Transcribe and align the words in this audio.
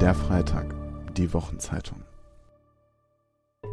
Der 0.00 0.12
Freitag, 0.12 0.74
die 1.16 1.32
Wochenzeitung. 1.32 2.02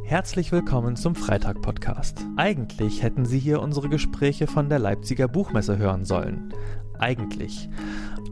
Herzlich 0.03 0.51
willkommen 0.51 0.95
zum 0.95 1.15
Freitag-Podcast. 1.15 2.19
Eigentlich 2.37 3.01
hätten 3.01 3.25
Sie 3.25 3.39
hier 3.39 3.59
unsere 3.59 3.89
Gespräche 3.89 4.45
von 4.45 4.69
der 4.69 4.77
Leipziger 4.77 5.27
Buchmesse 5.27 5.79
hören 5.79 6.05
sollen. 6.05 6.53
Eigentlich. 6.99 7.69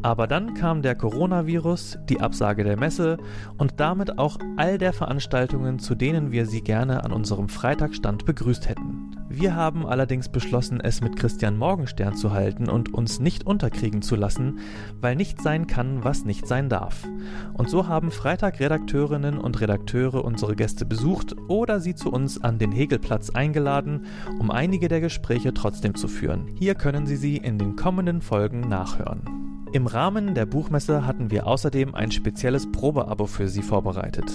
Aber 0.04 0.27
dann 0.27 0.54
kam 0.54 0.83
der 0.83 0.93
Coronavirus, 0.93 1.97
die 2.07 2.21
Absage 2.21 2.63
der 2.63 2.77
Messe 2.77 3.17
und 3.57 3.79
damit 3.79 4.19
auch 4.19 4.37
all 4.55 4.77
der 4.77 4.93
Veranstaltungen, 4.93 5.79
zu 5.79 5.95
denen 5.95 6.31
wir 6.31 6.45
Sie 6.45 6.61
gerne 6.61 7.03
an 7.03 7.11
unserem 7.11 7.49
Freitagstand 7.49 8.23
begrüßt 8.23 8.69
hätten. 8.69 8.98
Wir 9.32 9.55
haben 9.55 9.86
allerdings 9.86 10.27
beschlossen, 10.27 10.82
es 10.82 11.02
mit 11.02 11.16
Christian 11.16 11.55
Morgenstern 11.55 12.16
zu 12.16 12.32
halten 12.32 12.68
und 12.68 12.91
uns 12.91 13.20
nicht 13.20 13.45
unterkriegen 13.45 14.02
zu 14.02 14.16
lassen, 14.16 14.57
weil 15.00 15.16
nicht 15.16 15.39
sein 15.39 15.68
kann, 15.68 16.03
was 16.03 16.26
nicht 16.26 16.48
sein 16.48 16.67
darf. 16.67 17.08
Und 17.53 17.70
so 17.70 17.88
haben 17.88 18.09
Freitag-Redakteurinnen 18.09 19.38
und 19.38 19.62
Redakteure 19.62 20.26
unsere 20.26 20.55
Gäste 20.55 20.84
besucht 20.84 21.36
oder 21.48 21.80
sie 21.80 21.94
zu 21.94 22.12
uns 22.12 22.44
an 22.44 22.58
den 22.58 22.72
Hegelplatz 22.72 23.30
eingeladen, 23.30 24.08
um 24.39 24.50
einige 24.50 24.88
der 24.88 25.00
Gespräche 25.00 25.53
trotzdem 25.53 25.94
zu 25.94 26.08
führen. 26.08 26.48
Hier 26.55 26.73
können 26.73 27.05
Sie 27.05 27.16
sie 27.16 27.38
in 27.38 27.59
den 27.59 27.75
kommenden 27.75 28.22
Folgen 28.22 28.61
nachhören. 28.61 29.48
Im 29.72 29.86
Rahmen 29.86 30.34
der 30.34 30.48
Buchmesse 30.48 31.05
hatten 31.05 31.30
wir 31.30 31.46
außerdem 31.46 31.94
ein 31.94 32.12
spezielles 32.12 32.72
Probeabo 32.72 33.28
für 33.28 33.48
Sie 33.48 33.62
vorbereitet. 33.62 34.26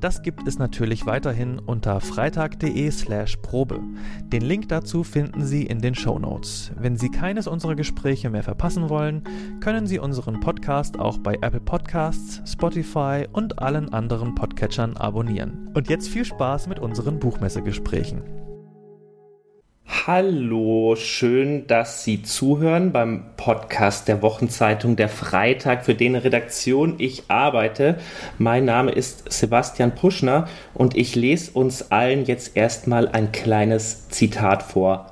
Das 0.00 0.22
gibt 0.22 0.48
es 0.48 0.58
natürlich 0.58 1.06
weiterhin 1.06 1.60
unter 1.60 2.00
freitag.de/slash 2.00 3.36
Probe. 3.36 3.78
Den 4.24 4.42
Link 4.42 4.68
dazu 4.70 5.04
finden 5.04 5.44
Sie 5.44 5.64
in 5.64 5.80
den 5.80 5.94
Show 5.94 6.18
Notes. 6.18 6.72
Wenn 6.76 6.96
Sie 6.96 7.10
keines 7.10 7.46
unserer 7.46 7.76
Gespräche 7.76 8.28
mehr 8.28 8.42
verpassen 8.42 8.88
wollen, 8.88 9.22
können 9.60 9.86
Sie 9.86 10.00
unseren 10.00 10.40
Podcast 10.40 10.98
auch 10.98 11.18
bei 11.18 11.34
Apple 11.34 11.60
Podcasts, 11.60 12.42
Spotify 12.50 13.28
und 13.32 13.60
allen 13.60 13.92
anderen 13.92 14.34
Podcatchern 14.34 14.96
abonnieren. 14.96 15.70
Und 15.74 15.90
jetzt 15.90 16.08
viel 16.08 16.24
Spaß 16.24 16.66
mit 16.66 16.80
unseren 16.80 17.20
Buchmessegesprächen. 17.20 18.41
Hallo, 19.94 20.96
schön, 20.96 21.66
dass 21.68 22.02
Sie 22.02 22.22
zuhören 22.22 22.92
beim 22.92 23.24
Podcast 23.36 24.08
der 24.08 24.20
Wochenzeitung 24.20 24.96
Der 24.96 25.10
Freitag, 25.10 25.84
für 25.84 25.94
den 25.94 26.16
Redaktion 26.16 26.94
ich 26.98 27.24
arbeite. 27.28 27.98
Mein 28.38 28.64
Name 28.64 28.90
ist 28.90 29.30
Sebastian 29.30 29.94
Puschner 29.94 30.48
und 30.74 30.96
ich 30.96 31.14
lese 31.14 31.52
uns 31.52 31.92
allen 31.92 32.24
jetzt 32.24 32.56
erstmal 32.56 33.06
ein 33.06 33.30
kleines 33.32 34.08
Zitat 34.08 34.64
vor 34.64 35.11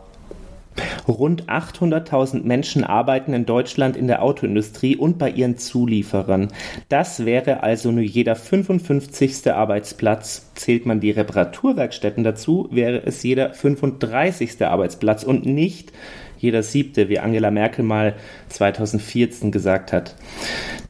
Rund 1.07 1.45
800.000 1.47 2.43
Menschen 2.43 2.85
arbeiten 2.85 3.33
in 3.33 3.47
Deutschland 3.47 3.97
in 3.97 4.07
der 4.07 4.23
Autoindustrie 4.23 4.97
und 4.97 5.19
bei 5.19 5.31
ihren 5.31 5.59
Zulieferern. 5.59 6.49
Das 6.89 7.25
wäre 7.25 7.63
also 7.63 7.91
nur 7.91 8.03
jeder 8.03 8.37
55. 8.37 9.51
Arbeitsplatz. 9.53 10.51
Zählt 10.55 10.87
man 10.87 11.01
die 11.01 11.11
Reparaturwerkstätten 11.11 12.25
dazu, 12.25 12.69
wäre 12.71 13.03
es 13.05 13.23
jeder 13.23 13.53
35. 13.53 14.63
Arbeitsplatz 14.63 15.23
und 15.23 15.47
nicht 15.47 15.93
jeder 16.41 16.63
siebte, 16.63 17.09
wie 17.09 17.19
Angela 17.19 17.51
Merkel 17.51 17.85
mal 17.85 18.15
2014 18.49 19.53
gesagt 19.53 19.93
hat. 19.93 20.17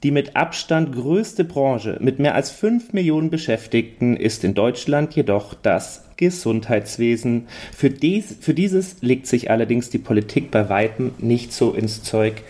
Die 0.03 0.13
mit 0.13 0.37
Abstand 0.37 0.95
größte 0.95 1.45
Branche 1.45 1.99
mit 2.01 2.19
mehr 2.19 2.35
als 2.35 2.51
5 2.51 2.93
Millionen 2.93 3.31
Beschäftigten 3.31 4.17
ist 4.17 4.45
in 4.45 4.55
Deutschland 4.55 5.15
jedoch 5.15 5.55
das 5.55 6.05
Gesundheitswesen. 6.21 7.49
Für, 7.75 7.91
dies, 7.91 8.37
für 8.41 8.55
dieses 8.55 8.97
legt 9.01 9.27
sich 9.27 9.51
allerdings 9.51 9.91
die 9.91 9.99
Politik 9.99 10.51
bei 10.51 10.69
weitem 10.69 11.13
nicht 11.19 11.53
so 11.53 11.73
ins 11.73 12.03
Zeug 12.03 12.43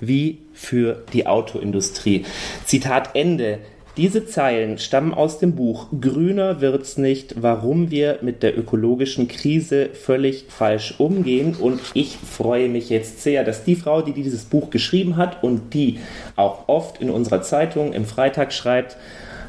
wie 0.00 0.38
für 0.52 1.02
die 1.12 1.26
Autoindustrie. 1.26 2.24
Zitat 2.66 3.10
Ende. 3.14 3.58
Diese 3.96 4.26
Zeilen 4.26 4.76
stammen 4.76 5.14
aus 5.14 5.38
dem 5.38 5.54
Buch 5.54 5.86
Grüner 5.98 6.60
wird's 6.60 6.98
nicht, 6.98 7.40
warum 7.40 7.90
wir 7.90 8.18
mit 8.20 8.42
der 8.42 8.58
ökologischen 8.58 9.26
Krise 9.26 9.88
völlig 9.94 10.44
falsch 10.48 10.96
umgehen. 10.98 11.56
Und 11.58 11.80
ich 11.94 12.18
freue 12.18 12.68
mich 12.68 12.90
jetzt 12.90 13.22
sehr, 13.22 13.42
dass 13.42 13.64
die 13.64 13.76
Frau, 13.76 14.02
die 14.02 14.12
dieses 14.12 14.44
Buch 14.44 14.68
geschrieben 14.68 15.16
hat 15.16 15.42
und 15.42 15.72
die 15.72 16.00
auch 16.36 16.68
oft 16.68 17.00
in 17.00 17.08
unserer 17.08 17.40
Zeitung 17.40 17.94
im 17.94 18.04
Freitag 18.04 18.52
schreibt, 18.52 18.98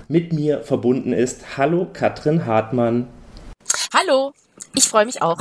mit 0.07 0.31
mir 0.31 0.61
verbunden 0.61 1.11
ist. 1.11 1.57
Hallo 1.57 1.85
Katrin 1.91 2.45
Hartmann. 2.45 3.07
Hallo, 3.93 4.33
ich 4.75 4.85
freue 4.85 5.05
mich 5.05 5.21
auch. 5.21 5.39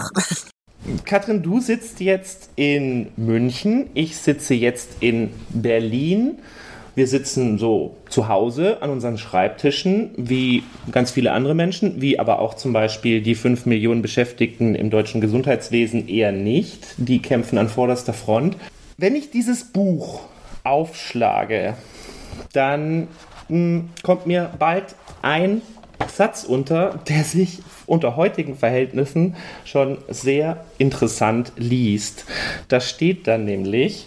Katrin, 1.04 1.42
du 1.42 1.60
sitzt 1.60 2.00
jetzt 2.00 2.50
in 2.56 3.08
München, 3.16 3.90
ich 3.94 4.16
sitze 4.16 4.54
jetzt 4.54 4.96
in 5.00 5.30
Berlin. 5.50 6.38
Wir 6.94 7.06
sitzen 7.06 7.58
so 7.58 7.96
zu 8.08 8.28
Hause 8.28 8.82
an 8.82 8.88
unseren 8.88 9.18
Schreibtischen, 9.18 10.12
wie 10.16 10.62
ganz 10.90 11.10
viele 11.10 11.32
andere 11.32 11.54
Menschen, 11.54 12.00
wie 12.00 12.18
aber 12.18 12.38
auch 12.38 12.54
zum 12.54 12.72
Beispiel 12.72 13.20
die 13.20 13.34
fünf 13.34 13.66
Millionen 13.66 14.00
Beschäftigten 14.00 14.74
im 14.74 14.88
deutschen 14.88 15.20
Gesundheitswesen 15.20 16.08
eher 16.08 16.32
nicht. 16.32 16.86
Die 16.96 17.20
kämpfen 17.20 17.58
an 17.58 17.68
vorderster 17.68 18.14
Front. 18.14 18.56
Wenn 18.96 19.14
ich 19.14 19.30
dieses 19.30 19.64
Buch 19.64 20.22
aufschlage, 20.64 21.74
dann 22.54 23.08
mh, 23.48 23.48
hm, 23.48 23.90
kommt 24.02 24.26
mir 24.26 24.50
bald 24.58 24.94
ein 25.20 25.60
Satz 26.06 26.44
unter, 26.44 27.00
der 27.08 27.24
sich 27.24 27.60
unter 27.86 28.16
heutigen 28.16 28.56
Verhältnissen 28.56 29.36
schon 29.64 29.98
sehr 30.08 30.64
interessant 30.78 31.52
liest. 31.56 32.24
Da 32.68 32.80
steht 32.80 33.26
dann 33.26 33.44
nämlich, 33.44 34.06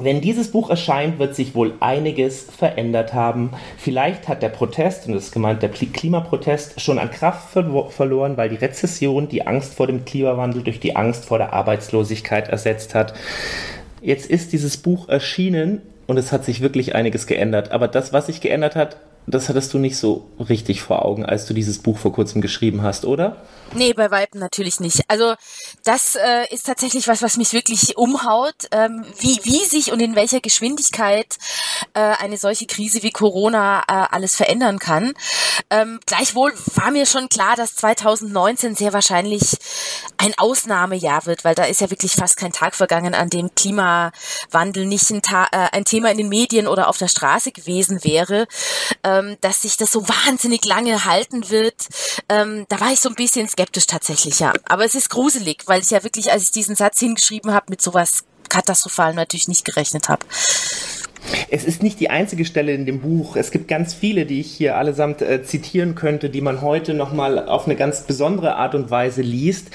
wenn 0.00 0.20
dieses 0.22 0.50
Buch 0.50 0.70
erscheint, 0.70 1.18
wird 1.18 1.34
sich 1.34 1.54
wohl 1.54 1.74
einiges 1.80 2.42
verändert 2.42 3.12
haben. 3.12 3.50
Vielleicht 3.76 4.26
hat 4.26 4.42
der 4.42 4.48
Protest, 4.48 5.06
und 5.06 5.14
das 5.14 5.24
ist 5.24 5.32
gemeint 5.32 5.62
der 5.62 5.68
Klimaprotest, 5.68 6.80
schon 6.80 6.98
an 6.98 7.10
Kraft 7.10 7.50
ver 7.50 7.90
verloren, 7.90 8.36
weil 8.36 8.48
die 8.48 8.56
Rezession 8.56 9.28
die 9.28 9.46
Angst 9.46 9.74
vor 9.74 9.86
dem 9.86 10.04
Klimawandel 10.04 10.62
durch 10.62 10.80
die 10.80 10.96
Angst 10.96 11.26
vor 11.26 11.38
der 11.38 11.52
Arbeitslosigkeit 11.52 12.48
ersetzt 12.48 12.94
hat. 12.94 13.12
Jetzt 14.00 14.30
ist 14.30 14.52
dieses 14.52 14.78
Buch 14.78 15.08
erschienen 15.08 15.82
und 16.06 16.16
es 16.16 16.32
hat 16.32 16.44
sich 16.44 16.62
wirklich 16.62 16.94
einiges 16.94 17.26
geändert. 17.26 17.70
Aber 17.70 17.86
das, 17.86 18.12
was 18.12 18.26
sich 18.26 18.40
geändert 18.40 18.76
hat, 18.76 18.96
das 19.26 19.48
hattest 19.48 19.72
du 19.72 19.78
nicht 19.78 19.96
so 19.96 20.28
richtig 20.38 20.82
vor 20.82 21.04
Augen, 21.04 21.24
als 21.24 21.46
du 21.46 21.54
dieses 21.54 21.78
Buch 21.78 21.98
vor 21.98 22.12
kurzem 22.12 22.40
geschrieben 22.40 22.82
hast, 22.82 23.04
oder? 23.04 23.42
Nee, 23.74 23.94
bei 23.94 24.10
Weitem 24.10 24.40
natürlich 24.40 24.80
nicht. 24.80 25.02
Also 25.08 25.34
das 25.84 26.16
äh, 26.16 26.52
ist 26.52 26.66
tatsächlich 26.66 27.08
was, 27.08 27.22
was 27.22 27.36
mich 27.36 27.52
wirklich 27.52 27.96
umhaut, 27.96 28.54
ähm, 28.70 29.04
wie, 29.18 29.38
wie 29.44 29.64
sich 29.64 29.92
und 29.92 30.00
in 30.00 30.14
welcher 30.14 30.40
Geschwindigkeit 30.40 31.36
äh, 31.94 32.00
eine 32.00 32.36
solche 32.36 32.66
Krise 32.66 33.02
wie 33.02 33.10
Corona 33.12 33.80
äh, 33.88 34.06
alles 34.10 34.36
verändern 34.36 34.78
kann. 34.78 35.14
Ähm, 35.70 36.00
gleichwohl 36.04 36.52
war 36.74 36.90
mir 36.90 37.06
schon 37.06 37.28
klar, 37.28 37.56
dass 37.56 37.76
2019 37.76 38.74
sehr 38.74 38.92
wahrscheinlich 38.92 39.56
ein 40.18 40.34
Ausnahmejahr 40.36 41.26
wird, 41.26 41.44
weil 41.44 41.54
da 41.54 41.64
ist 41.64 41.80
ja 41.80 41.90
wirklich 41.90 42.12
fast 42.12 42.36
kein 42.36 42.52
Tag 42.52 42.74
vergangen, 42.74 43.14
an 43.14 43.30
dem 43.30 43.54
Klimawandel 43.54 44.86
nicht 44.86 45.10
ein, 45.10 45.22
Ta 45.22 45.46
äh, 45.52 45.68
ein 45.72 45.84
Thema 45.84 46.10
in 46.10 46.18
den 46.18 46.28
Medien 46.28 46.68
oder 46.68 46.88
auf 46.88 46.98
der 46.98 47.08
Straße 47.08 47.52
gewesen 47.52 48.04
wäre. 48.04 48.46
Ähm, 49.12 49.36
dass 49.40 49.62
sich 49.62 49.76
das 49.76 49.92
so 49.92 50.08
wahnsinnig 50.08 50.64
lange 50.64 51.04
halten 51.04 51.50
wird, 51.50 51.88
ähm, 52.28 52.66
da 52.68 52.80
war 52.80 52.92
ich 52.92 53.00
so 53.00 53.08
ein 53.08 53.14
bisschen 53.14 53.48
skeptisch 53.48 53.86
tatsächlich, 53.86 54.38
ja. 54.38 54.52
Aber 54.68 54.84
es 54.84 54.94
ist 54.94 55.10
gruselig, 55.10 55.64
weil 55.66 55.82
ich 55.82 55.90
ja 55.90 56.02
wirklich, 56.02 56.30
als 56.30 56.44
ich 56.44 56.50
diesen 56.52 56.76
Satz 56.76 56.98
hingeschrieben 57.00 57.52
habe, 57.52 57.66
mit 57.68 57.82
sowas 57.82 58.24
katastrophal 58.48 59.14
natürlich 59.14 59.48
nicht 59.48 59.64
gerechnet 59.64 60.08
habe. 60.08 60.24
Es 61.50 61.64
ist 61.64 61.82
nicht 61.82 62.00
die 62.00 62.10
einzige 62.10 62.44
Stelle 62.44 62.72
in 62.72 62.86
dem 62.86 63.00
Buch. 63.00 63.36
Es 63.36 63.50
gibt 63.50 63.68
ganz 63.68 63.94
viele, 63.94 64.26
die 64.26 64.40
ich 64.40 64.50
hier 64.50 64.76
allesamt 64.76 65.22
äh, 65.22 65.42
zitieren 65.42 65.94
könnte, 65.94 66.30
die 66.30 66.40
man 66.40 66.62
heute 66.62 66.94
nochmal 66.94 67.46
auf 67.48 67.66
eine 67.66 67.76
ganz 67.76 68.02
besondere 68.02 68.56
Art 68.56 68.74
und 68.74 68.90
Weise 68.90 69.22
liest. 69.22 69.70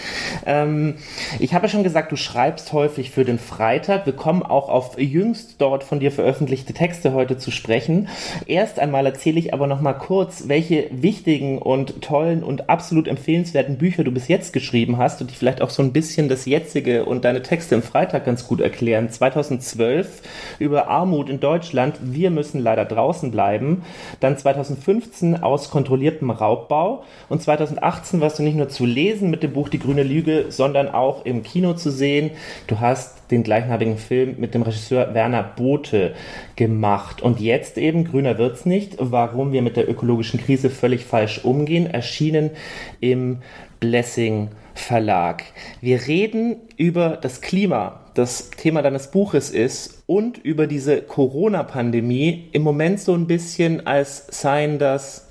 Ähm, 0.45 0.95
ich 1.39 1.53
habe 1.53 1.67
ja 1.67 1.69
schon 1.69 1.83
gesagt, 1.83 2.11
du 2.11 2.15
schreibst 2.15 2.73
häufig 2.73 3.11
für 3.11 3.25
den 3.25 3.39
Freitag. 3.39 4.05
Wir 4.05 4.13
kommen 4.13 4.43
auch 4.43 4.69
auf 4.69 4.99
jüngst 4.99 5.55
dort 5.59 5.83
von 5.83 5.99
dir 5.99 6.11
veröffentlichte 6.11 6.73
Texte 6.73 7.13
heute 7.13 7.37
zu 7.37 7.51
sprechen. 7.51 8.09
Erst 8.45 8.79
einmal 8.79 9.05
erzähle 9.05 9.39
ich 9.39 9.53
aber 9.53 9.67
nochmal 9.67 9.97
kurz, 9.97 10.47
welche 10.47 10.87
wichtigen 10.91 11.59
und 11.59 12.01
tollen 12.01 12.43
und 12.43 12.69
absolut 12.69 13.07
empfehlenswerten 13.07 13.77
Bücher 13.77 14.03
du 14.03 14.11
bis 14.11 14.27
jetzt 14.27 14.53
geschrieben 14.53 14.97
hast 14.97 15.21
und 15.21 15.31
die 15.31 15.35
vielleicht 15.35 15.61
auch 15.61 15.69
so 15.69 15.83
ein 15.83 15.93
bisschen 15.93 16.29
das 16.29 16.45
jetzige 16.45 17.05
und 17.05 17.25
deine 17.25 17.41
Texte 17.41 17.75
im 17.75 17.83
Freitag 17.83 18.25
ganz 18.25 18.47
gut 18.47 18.61
erklären. 18.61 19.09
2012 19.09 20.21
über 20.59 20.87
Armut 20.87 21.29
in 21.29 21.36
Deutschland, 21.39 21.95
wir 22.01 22.31
müssen 22.31 22.59
leider 22.59 22.85
draußen 22.85 23.31
bleiben. 23.31 23.83
Dann 24.19 24.37
2015 24.37 25.41
aus 25.43 25.69
kontrolliertem 25.69 26.29
Raubbau. 26.29 27.03
Und 27.29 27.41
2018 27.41 28.21
warst 28.21 28.39
du 28.39 28.43
nicht 28.43 28.57
nur 28.57 28.69
zu 28.69 28.85
lesen 28.85 29.29
mit 29.29 29.43
dem 29.43 29.53
Buch 29.53 29.69
Die 29.69 29.79
grüne 29.79 30.03
Lüge, 30.03 30.45
sondern 30.49 30.89
auch 30.89 31.25
im 31.25 31.43
Kino 31.43 31.73
zu 31.73 31.91
sehen. 31.91 32.31
Du 32.67 32.79
hast 32.79 33.17
den 33.31 33.43
gleichnamigen 33.43 33.97
Film 33.97 34.35
mit 34.37 34.53
dem 34.53 34.61
Regisseur 34.61 35.13
Werner 35.13 35.43
Bothe 35.43 36.13
gemacht. 36.55 37.21
Und 37.21 37.39
jetzt 37.39 37.77
eben, 37.77 38.05
grüner 38.05 38.37
wird's 38.37 38.65
nicht, 38.65 38.95
warum 38.99 39.51
wir 39.51 39.61
mit 39.61 39.77
der 39.77 39.89
ökologischen 39.89 40.39
Krise 40.39 40.69
völlig 40.69 41.05
falsch 41.05 41.43
umgehen, 41.43 41.87
erschienen 41.87 42.51
im 42.99 43.39
Blessing 43.79 44.49
Verlag. 44.77 45.43
Wir 45.81 46.07
reden 46.07 46.57
über 46.77 47.17
das 47.21 47.41
Klima, 47.41 48.01
das 48.13 48.51
Thema 48.51 48.81
deines 48.81 49.11
Buches 49.11 49.49
ist, 49.49 50.03
und 50.05 50.37
über 50.37 50.67
diese 50.67 51.01
Corona-Pandemie 51.01 52.47
im 52.53 52.61
Moment 52.61 52.99
so 52.99 53.13
ein 53.13 53.27
bisschen 53.27 53.85
als 53.85 54.27
seien 54.29 54.79
das 54.79 55.27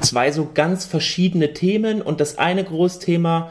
zwei 0.00 0.32
so 0.32 0.48
ganz 0.52 0.84
verschiedene 0.84 1.52
Themen 1.52 2.02
und 2.02 2.20
das 2.20 2.38
eine 2.38 2.64
Großthema 2.64 3.50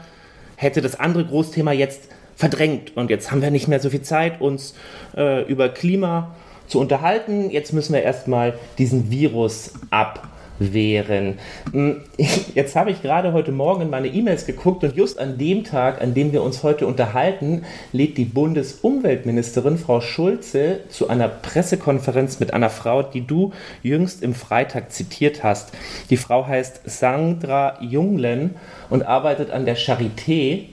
hätte 0.56 0.82
das 0.82 0.98
andere 1.00 1.24
Großthema 1.24 1.72
jetzt 1.72 2.08
verdrängt 2.36 2.96
und 2.96 3.10
jetzt 3.10 3.30
haben 3.30 3.40
wir 3.40 3.50
nicht 3.50 3.68
mehr 3.68 3.80
so 3.80 3.90
viel 3.90 4.02
Zeit, 4.02 4.40
uns 4.40 4.74
äh, 5.16 5.42
über 5.44 5.68
Klima 5.70 6.34
zu 6.66 6.78
unterhalten. 6.80 7.50
Jetzt 7.50 7.72
müssen 7.72 7.94
wir 7.94 8.02
erstmal 8.02 8.58
diesen 8.76 9.10
Virus 9.10 9.72
ab 9.90 10.28
wären. 10.58 11.38
Hm, 11.72 12.02
jetzt 12.54 12.76
habe 12.76 12.90
ich 12.90 13.02
gerade 13.02 13.32
heute 13.32 13.52
Morgen 13.52 13.82
in 13.82 13.90
meine 13.90 14.08
E-Mails 14.08 14.46
geguckt 14.46 14.84
und 14.84 14.96
just 14.96 15.18
an 15.18 15.38
dem 15.38 15.64
Tag, 15.64 16.00
an 16.00 16.14
dem 16.14 16.32
wir 16.32 16.42
uns 16.42 16.62
heute 16.62 16.86
unterhalten, 16.86 17.64
lädt 17.92 18.16
die 18.18 18.24
Bundesumweltministerin 18.24 19.78
Frau 19.78 20.00
Schulze 20.00 20.80
zu 20.88 21.08
einer 21.08 21.28
Pressekonferenz 21.28 22.40
mit 22.40 22.52
einer 22.52 22.70
Frau, 22.70 23.02
die 23.02 23.26
du 23.26 23.52
jüngst 23.82 24.22
im 24.22 24.34
Freitag 24.34 24.92
zitiert 24.92 25.42
hast. 25.42 25.72
Die 26.10 26.16
Frau 26.16 26.46
heißt 26.46 26.82
Sandra 26.84 27.78
Junglen 27.80 28.54
und 28.90 29.02
arbeitet 29.02 29.50
an 29.50 29.64
der 29.64 29.76
Charité 29.76 30.64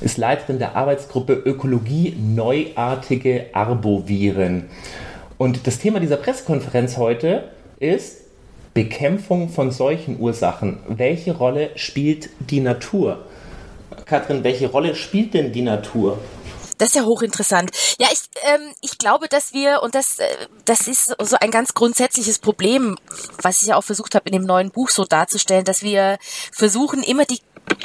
ist 0.00 0.16
Leiterin 0.16 0.58
der 0.58 0.76
Arbeitsgruppe 0.76 1.34
Ökologie 1.34 2.16
Neuartige 2.18 3.46
Arboviren. 3.52 4.64
Und 5.36 5.66
das 5.66 5.78
Thema 5.78 6.00
dieser 6.00 6.16
Pressekonferenz 6.16 6.96
heute 6.96 7.44
ist 7.78 8.19
Bekämpfung 8.74 9.48
von 9.48 9.70
solchen 9.70 10.20
Ursachen. 10.20 10.78
Welche 10.88 11.36
Rolle 11.36 11.70
spielt 11.76 12.30
die 12.50 12.60
Natur? 12.60 13.24
Katrin, 14.04 14.44
welche 14.44 14.68
Rolle 14.68 14.94
spielt 14.94 15.34
denn 15.34 15.52
die 15.52 15.62
Natur? 15.62 16.18
Das 16.80 16.88
ist 16.88 16.94
ja 16.94 17.02
hochinteressant. 17.02 17.70
Ja, 17.98 18.08
ich, 18.10 18.20
ähm, 18.42 18.72
ich 18.80 18.96
glaube, 18.96 19.28
dass 19.28 19.52
wir, 19.52 19.82
und 19.82 19.94
das, 19.94 20.18
äh, 20.18 20.24
das 20.64 20.88
ist 20.88 21.14
so 21.20 21.36
ein 21.38 21.50
ganz 21.50 21.74
grundsätzliches 21.74 22.38
Problem, 22.38 22.96
was 23.42 23.60
ich 23.60 23.68
ja 23.68 23.76
auch 23.76 23.84
versucht 23.84 24.14
habe, 24.14 24.30
in 24.30 24.32
dem 24.32 24.44
neuen 24.44 24.70
Buch 24.70 24.88
so 24.88 25.04
darzustellen, 25.04 25.64
dass 25.64 25.82
wir 25.82 26.16
versuchen, 26.52 27.02
immer 27.02 27.26
die 27.26 27.40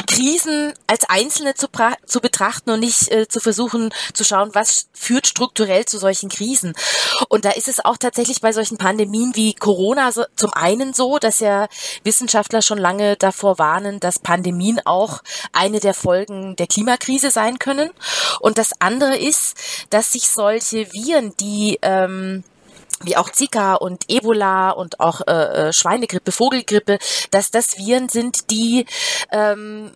Krisen 0.07 0.73
als 0.87 1.03
einzelne 1.09 1.55
zu, 1.55 1.67
zu 2.05 2.21
betrachten 2.21 2.69
und 2.71 2.79
nicht 2.79 3.11
äh, 3.11 3.27
zu 3.27 3.39
versuchen 3.39 3.93
zu 4.13 4.23
schauen, 4.23 4.51
was 4.53 4.87
führt 4.93 5.27
strukturell 5.27 5.85
zu 5.85 5.97
solchen 5.97 6.29
Krisen. 6.29 6.73
Und 7.29 7.45
da 7.45 7.51
ist 7.51 7.67
es 7.67 7.83
auch 7.83 7.97
tatsächlich 7.97 8.41
bei 8.41 8.51
solchen 8.51 8.77
Pandemien 8.77 9.35
wie 9.35 9.53
Corona 9.53 10.11
so, 10.11 10.23
zum 10.35 10.53
einen 10.53 10.93
so, 10.93 11.17
dass 11.17 11.39
ja 11.39 11.67
Wissenschaftler 12.03 12.61
schon 12.61 12.77
lange 12.77 13.15
davor 13.17 13.59
warnen, 13.59 13.99
dass 13.99 14.19
Pandemien 14.19 14.79
auch 14.85 15.21
eine 15.51 15.79
der 15.79 15.93
Folgen 15.93 16.55
der 16.55 16.67
Klimakrise 16.67 17.31
sein 17.31 17.59
können. 17.59 17.89
Und 18.39 18.57
das 18.57 18.71
andere 18.79 19.17
ist, 19.17 19.57
dass 19.89 20.11
sich 20.11 20.27
solche 20.29 20.91
Viren, 20.93 21.35
die 21.37 21.79
ähm, 21.81 22.43
wie 23.01 23.17
auch 23.17 23.29
Zika 23.29 23.75
und 23.75 24.05
Ebola 24.07 24.71
und 24.71 24.99
auch 24.99 25.21
äh, 25.27 25.31
äh, 25.69 25.73
Schweinegrippe, 25.73 26.31
Vogelgrippe, 26.31 26.97
dass 27.31 27.51
das 27.51 27.77
Viren 27.77 28.09
sind, 28.09 28.49
die 28.51 28.85
ähm, 29.31 29.91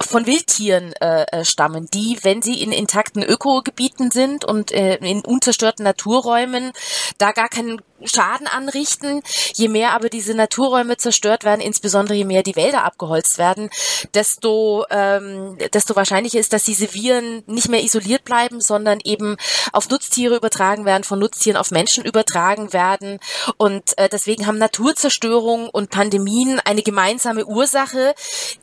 von 0.00 0.26
Wildtieren 0.26 0.92
äh, 1.00 1.24
äh, 1.30 1.44
stammen, 1.44 1.88
die, 1.92 2.18
wenn 2.22 2.42
sie 2.42 2.62
in 2.62 2.72
intakten 2.72 3.22
Ökogebieten 3.22 4.10
sind 4.10 4.44
und 4.44 4.72
äh, 4.72 4.96
in 4.96 5.20
unzerstörten 5.20 5.84
Naturräumen, 5.84 6.72
da 7.18 7.32
gar 7.32 7.48
keinen 7.48 7.80
Schaden 8.04 8.46
anrichten. 8.46 9.22
Je 9.54 9.68
mehr 9.68 9.92
aber 9.92 10.08
diese 10.08 10.34
Naturräume 10.34 10.96
zerstört 10.96 11.44
werden, 11.44 11.60
insbesondere 11.60 12.16
je 12.16 12.24
mehr 12.24 12.42
die 12.42 12.56
Wälder 12.56 12.84
abgeholzt 12.84 13.38
werden, 13.38 13.70
desto, 14.14 14.84
ähm, 14.90 15.58
desto 15.72 15.96
wahrscheinlicher 15.96 16.38
ist, 16.38 16.52
dass 16.52 16.64
diese 16.64 16.94
Viren 16.94 17.42
nicht 17.46 17.68
mehr 17.68 17.82
isoliert 17.82 18.24
bleiben, 18.24 18.60
sondern 18.60 19.00
eben 19.02 19.36
auf 19.72 19.90
Nutztiere 19.90 20.36
übertragen 20.36 20.84
werden, 20.84 21.04
von 21.04 21.18
Nutztieren 21.18 21.56
auf 21.56 21.70
Menschen 21.70 22.04
übertragen 22.04 22.72
werden. 22.72 23.18
Und 23.56 23.98
äh, 23.98 24.08
deswegen 24.08 24.46
haben 24.46 24.58
Naturzerstörung 24.58 25.68
und 25.68 25.90
Pandemien 25.90 26.60
eine 26.64 26.82
gemeinsame 26.82 27.46
Ursache, 27.46 28.14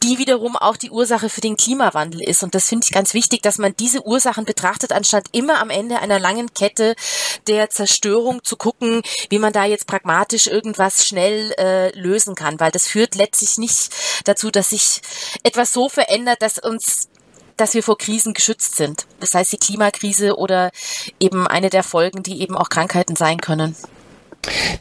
die 0.03 0.17
wiederum 0.17 0.55
auch 0.55 0.77
die 0.77 0.91
Ursache 0.91 1.24
für 1.29 1.41
den 1.41 1.57
Klimawandel 1.57 2.21
ist. 2.21 2.43
Und 2.43 2.55
das 2.55 2.69
finde 2.69 2.85
ich 2.85 2.91
ganz 2.91 3.13
wichtig, 3.13 3.41
dass 3.41 3.57
man 3.57 3.75
diese 3.75 4.05
Ursachen 4.05 4.45
betrachtet, 4.45 4.91
anstatt 4.91 5.25
immer 5.31 5.59
am 5.59 5.69
Ende 5.69 5.99
einer 5.99 6.19
langen 6.19 6.53
Kette 6.53 6.95
der 7.47 7.69
Zerstörung 7.69 8.43
zu 8.43 8.55
gucken, 8.57 9.01
wie 9.29 9.39
man 9.39 9.53
da 9.53 9.65
jetzt 9.65 9.87
pragmatisch 9.87 10.47
irgendwas 10.47 11.05
schnell 11.05 11.53
äh, 11.57 11.97
lösen 11.97 12.35
kann, 12.35 12.59
weil 12.59 12.71
das 12.71 12.87
führt 12.87 13.15
letztlich 13.15 13.57
nicht 13.57 13.89
dazu, 14.25 14.51
dass 14.51 14.69
sich 14.69 15.01
etwas 15.43 15.71
so 15.71 15.89
verändert, 15.89 16.41
dass 16.41 16.59
uns 16.59 17.09
dass 17.57 17.73
wir 17.73 17.83
vor 17.83 17.97
Krisen 17.97 18.33
geschützt 18.33 18.75
sind. 18.75 19.05
Das 19.21 19.33
heißt 19.33 19.53
die 19.53 19.57
Klimakrise 19.57 20.37
oder 20.37 20.71
eben 21.21 21.47
eine 21.47 21.69
der 21.69 21.83
Folgen, 21.83 22.21
die 22.21 22.41
eben 22.41 22.57
auch 22.57 22.67
Krankheiten 22.67 23.15
sein 23.15 23.39
können. 23.39 23.77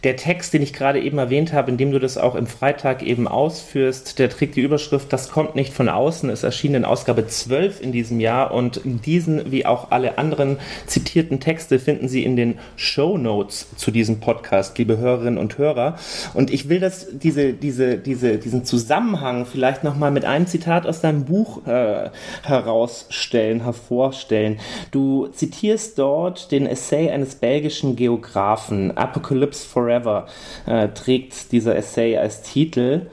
Der 0.04 0.16
Text, 0.16 0.52
den 0.52 0.62
ich 0.62 0.72
gerade 0.72 1.00
eben 1.00 1.18
erwähnt 1.18 1.52
habe, 1.52 1.70
in 1.70 1.76
dem 1.76 1.90
du 1.90 1.98
das 1.98 2.18
auch 2.18 2.34
im 2.34 2.46
Freitag 2.46 3.02
eben 3.02 3.26
ausführst, 3.26 4.18
der 4.18 4.28
trägt 4.28 4.56
die 4.56 4.60
Überschrift 4.60 5.12
Das 5.12 5.30
kommt 5.30 5.54
nicht 5.54 5.72
von 5.72 5.88
außen. 5.88 6.28
Es 6.30 6.42
erschien 6.42 6.74
in 6.74 6.84
Ausgabe 6.84 7.26
12 7.26 7.80
in 7.80 7.92
diesem 7.92 8.20
Jahr 8.20 8.52
und 8.52 8.80
diesen 8.84 9.50
wie 9.50 9.64
auch 9.66 9.90
alle 9.90 10.18
anderen 10.18 10.58
zitierten 10.86 11.40
Texte 11.40 11.78
finden 11.78 12.08
Sie 12.08 12.24
in 12.24 12.36
den 12.36 12.58
Show 12.76 13.16
Notes 13.16 13.66
zu 13.76 13.90
diesem 13.90 14.20
Podcast, 14.20 14.76
liebe 14.78 14.98
Hörerinnen 14.98 15.38
und 15.38 15.58
Hörer. 15.58 15.96
Und 16.34 16.52
ich 16.52 16.68
will 16.68 16.80
das, 16.80 17.06
diese, 17.12 17.52
diese, 17.52 17.96
diese, 17.96 18.38
diesen 18.38 18.64
Zusammenhang 18.64 19.46
vielleicht 19.46 19.84
nochmal 19.84 20.10
mit 20.10 20.24
einem 20.24 20.46
Zitat 20.46 20.86
aus 20.86 21.00
deinem 21.00 21.24
Buch 21.24 21.66
äh, 21.66 22.10
herausstellen, 22.42 23.62
hervorstellen. 23.64 24.60
Du 24.90 25.28
zitierst 25.28 25.98
dort 25.98 26.52
den 26.52 26.66
Essay 26.66 27.10
eines 27.10 27.36
belgischen 27.36 27.96
Geografen, 27.96 28.96
Apocalypse 28.96 29.53
Lips 29.54 29.64
Forever 29.64 30.26
äh, 30.66 30.88
trägt 30.88 31.52
dieser 31.52 31.76
Essay 31.76 32.16
als 32.16 32.42
Titel. 32.42 33.06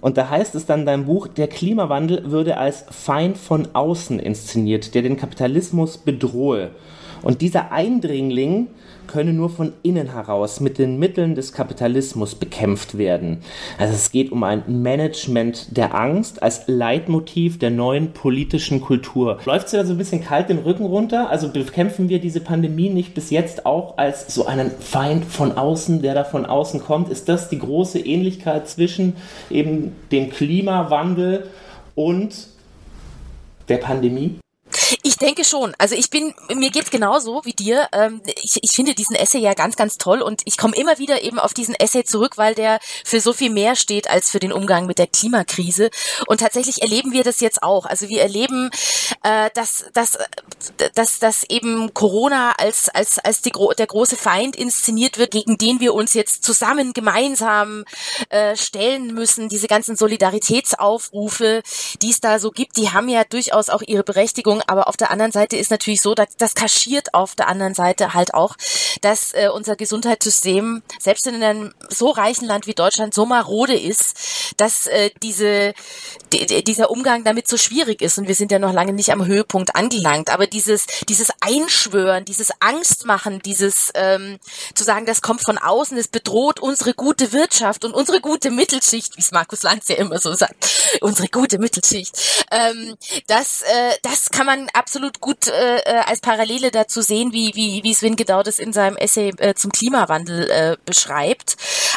Und 0.00 0.16
da 0.16 0.30
heißt 0.30 0.54
es 0.54 0.64
dann 0.66 0.80
in 0.80 0.86
deinem 0.86 1.04
Buch, 1.04 1.28
der 1.28 1.48
Klimawandel 1.48 2.30
würde 2.30 2.56
als 2.56 2.86
Feind 2.90 3.36
von 3.36 3.68
außen 3.74 4.18
inszeniert, 4.18 4.94
der 4.94 5.02
den 5.02 5.18
Kapitalismus 5.18 5.98
bedrohe. 5.98 6.70
Und 7.24 7.40
dieser 7.40 7.72
Eindringling 7.72 8.68
könne 9.06 9.32
nur 9.32 9.48
von 9.48 9.72
innen 9.82 10.12
heraus 10.12 10.60
mit 10.60 10.78
den 10.78 10.98
Mitteln 10.98 11.34
des 11.34 11.52
Kapitalismus 11.52 12.34
bekämpft 12.34 12.98
werden. 12.98 13.38
Also 13.78 13.94
es 13.94 14.12
geht 14.12 14.30
um 14.30 14.44
ein 14.44 14.62
Management 14.66 15.76
der 15.76 15.94
Angst 15.94 16.42
als 16.42 16.64
Leitmotiv 16.66 17.58
der 17.58 17.70
neuen 17.70 18.12
politischen 18.12 18.80
Kultur. 18.80 19.38
Läuft 19.46 19.66
es 19.66 19.72
da 19.72 19.84
so 19.84 19.94
ein 19.94 19.98
bisschen 19.98 20.22
kalt 20.22 20.50
den 20.50 20.58
Rücken 20.58 20.84
runter? 20.84 21.30
Also 21.30 21.48
bekämpfen 21.48 22.08
wir 22.08 22.18
diese 22.18 22.40
Pandemie 22.40 22.90
nicht 22.90 23.14
bis 23.14 23.30
jetzt 23.30 23.64
auch 23.64 23.96
als 23.96 24.34
so 24.34 24.46
einen 24.46 24.70
Feind 24.70 25.24
von 25.24 25.52
außen, 25.52 26.02
der 26.02 26.14
da 26.14 26.24
von 26.24 26.44
außen 26.44 26.80
kommt? 26.80 27.08
Ist 27.08 27.28
das 27.28 27.48
die 27.48 27.58
große 27.58 27.98
Ähnlichkeit 27.98 28.68
zwischen 28.68 29.16
eben 29.50 29.92
dem 30.12 30.28
Klimawandel 30.28 31.46
und 31.94 32.48
der 33.68 33.78
Pandemie? 33.78 34.36
Ich 35.14 35.18
denke 35.18 35.44
schon. 35.44 35.76
Also 35.78 35.94
ich 35.94 36.10
bin, 36.10 36.34
mir 36.52 36.72
geht's 36.72 36.90
genauso 36.90 37.44
wie 37.44 37.52
dir. 37.52 37.88
Ähm, 37.92 38.20
ich, 38.42 38.58
ich 38.62 38.72
finde 38.72 38.96
diesen 38.96 39.14
Essay 39.14 39.38
ja 39.38 39.54
ganz, 39.54 39.76
ganz 39.76 39.96
toll 39.96 40.20
und 40.20 40.42
ich 40.44 40.58
komme 40.58 40.74
immer 40.74 40.98
wieder 40.98 41.22
eben 41.22 41.38
auf 41.38 41.54
diesen 41.54 41.76
Essay 41.76 42.02
zurück, 42.02 42.36
weil 42.36 42.56
der 42.56 42.80
für 43.04 43.20
so 43.20 43.32
viel 43.32 43.50
mehr 43.50 43.76
steht 43.76 44.10
als 44.10 44.32
für 44.32 44.40
den 44.40 44.52
Umgang 44.52 44.86
mit 44.86 44.98
der 44.98 45.06
Klimakrise. 45.06 45.90
Und 46.26 46.40
tatsächlich 46.40 46.82
erleben 46.82 47.12
wir 47.12 47.22
das 47.22 47.38
jetzt 47.38 47.62
auch. 47.62 47.86
Also 47.86 48.08
wir 48.08 48.22
erleben, 48.22 48.70
äh, 49.22 49.50
dass, 49.54 49.84
dass, 49.92 50.18
dass, 50.96 51.20
dass 51.20 51.44
eben 51.44 51.94
Corona 51.94 52.50
als, 52.58 52.88
als, 52.88 53.20
als 53.20 53.40
die, 53.40 53.52
der 53.78 53.86
große 53.86 54.16
Feind 54.16 54.56
inszeniert 54.56 55.16
wird, 55.16 55.30
gegen 55.30 55.58
den 55.58 55.78
wir 55.78 55.94
uns 55.94 56.14
jetzt 56.14 56.42
zusammen 56.42 56.92
gemeinsam 56.92 57.84
äh, 58.30 58.56
stellen 58.56 59.14
müssen. 59.14 59.48
Diese 59.48 59.68
ganzen 59.68 59.94
Solidaritätsaufrufe, 59.94 61.62
die 62.02 62.10
es 62.10 62.18
da 62.18 62.40
so 62.40 62.50
gibt, 62.50 62.76
die 62.78 62.90
haben 62.90 63.08
ja 63.08 63.22
durchaus 63.22 63.70
auch 63.70 63.82
ihre 63.82 64.02
Berechtigung 64.02 64.60
aber 64.66 64.88
auf 64.88 64.96
der 64.96 65.03
anderen 65.10 65.32
Seite 65.32 65.56
ist 65.56 65.70
natürlich 65.70 66.00
so, 66.00 66.14
dass 66.14 66.36
das 66.36 66.54
kaschiert 66.54 67.14
auf 67.14 67.34
der 67.34 67.48
anderen 67.48 67.74
Seite 67.74 68.14
halt 68.14 68.34
auch, 68.34 68.56
dass 69.00 69.32
äh, 69.34 69.48
unser 69.52 69.76
Gesundheitssystem 69.76 70.82
selbst 70.98 71.26
in 71.26 71.42
einem 71.42 71.74
so 71.88 72.10
reichen 72.10 72.46
Land 72.46 72.66
wie 72.66 72.74
Deutschland 72.74 73.14
so 73.14 73.26
marode 73.26 73.78
ist, 73.78 74.54
dass 74.56 74.86
äh, 74.86 75.10
diese 75.22 75.74
die, 76.32 76.64
dieser 76.64 76.90
Umgang 76.90 77.24
damit 77.24 77.48
so 77.48 77.56
schwierig 77.56 78.02
ist 78.02 78.18
und 78.18 78.28
wir 78.28 78.34
sind 78.34 78.50
ja 78.50 78.58
noch 78.58 78.72
lange 78.72 78.92
nicht 78.92 79.12
am 79.12 79.24
Höhepunkt 79.24 79.76
angelangt. 79.76 80.30
Aber 80.30 80.46
dieses 80.46 80.86
dieses 81.08 81.30
Einschwören, 81.40 82.24
dieses 82.24 82.50
Angstmachen, 82.60 83.40
dieses 83.40 83.90
ähm, 83.94 84.38
zu 84.74 84.84
sagen, 84.84 85.06
das 85.06 85.22
kommt 85.22 85.42
von 85.42 85.58
außen, 85.58 85.96
es 85.98 86.08
bedroht 86.08 86.60
unsere 86.60 86.94
gute 86.94 87.32
Wirtschaft 87.32 87.84
und 87.84 87.92
unsere 87.92 88.20
gute 88.20 88.50
Mittelschicht, 88.50 89.16
wie 89.16 89.20
es 89.20 89.32
Markus 89.32 89.62
Lanz 89.62 89.88
ja 89.88 89.96
immer 89.96 90.18
so 90.18 90.32
sagt, 90.34 90.98
unsere 91.00 91.28
gute 91.28 91.58
Mittelschicht. 91.58 92.46
Ähm, 92.50 92.96
das 93.26 93.62
äh, 93.62 93.92
das 94.02 94.30
kann 94.30 94.46
man 94.46 94.54
man 94.54 94.68
absolut 94.94 95.20
gut 95.20 95.48
äh, 95.48 95.78
äh, 95.78 96.02
als 96.06 96.20
Parallele 96.20 96.70
dazu 96.70 97.02
sehen, 97.02 97.32
wie, 97.32 97.50
wie, 97.56 97.82
wie 97.82 97.94
Sven 97.94 98.14
Gedau 98.14 98.44
das 98.44 98.60
in 98.60 98.72
seinem 98.72 98.96
Essay 98.96 99.32
äh, 99.38 99.54
zum 99.54 99.72
Klimawandel 99.72 100.48
äh, 100.48 100.76
beschreibt. 100.84 101.56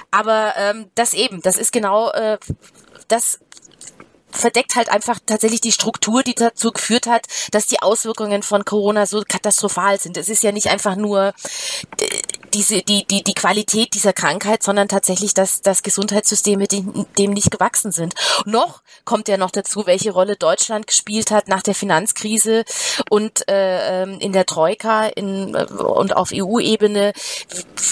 Aber 0.10 0.56
ähm, 0.58 0.90
das 0.96 1.14
eben, 1.14 1.44
das 1.44 1.58
ist 1.58 1.72
genau 1.72 2.10
äh, 2.10 2.40
das 3.08 3.38
verdeckt 4.32 4.76
halt 4.76 4.90
einfach 4.90 5.20
tatsächlich 5.24 5.62
die 5.62 5.72
Struktur, 5.72 6.24
die 6.24 6.34
dazu 6.34 6.72
geführt 6.72 7.06
hat, 7.06 7.28
dass 7.52 7.68
die 7.68 7.82
Auswirkungen 7.84 8.42
von 8.42 8.66
Corona 8.66 9.06
so 9.06 9.22
katastrophal 9.28 10.00
sind. 10.00 10.18
Es 10.18 10.28
ist 10.28 10.42
ja 10.42 10.52
nicht 10.52 10.68
einfach 10.68 10.96
nur 10.96 11.34
diese, 12.58 12.82
die, 12.82 13.06
die, 13.06 13.24
die 13.24 13.36
Qualität 13.36 13.94
dieser 13.94 14.14
Krankheit, 14.14 14.64
sondern 14.64 14.88
tatsächlich, 14.88 15.36
dass, 15.36 15.62
dass 15.62 15.84
Gesundheitssysteme 15.84 16.68
dem, 16.68 17.06
nicht 17.16 17.52
gewachsen 17.52 17.92
sind. 17.92 18.16
noch 18.46 18.82
kommt 19.06 19.28
ja 19.28 19.38
noch 19.38 19.52
dazu, 19.52 19.86
welche 19.86 20.12
Rolle 20.12 20.38
Deutschland 20.38 20.88
gespielt 20.88 21.30
hat 21.30 21.48
nach 21.48 21.62
der 21.62 21.76
Finanzkrise 21.76 22.66
und 23.12 23.48
äh, 23.48 24.04
ähm, 24.04 24.18
in 24.20 24.34
der 24.34 24.48
Troika 24.48 25.06
in, 25.06 25.54
äh, 25.54 25.66
und 25.66 26.16
auf 26.16 26.32
EU-Ebene, 26.34 27.14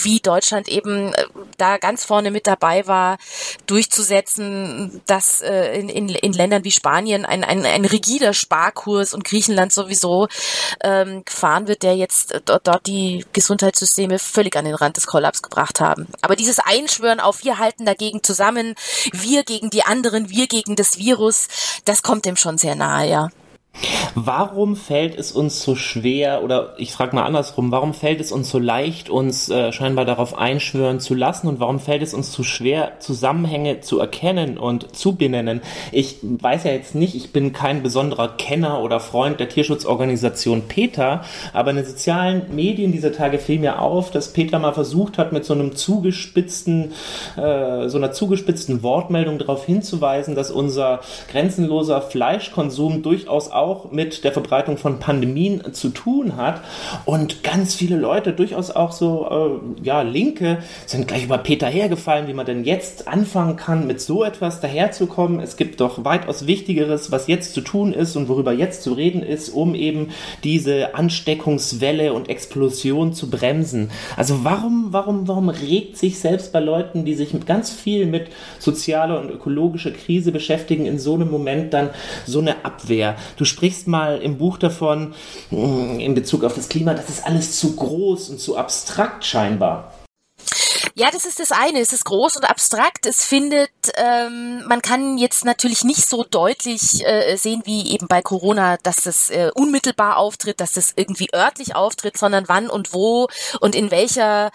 wie 0.01 0.19
Deutschland 0.19 0.67
eben 0.67 1.13
äh, 1.13 1.25
da 1.57 1.77
ganz 1.77 2.03
vorne 2.03 2.31
mit 2.31 2.48
dabei 2.48 2.88
war, 2.88 3.17
durchzusetzen, 3.67 5.01
dass 5.05 5.41
äh, 5.41 5.79
in, 5.79 5.89
in, 5.89 6.10
in 6.10 6.34
Ländern 6.34 6.63
wie 6.63 6.72
Spanien 6.72 7.24
ein, 7.24 7.43
ein, 7.43 7.63
ein 7.65 7.86
rigider 7.86 8.34
Sparkurs 8.34 9.13
und 9.13 9.25
Griechenland 9.25 9.72
sowieso 9.72 10.27
ähm, 10.84 11.24
gefahren 11.24 11.67
wird, 11.67 11.84
der 11.84 11.95
jetzt 11.95 12.41
dort, 12.45 12.67
dort 12.67 12.88
die 12.88 13.25
Gesundheitssysteme 13.31 14.17
völlig 14.17 14.54
an 14.57 14.65
den 14.65 14.75
Rand 14.75 14.97
des 14.97 15.07
Kollaps 15.07 15.41
gebracht 15.41 15.79
haben. 15.79 16.07
Aber 16.21 16.35
dieses 16.35 16.59
Einschwören 16.59 17.19
auf 17.19 17.43
wir 17.43 17.59
halten 17.59 17.85
dagegen 17.85 18.24
zusammen, 18.24 18.75
wir 19.12 19.43
gegen 19.43 19.69
die 19.69 19.83
anderen, 19.83 20.29
wir 20.29 20.47
gegen 20.47 20.75
das 20.75 20.97
Virus, 20.97 21.47
das 21.85 22.01
kommt 22.01 22.25
dem 22.25 22.35
schon 22.35 22.57
sehr 22.57 22.75
nahe, 22.75 23.09
ja. 23.09 23.29
Warum 24.15 24.75
fällt 24.75 25.17
es 25.17 25.34
uns 25.34 25.62
so 25.62 25.75
schwer, 25.75 26.41
oder 26.44 26.74
ich 26.77 26.94
frage 26.94 27.15
mal 27.15 27.24
andersrum, 27.24 27.72
warum 27.72 27.94
fällt 27.94 28.22
es 28.22 28.32
uns 28.32 28.50
so 28.50 28.60
leicht, 28.60 29.10
uns 29.10 29.50
äh, 29.50 29.74
scheinbar 29.74 30.05
darauf 30.05 30.38
einschwören 30.38 31.01
zu 31.01 31.15
lassen 31.15 31.48
und 31.48 31.60
warum 31.60 31.79
fällt 31.79 32.01
es 32.01 32.13
uns 32.13 32.32
so 32.32 32.44
schwer, 32.44 32.94
Zusammenhänge 33.00 33.82
zu 33.82 34.00
erkennen 34.00 34.58
und 34.58 34.96
zu 34.96 35.15
benennen? 35.15 35.62
Ich 35.91 36.17
weiß 36.22 36.63
ja 36.63 36.72
jetzt 36.72 36.96
nicht, 36.96 37.15
ich 37.15 37.34
bin 37.34 37.51
kein 37.51 37.84
besonderer 37.84 38.29
Kenner 38.38 38.82
oder 38.82 39.01
Freund 39.01 39.39
der 39.41 39.50
Tierschutzorganisation 39.50 40.63
PETA, 40.70 41.24
aber 41.51 41.72
in 41.72 41.77
den 41.77 41.86
sozialen 41.86 42.55
Medien 42.55 42.94
dieser 42.94 43.12
Tage 43.12 43.38
fiel 43.38 43.60
mir 43.60 43.82
auf, 43.82 44.12
dass 44.12 44.32
PETA 44.32 44.60
mal 44.60 44.74
versucht 44.74 45.17
hat, 45.17 45.34
mit 45.34 45.44
so 45.44 45.53
einem 45.53 45.75
zugespitzten, 45.75 46.94
äh, 47.36 47.89
so 47.89 47.98
einer 47.98 48.13
zugespitzten 48.13 48.82
Wortmeldung 48.82 49.39
darauf 49.39 49.65
hinzuweisen, 49.65 50.36
dass 50.36 50.51
unser 50.51 51.01
grenzenloser 51.29 52.01
Fleischkonsum 52.01 53.03
durchaus 53.03 53.51
auch 53.51 53.64
auch 53.65 53.91
mit 53.91 54.24
der 54.24 54.31
Verbreitung 54.31 54.77
von 54.77 55.00
Pandemien 55.00 55.74
zu 55.74 55.89
tun 55.89 56.38
hat. 56.38 56.62
Und 57.05 57.43
ganz 57.43 57.74
viele 57.74 57.98
Leute, 57.98 58.34
durchaus 58.34 58.69
auch 58.72 58.91
so, 58.91 59.60
äh, 59.81 59.86
ja, 59.86 60.03
Linke, 60.03 60.60
sind 60.86 61.07
gleich 61.07 61.24
über 61.24 61.39
Peter 61.39 61.67
hergefallen, 61.67 62.27
wie 62.27 62.34
man 62.34 62.45
denn 62.45 62.63
jetzt 62.63 63.07
anfangen 63.07 63.55
kann, 63.55 63.88
mit 63.88 64.00
so 64.00 64.24
etwas 64.24 64.62
daherzukommen. 64.62 65.39
Es 65.39 65.57
gibt 65.57 65.81
doch 65.81 66.05
weitaus 66.05 66.45
Wichtigeres, 66.45 67.12
was 67.12 67.27
jetzt 67.27 67.53
zu 67.53 67.62
tun 67.62 67.91
ist 67.91 68.15
und 68.15 68.29
worüber 68.29 68.53
jetzt 68.53 68.84
zu 68.84 68.93
reden 68.93 69.24
ist, 69.24 69.50
um 69.50 69.74
eben 69.74 70.10
diese 70.43 70.93
Ansteckungswelle 70.95 72.13
und 72.13 72.29
Explosion 72.29 73.13
zu 73.13 73.29
bremsen. 73.29 73.89
Also 74.15 74.43
warum, 74.43 74.88
warum, 74.91 75.27
warum 75.27 75.50
regt 75.50 75.98
sich 75.98 76.19
selbst 76.19 76.53
bei 76.53 76.60
Leuten, 76.60 77.05
die 77.05 77.15
sich 77.15 77.34
mit 77.34 77.48
ganz 77.48 77.72
viel 77.72 78.05
mit 78.05 78.27
sozialer 78.60 79.19
und 79.19 79.31
ökologischer 79.31 79.91
Krise 79.91 80.31
beschäftigen, 80.31 80.86
in 80.86 81.00
so 81.00 81.15
einem 81.15 81.31
Moment 81.31 81.74
dann 81.74 81.89
so 82.25 82.39
eine 82.39 82.63
Abwehr? 82.63 83.15
Du 83.38 83.45
sprichst 83.55 83.88
mal 83.88 84.21
im 84.21 84.38
Buch 84.38 84.57
davon, 84.57 85.13
mm, 85.50 86.00
in 86.00 86.13
Bezug 86.13 86.43
auf 86.43 86.55
das 86.55 86.67
Klima, 86.67 86.93
das 86.93 87.09
ist 87.09 87.25
alles 87.25 87.57
zu 87.57 87.74
groß 87.75 88.29
und 88.29 88.39
zu 88.39 88.57
abstrakt 88.57 89.24
scheinbar. 89.25 89.93
Ja, 90.97 91.09
das 91.12 91.25
ist 91.25 91.39
das 91.39 91.51
eine. 91.51 91.79
Es 91.79 91.93
ist 91.93 92.05
groß 92.05 92.38
und 92.38 92.50
abstrakt. 92.50 93.05
Es 93.05 93.24
findet, 93.24 93.69
ähm, 93.98 94.63
man 94.68 94.82
kann 94.82 95.18
jetzt 95.18 95.46
natürlich 95.46 95.84
nicht 95.84 96.08
so 96.08 96.24
deutlich 96.24 97.06
äh, 97.06 97.36
sehen 97.36 97.62
wie 97.65 97.92
eben 97.94 98.08
bei 98.08 98.22
Corona, 98.22 98.77
dass 98.84 98.98
das 98.98 99.30
äh, 99.30 99.51
unmittelbar 99.54 100.18
auftritt, 100.18 100.60
dass 100.60 100.74
das 100.74 100.94
irgendwie 100.96 101.30
örtlich 101.34 101.75
auftritt, 101.75 102.18
sondern 102.18 102.48
wann 102.48 102.70
und 102.70 102.94
wo 102.94 103.27
und 103.60 103.75
in 103.75 103.92
welcher 103.92 104.51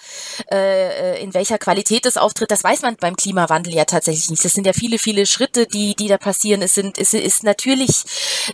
äh, 0.50 1.22
in 1.22 1.34
welcher 1.34 1.58
Qualität 1.58 2.04
das 2.04 2.16
auftritt, 2.16 2.50
das 2.50 2.64
weiß 2.64 2.82
man 2.82 2.96
beim 2.96 3.16
Klimawandel 3.16 3.74
ja 3.74 3.84
tatsächlich 3.84 4.30
nicht. 4.30 4.44
Das 4.44 4.54
sind 4.54 4.66
ja 4.66 4.72
viele, 4.72 4.98
viele 4.98 5.26
Schritte, 5.26 5.66
die 5.66 5.94
die 5.94 6.08
da 6.08 6.18
passieren. 6.18 6.62
Es 6.62 6.74
sind 6.74 6.98
es 6.98 7.14
ist 7.14 7.44
natürlich 7.44 8.04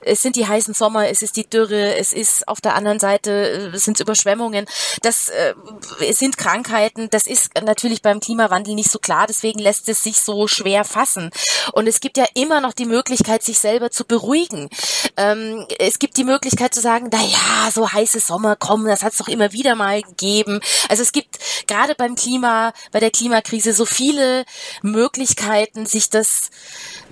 es 0.02 0.22
sind 0.22 0.36
die 0.36 0.46
heißen 0.46 0.74
Sommer, 0.74 1.08
es 1.08 1.22
ist 1.22 1.36
die 1.36 1.48
Dürre, 1.48 1.96
es 1.96 2.12
ist 2.12 2.48
auf 2.48 2.60
der 2.60 2.74
anderen 2.74 2.98
Seite 2.98 3.72
äh, 3.72 3.78
sind 3.78 4.00
Überschwemmungen, 4.00 4.66
das 5.02 5.28
äh, 5.28 5.54
es 6.00 6.18
sind 6.18 6.36
Krankheiten, 6.36 7.08
das 7.10 7.26
ist 7.26 7.50
natürlich 7.62 8.02
beim 8.02 8.20
Klimawandel 8.20 8.74
nicht 8.74 8.90
so 8.90 8.98
klar, 8.98 9.26
deswegen 9.26 9.58
lässt 9.58 9.88
es 9.88 10.02
sich 10.02 10.20
so 10.20 10.46
schwer 10.46 10.65
fassen. 10.84 11.30
Und 11.72 11.86
es 11.86 12.00
gibt 12.00 12.16
ja 12.16 12.26
immer 12.34 12.60
noch 12.60 12.72
die 12.72 12.86
Möglichkeit, 12.86 13.42
sich 13.42 13.58
selber 13.58 13.90
zu 13.90 14.04
beruhigen. 14.04 14.68
Ähm, 15.16 15.66
es 15.78 15.98
gibt 15.98 16.16
die 16.16 16.24
Möglichkeit 16.24 16.74
zu 16.74 16.80
sagen, 16.80 17.08
na 17.12 17.22
ja, 17.22 17.70
so 17.72 17.90
heiße 17.92 18.20
Sommer 18.20 18.56
kommen, 18.56 18.86
das 18.86 19.02
hat 19.02 19.12
es 19.12 19.18
doch 19.18 19.28
immer 19.28 19.52
wieder 19.52 19.74
mal 19.74 20.02
gegeben. 20.02 20.60
Also 20.88 21.02
es 21.02 21.12
gibt 21.12 21.38
gerade 21.66 21.94
beim 21.94 22.14
Klima, 22.14 22.72
bei 22.92 23.00
der 23.00 23.10
Klimakrise 23.10 23.72
so 23.72 23.86
viele 23.86 24.44
Möglichkeiten, 24.82 25.86
sich 25.86 26.10
das 26.10 26.50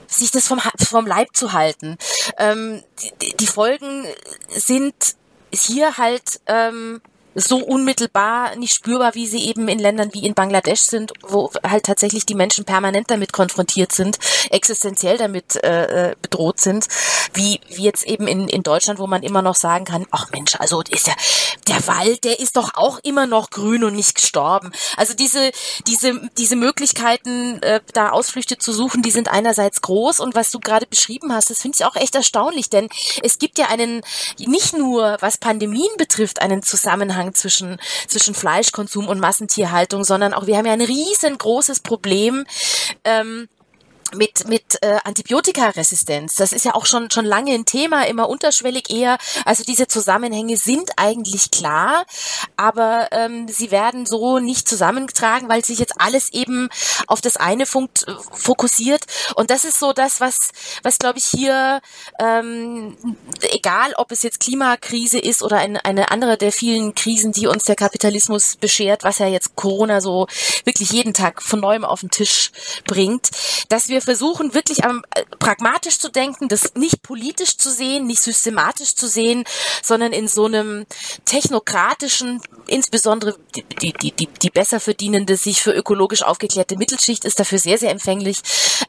sich 0.07 0.31
das 0.31 0.47
vom, 0.47 0.61
vom 0.79 1.07
Leib 1.07 1.35
zu 1.35 1.53
halten. 1.53 1.99
Ähm, 2.39 2.83
die, 3.21 3.37
die 3.37 3.47
Folgen 3.47 4.07
sind 4.49 4.95
hier 5.53 5.97
halt 5.99 6.41
ähm, 6.47 7.01
so 7.35 7.59
unmittelbar 7.59 8.57
nicht 8.57 8.75
spürbar, 8.75 9.15
wie 9.15 9.27
sie 9.27 9.49
eben 9.49 9.69
in 9.69 9.79
Ländern 9.79 10.11
wie 10.13 10.27
in 10.27 10.35
Bangladesch 10.35 10.81
sind, 10.81 11.13
wo 11.23 11.51
halt 11.69 11.85
tatsächlich 11.85 12.27
die 12.27 12.35
Menschen 12.35 12.65
permanent 12.65 13.11
damit 13.11 13.33
konfrontiert 13.33 13.93
sind, 13.93 14.19
existenziell 14.51 15.19
damit 15.19 15.57
äh, 15.63 16.11
äh, 16.11 16.17
bedroht 16.21 16.61
sind, 16.61 16.87
wie, 17.33 17.61
wie 17.69 17.83
jetzt 17.83 18.05
eben 18.07 18.27
in, 18.27 18.49
in 18.49 18.63
Deutschland, 18.63 18.99
wo 18.99 19.07
man 19.07 19.23
immer 19.23 19.43
noch 19.43 19.57
sagen 19.57 19.85
kann, 19.85 20.07
ach 20.11 20.31
Mensch, 20.31 20.55
also 20.59 20.83
ist 20.91 21.07
ja 21.07 21.15
der 21.69 21.87
Wald, 21.87 22.25
der 22.25 22.41
ist 22.41 22.57
doch 22.57 22.75
auch 22.75 22.99
immer 23.03 23.27
noch 23.27 23.51
grün 23.51 23.85
und 23.85 23.95
nicht 23.95 24.15
gestorben. 24.15 24.73
Also 24.97 25.15
diese 25.15 25.51
diese 25.87 26.21
diese 26.39 26.57
Möglichkeiten, 26.57 27.63
äh, 27.63 27.81
da 27.93 28.11
Ausflüchte 28.11 28.59
zu 28.59 28.73
suchen, 28.73 29.03
die 29.03 29.11
sind 29.11 29.29
einerseits 29.29 29.81
groß 29.81 30.21
und 30.21 30.35
was 30.35 30.51
du 30.51 30.61
gerade 30.61 30.87
beschrieben 30.87 31.33
hast, 31.33 31.51
das 31.51 31.61
finde 31.61 31.77
ich 31.79 31.85
auch 31.85 31.97
echt 31.97 32.15
erstaunlich, 32.15 32.71
denn 32.71 32.89
es 33.23 33.39
gibt 33.39 33.59
ja 33.59 33.67
einen 33.67 34.03
nicht 34.39 34.77
nur 34.77 35.17
was 35.21 35.39
Pandemien 35.39 35.91
betrifft 35.97 36.43
einen 36.43 36.63
Zusammenhang 36.63 37.24
Zusammenhang 37.25 37.35
zwischen, 37.35 37.79
zwischen 38.07 38.35
Fleischkonsum 38.35 39.09
und 39.09 39.21
Massentierhaltung, 39.21 40.05
sondern 40.05 40.35
auch 40.35 40.47
wir 40.47 40.57
haben 40.57 40.67
ja 40.67 40.73
ein 40.73 40.81
riesengroßes 40.81 41.81
Problem. 41.81 42.45
Ähm, 43.05 43.49
mit 44.15 44.49
mit 44.49 44.79
äh, 44.83 44.99
Antibiotikaresistenz. 45.05 46.37
Das 46.37 46.53
ist 46.53 46.65
ja 46.65 46.75
auch 46.75 46.87
schon 46.87 47.11
schon 47.11 47.25
lange 47.25 47.53
ein 47.53 47.65
Thema, 47.65 48.07
immer 48.07 48.29
unterschwellig 48.29 48.91
eher. 48.91 49.19
Also 49.45 49.65
diese 49.65 49.87
Zusammenhänge 49.87 50.57
sind 50.57 50.93
eigentlich 50.97 51.51
klar, 51.51 52.05
aber 52.57 53.09
ähm, 53.13 53.49
sie 53.49 53.71
werden 53.71 54.07
so 54.07 54.39
nicht 54.39 54.69
zusammengetragen, 54.69 55.49
weil 55.49 55.65
sich 55.65 55.79
jetzt 55.79 56.01
alles 56.01 56.33
eben 56.33 56.69
auf 57.07 57.21
das 57.21 57.37
eine 57.37 57.67
Punkt 57.67 58.07
äh, 58.07 58.15
fokussiert. 58.33 59.05
Und 59.37 59.51
das 59.51 59.65
ist 59.65 59.79
so 59.79 59.93
das, 59.93 60.21
was 60.21 60.51
was 60.83 60.99
glaube 60.99 61.19
ich 61.19 61.25
hier 61.25 61.81
ähm, 62.19 62.97
egal, 63.51 63.95
ob 63.97 64.13
es 64.13 64.23
jetzt 64.23 64.41
Klimakrise 64.41 65.19
ist 65.19 65.43
oder 65.43 65.59
eine, 65.59 65.85
eine 65.85 66.11
andere 66.11 66.37
der 66.37 66.53
vielen 66.53 66.95
Krisen, 66.95 67.33
die 67.33 67.47
uns 67.47 67.65
der 67.65 67.77
Kapitalismus 67.77 68.57
beschert, 68.57 69.05
was 69.05 69.19
ja 69.19 69.27
jetzt 69.27 69.57
Corona 69.57 70.01
so 70.01 70.27
wirklich 70.65 70.91
jeden 70.91 71.15
Tag 71.15 71.43
von 71.43 71.61
neuem 71.61 71.85
auf 71.85 72.01
den 72.01 72.11
Tisch 72.11 72.53
bringt, 72.87 73.31
dass 73.69 73.89
wir 73.89 74.04
versuchen 74.05 74.55
wirklich 74.55 74.85
am, 74.85 75.03
äh, 75.15 75.25
pragmatisch 75.39 75.99
zu 75.99 76.11
denken, 76.11 76.49
das 76.49 76.75
nicht 76.75 77.03
politisch 77.03 77.57
zu 77.57 77.71
sehen, 77.71 78.07
nicht 78.07 78.23
systematisch 78.23 78.95
zu 78.95 79.07
sehen, 79.07 79.45
sondern 79.83 80.13
in 80.13 80.29
so 80.29 80.45
einem 80.45 80.87
technokratischen, 81.25 82.41
insbesondere 82.67 83.37
die, 83.57 83.93
die, 83.93 84.13
die, 84.13 84.27
die 84.27 84.51
besser 84.51 84.81
verdienende, 84.81 85.37
sich 85.37 85.63
für 85.63 85.73
ökologisch 85.73 86.23
aufgeklärte 86.23 86.77
Mittelschicht 86.77 87.25
ist 87.25 87.41
dafür 87.41 87.59
sehr, 87.59 87.79
sehr 87.79 87.91
empfänglich, 87.91 88.39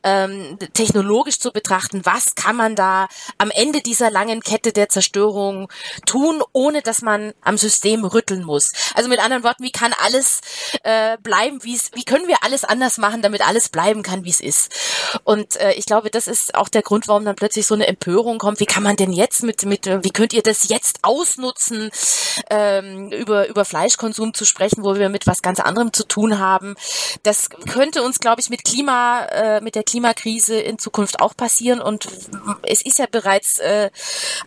ähm, 0.03 0.57
technologisch 0.73 1.39
zu 1.39 1.51
betrachten, 1.51 2.01
was 2.03 2.35
kann 2.35 2.55
man 2.55 2.75
da 2.75 3.07
am 3.37 3.51
Ende 3.51 3.81
dieser 3.81 4.09
langen 4.09 4.41
Kette 4.41 4.71
der 4.71 4.89
Zerstörung 4.89 5.69
tun, 6.05 6.43
ohne 6.53 6.81
dass 6.81 7.01
man 7.01 7.33
am 7.41 7.57
System 7.57 8.05
rütteln 8.05 8.43
muss. 8.43 8.71
Also 8.93 9.09
mit 9.09 9.19
anderen 9.19 9.43
Worten, 9.43 9.63
wie 9.63 9.71
kann 9.71 9.93
alles 10.03 10.41
äh, 10.83 11.17
bleiben, 11.19 11.63
wie 11.63 11.75
es, 11.75 11.91
wie 11.93 12.03
können 12.03 12.27
wir 12.27 12.37
alles 12.43 12.63
anders 12.63 12.97
machen, 12.97 13.21
damit 13.21 13.47
alles 13.47 13.69
bleiben 13.69 14.03
kann, 14.03 14.23
wie 14.23 14.29
es 14.29 14.39
ist. 14.39 14.73
Und 15.23 15.55
äh, 15.57 15.73
ich 15.73 15.85
glaube, 15.85 16.09
das 16.09 16.27
ist 16.27 16.55
auch 16.55 16.69
der 16.69 16.81
Grund, 16.81 17.07
warum 17.07 17.25
dann 17.25 17.35
plötzlich 17.35 17.67
so 17.67 17.75
eine 17.75 17.87
Empörung 17.87 18.37
kommt. 18.37 18.59
Wie 18.59 18.65
kann 18.65 18.83
man 18.83 18.95
denn 18.95 19.13
jetzt 19.13 19.43
mit, 19.43 19.65
mit 19.65 19.85
wie 19.85 20.11
könnt 20.11 20.33
ihr 20.33 20.43
das 20.43 20.69
jetzt 20.69 20.99
ausnutzen, 21.03 21.91
ähm, 22.49 23.11
über, 23.11 23.47
über 23.47 23.65
Fleischkonsum 23.65 24.33
zu 24.33 24.45
sprechen, 24.45 24.54
wo 24.83 24.95
wir 24.95 25.09
mit 25.09 25.27
was 25.27 25.41
ganz 25.41 25.59
anderem 25.59 25.93
zu 25.93 26.07
tun 26.07 26.39
haben? 26.39 26.75
Das 27.23 27.49
könnte 27.49 28.03
uns, 28.03 28.19
glaube 28.19 28.41
ich, 28.41 28.49
mit 28.49 28.63
Klima, 28.63 29.25
äh, 29.25 29.61
mit 29.61 29.75
der 29.75 29.83
Klimakrise 29.83 30.59
in 30.59 30.79
Zukunft 30.79 31.19
auch 31.19 31.35
passieren. 31.35 31.81
Und 31.81 32.07
es 32.63 32.81
ist 32.81 32.99
ja 32.99 33.05
bereits 33.09 33.59
äh, 33.59 33.89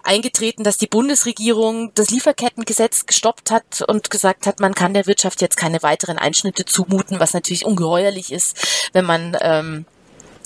eingetreten, 0.03 0.65
dass 0.65 0.79
die 0.79 0.87
Bundesregierung 0.87 1.93
das 1.95 2.11
Lieferkettengesetz 2.11 3.07
gestoppt 3.07 3.51
hat 3.51 3.83
und 3.87 4.11
gesagt 4.11 4.47
hat, 4.47 4.61
man 4.61 4.75
kann 4.75 4.95
der 4.95 5.07
Wirtschaft 5.07 5.41
jetzt 5.41 5.57
keine 5.57 5.83
weiteren 5.83 6.19
Einschnitte 6.19 6.65
zumuten, 6.65 7.21
was 7.21 7.35
natürlich 7.35 7.65
ungeheuerlich 7.65 8.33
ist, 8.33 8.91
wenn 8.93 9.05
man 9.05 9.37
ähm, 9.41 9.87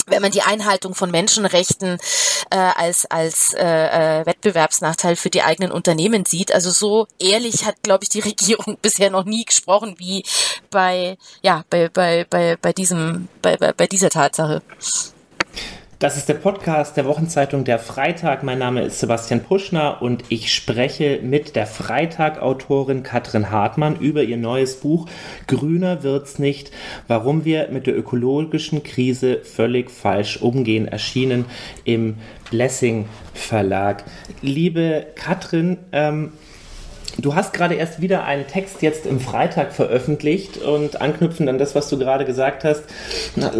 wenn 0.06 0.22
man 0.22 0.30
die 0.30 0.42
Einhaltung 0.42 0.94
von 0.94 1.10
Menschenrechten 1.10 1.98
äh, 2.50 2.56
als 2.56 3.06
als 3.06 3.54
äh, 3.54 4.20
äh, 4.20 4.26
Wettbewerbsnachteil 4.26 5.16
für 5.16 5.30
die 5.30 5.42
eigenen 5.42 5.72
Unternehmen 5.72 6.24
sieht. 6.24 6.52
Also 6.52 6.70
so 6.70 7.06
ehrlich 7.18 7.64
hat, 7.64 7.82
glaube 7.82 8.04
ich, 8.04 8.10
die 8.10 8.20
Regierung 8.32 8.78
bisher 8.80 9.10
noch 9.10 9.24
nie 9.24 9.44
gesprochen 9.44 9.96
wie 9.98 10.24
bei 10.70 11.16
ja 11.42 11.64
bei 11.70 11.88
bei 11.88 12.26
bei 12.28 12.56
bei 12.56 12.72
diesem 12.72 13.28
bei 13.40 13.56
bei, 13.56 13.72
bei 13.72 13.86
dieser 13.86 14.10
Tatsache. 14.10 14.62
Das 16.02 16.16
ist 16.16 16.28
der 16.28 16.34
Podcast 16.34 16.96
der 16.96 17.04
Wochenzeitung 17.04 17.62
Der 17.62 17.78
Freitag. 17.78 18.42
Mein 18.42 18.58
Name 18.58 18.82
ist 18.82 18.98
Sebastian 18.98 19.44
Puschner 19.44 20.02
und 20.02 20.24
ich 20.30 20.52
spreche 20.52 21.20
mit 21.22 21.54
der 21.54 21.64
Freitag-Autorin 21.64 23.04
Katrin 23.04 23.52
Hartmann 23.52 24.00
über 24.00 24.24
ihr 24.24 24.36
neues 24.36 24.80
Buch 24.80 25.08
Grüner 25.46 26.02
wird's 26.02 26.40
nicht, 26.40 26.72
warum 27.06 27.44
wir 27.44 27.68
mit 27.68 27.86
der 27.86 27.96
ökologischen 27.96 28.82
Krise 28.82 29.42
völlig 29.44 29.92
falsch 29.92 30.38
umgehen, 30.38 30.88
erschienen 30.88 31.44
im 31.84 32.16
Blessing 32.50 33.08
Verlag. 33.32 34.02
Liebe 34.40 35.06
Katrin, 35.14 35.78
ähm, 35.92 36.32
Du 37.18 37.34
hast 37.34 37.52
gerade 37.52 37.74
erst 37.74 38.00
wieder 38.00 38.24
einen 38.24 38.46
Text 38.46 38.82
jetzt 38.82 39.06
im 39.06 39.20
Freitag 39.20 39.72
veröffentlicht 39.72 40.56
und 40.56 41.00
anknüpfend 41.00 41.48
an 41.48 41.58
das, 41.58 41.74
was 41.74 41.88
du 41.88 41.98
gerade 41.98 42.24
gesagt 42.24 42.64
hast, 42.64 42.84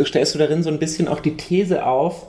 stellst 0.04 0.35
du 0.35 0.38
darin 0.38 0.62
so 0.62 0.71
ein 0.71 0.78
bisschen 0.78 1.06
auch 1.06 1.21
die 1.21 1.37
These 1.37 1.85
auf, 1.85 2.26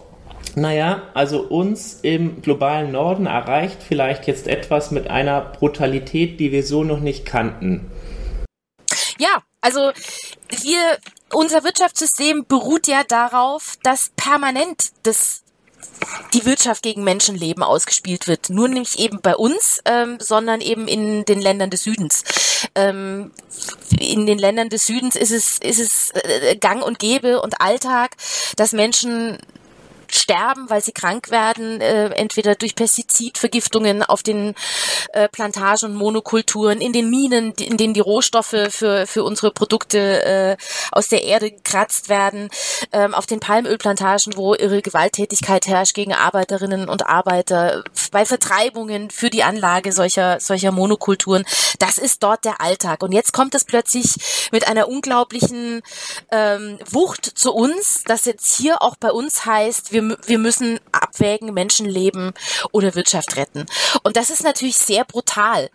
naja, 0.56 1.03
also 1.13 1.42
uns 1.42 2.00
im 2.01 2.42
globalen 2.42 2.92
Norden 2.92 3.25
erreicht 3.25 3.82
vielleicht 3.82 4.27
jetzt 4.27 4.48
etwas 4.48 4.92
mit 4.92 5.10
einer 5.10 5.42
Brutalität, 5.42 6.39
die 6.39 6.51
wir 6.51 6.63
so 6.63 6.84
noch 6.84 7.00
nicht 7.00 7.25
kannten. 7.25 7.89
Ja, 9.18 9.42
also 9.62 9.92
wir, 10.50 10.98
unser 11.32 11.63
Wirtschaftssystem 11.63 12.46
beruht 12.48 12.88
ja 12.88 13.03
darauf, 13.08 13.77
dass 13.84 14.12
permanent 14.15 14.92
das 15.03 15.43
die 16.33 16.45
Wirtschaft 16.45 16.83
gegen 16.83 17.03
Menschenleben 17.03 17.63
ausgespielt 17.63 18.27
wird. 18.27 18.50
Nur 18.50 18.67
nicht 18.67 19.00
eben 19.00 19.22
bei 19.22 19.36
uns, 19.36 19.81
ähm, 19.86 20.17
sondern 20.19 20.62
eben 20.62 20.88
in 20.88 21.25
den 21.25 21.41
Ländern 21.41 21.69
des 21.69 21.83
Südens. 21.83 22.24
Ähm, 22.75 23.31
in 24.00 24.25
den 24.25 24.39
Ländern 24.39 24.69
des 24.69 24.86
Südens 24.86 25.15
ist 25.15 25.31
es, 25.31 25.57
ist 25.60 25.79
es 25.79 26.12
äh, 26.12 26.55
gang 26.55 26.83
und 26.83 27.00
gäbe 27.00 27.41
und 27.41 27.62
Alltag, 27.62 28.15
dass 28.55 28.72
Menschen 28.72 29.38
sterben, 30.15 30.70
weil 30.70 30.84
sie 30.84 30.91
krank 30.91 31.32
werden, 31.32 31.82
äh, 31.82 32.10
entweder 32.10 32.55
durch 32.55 32.75
Pestizidvergiftungen 32.75 34.03
auf 34.03 34.24
den 34.24 34.55
äh, 35.13 35.27
Plantagen 35.29 35.91
und 35.91 35.96
Monokulturen, 35.96 36.82
in 36.82 36.93
den 36.93 37.10
Minen, 37.10 37.53
in 37.53 37.77
denen 37.77 37.93
die 37.93 38.00
Rohstoffe 38.00 38.55
für, 38.70 39.08
für 39.08 39.24
unsere 39.24 39.51
Produkte 39.51 40.24
äh, 40.24 40.58
aus 40.91 41.08
der 41.08 41.24
Erde 41.24 41.51
gekratzt 41.51 42.10
werden, 42.10 42.50
ähm, 42.91 43.13
auf 43.13 43.25
den 43.25 43.39
Palmölplantagen, 43.39 44.36
wo 44.36 44.53
irre 44.53 44.82
Gewalttätigkeit 44.82 45.67
herrscht 45.67 45.96
gegen 45.96 46.13
Arbeiterinnen 46.13 46.89
und 46.89 47.08
Arbeiter, 47.08 47.84
bei 48.12 48.25
Vertreibungen 48.25 49.10
für 49.10 49.29
die 49.29 49.43
Anlage 49.43 49.91
solcher, 49.91 50.39
solcher 50.39 50.72
Monokulturen. 50.72 51.43
Das 51.79 51.98
ist 51.98 52.22
dort 52.24 52.46
der 52.46 52.62
Alltag. 52.62 53.01
Und 53.01 53.12
jetzt 53.12 53.34
kommt 53.34 53.55
es 53.55 53.65
plötzlich 53.65 54.50
mit 54.51 54.67
einer 54.67 54.88
unglaublichen 54.88 55.82
ähm, 56.32 56.79
Wucht 56.89 57.25
zu 57.25 57.53
uns, 57.53 58.03
dass 58.05 58.25
jetzt 58.25 58.55
hier 58.55 58.82
auch 58.82 58.96
bei 58.96 59.12
uns 59.12 59.46
heißt, 59.46 59.91
wir 59.91 60.02
wir, 60.10 60.17
wir 60.25 60.38
müssen 60.39 60.79
abwägen, 60.91 61.53
Menschenleben 61.53 62.33
oder 62.72 62.95
Wirtschaft 62.95 63.36
retten. 63.36 63.65
Und 64.03 64.17
das 64.17 64.29
ist 64.29 64.43
natürlich 64.43 64.77
sehr 64.77 65.05
brutal. 65.05 65.69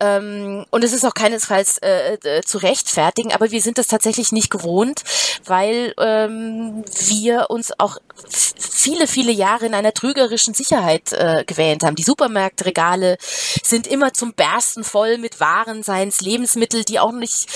Ähm, 0.00 0.64
und 0.70 0.84
es 0.84 0.92
ist 0.92 1.04
auch 1.04 1.14
keinesfalls 1.14 1.78
äh, 1.78 2.14
äh, 2.14 2.42
zu 2.42 2.58
rechtfertigen, 2.58 3.32
aber 3.32 3.50
wir 3.50 3.62
sind 3.62 3.78
das 3.78 3.86
tatsächlich 3.86 4.32
nicht 4.32 4.50
gewohnt, 4.50 5.02
weil 5.44 5.94
ähm, 5.98 6.84
wir 7.06 7.50
uns 7.50 7.72
auch 7.78 7.98
viele, 8.28 9.06
viele 9.06 9.32
Jahre 9.32 9.66
in 9.66 9.74
einer 9.74 9.92
trügerischen 9.92 10.54
Sicherheit 10.54 11.12
äh, 11.12 11.44
gewähnt 11.46 11.82
haben. 11.82 11.96
Die 11.96 12.02
Supermarktregale 12.02 13.16
sind 13.62 13.86
immer 13.86 14.12
zum 14.12 14.34
Bersten 14.34 14.84
voll 14.84 15.18
mit 15.18 15.40
Waren, 15.40 15.82
seien 15.82 16.08
es 16.08 16.20
Lebensmittel, 16.20 16.84
die 16.84 16.98
auch 16.98 17.12
nicht, 17.12 17.48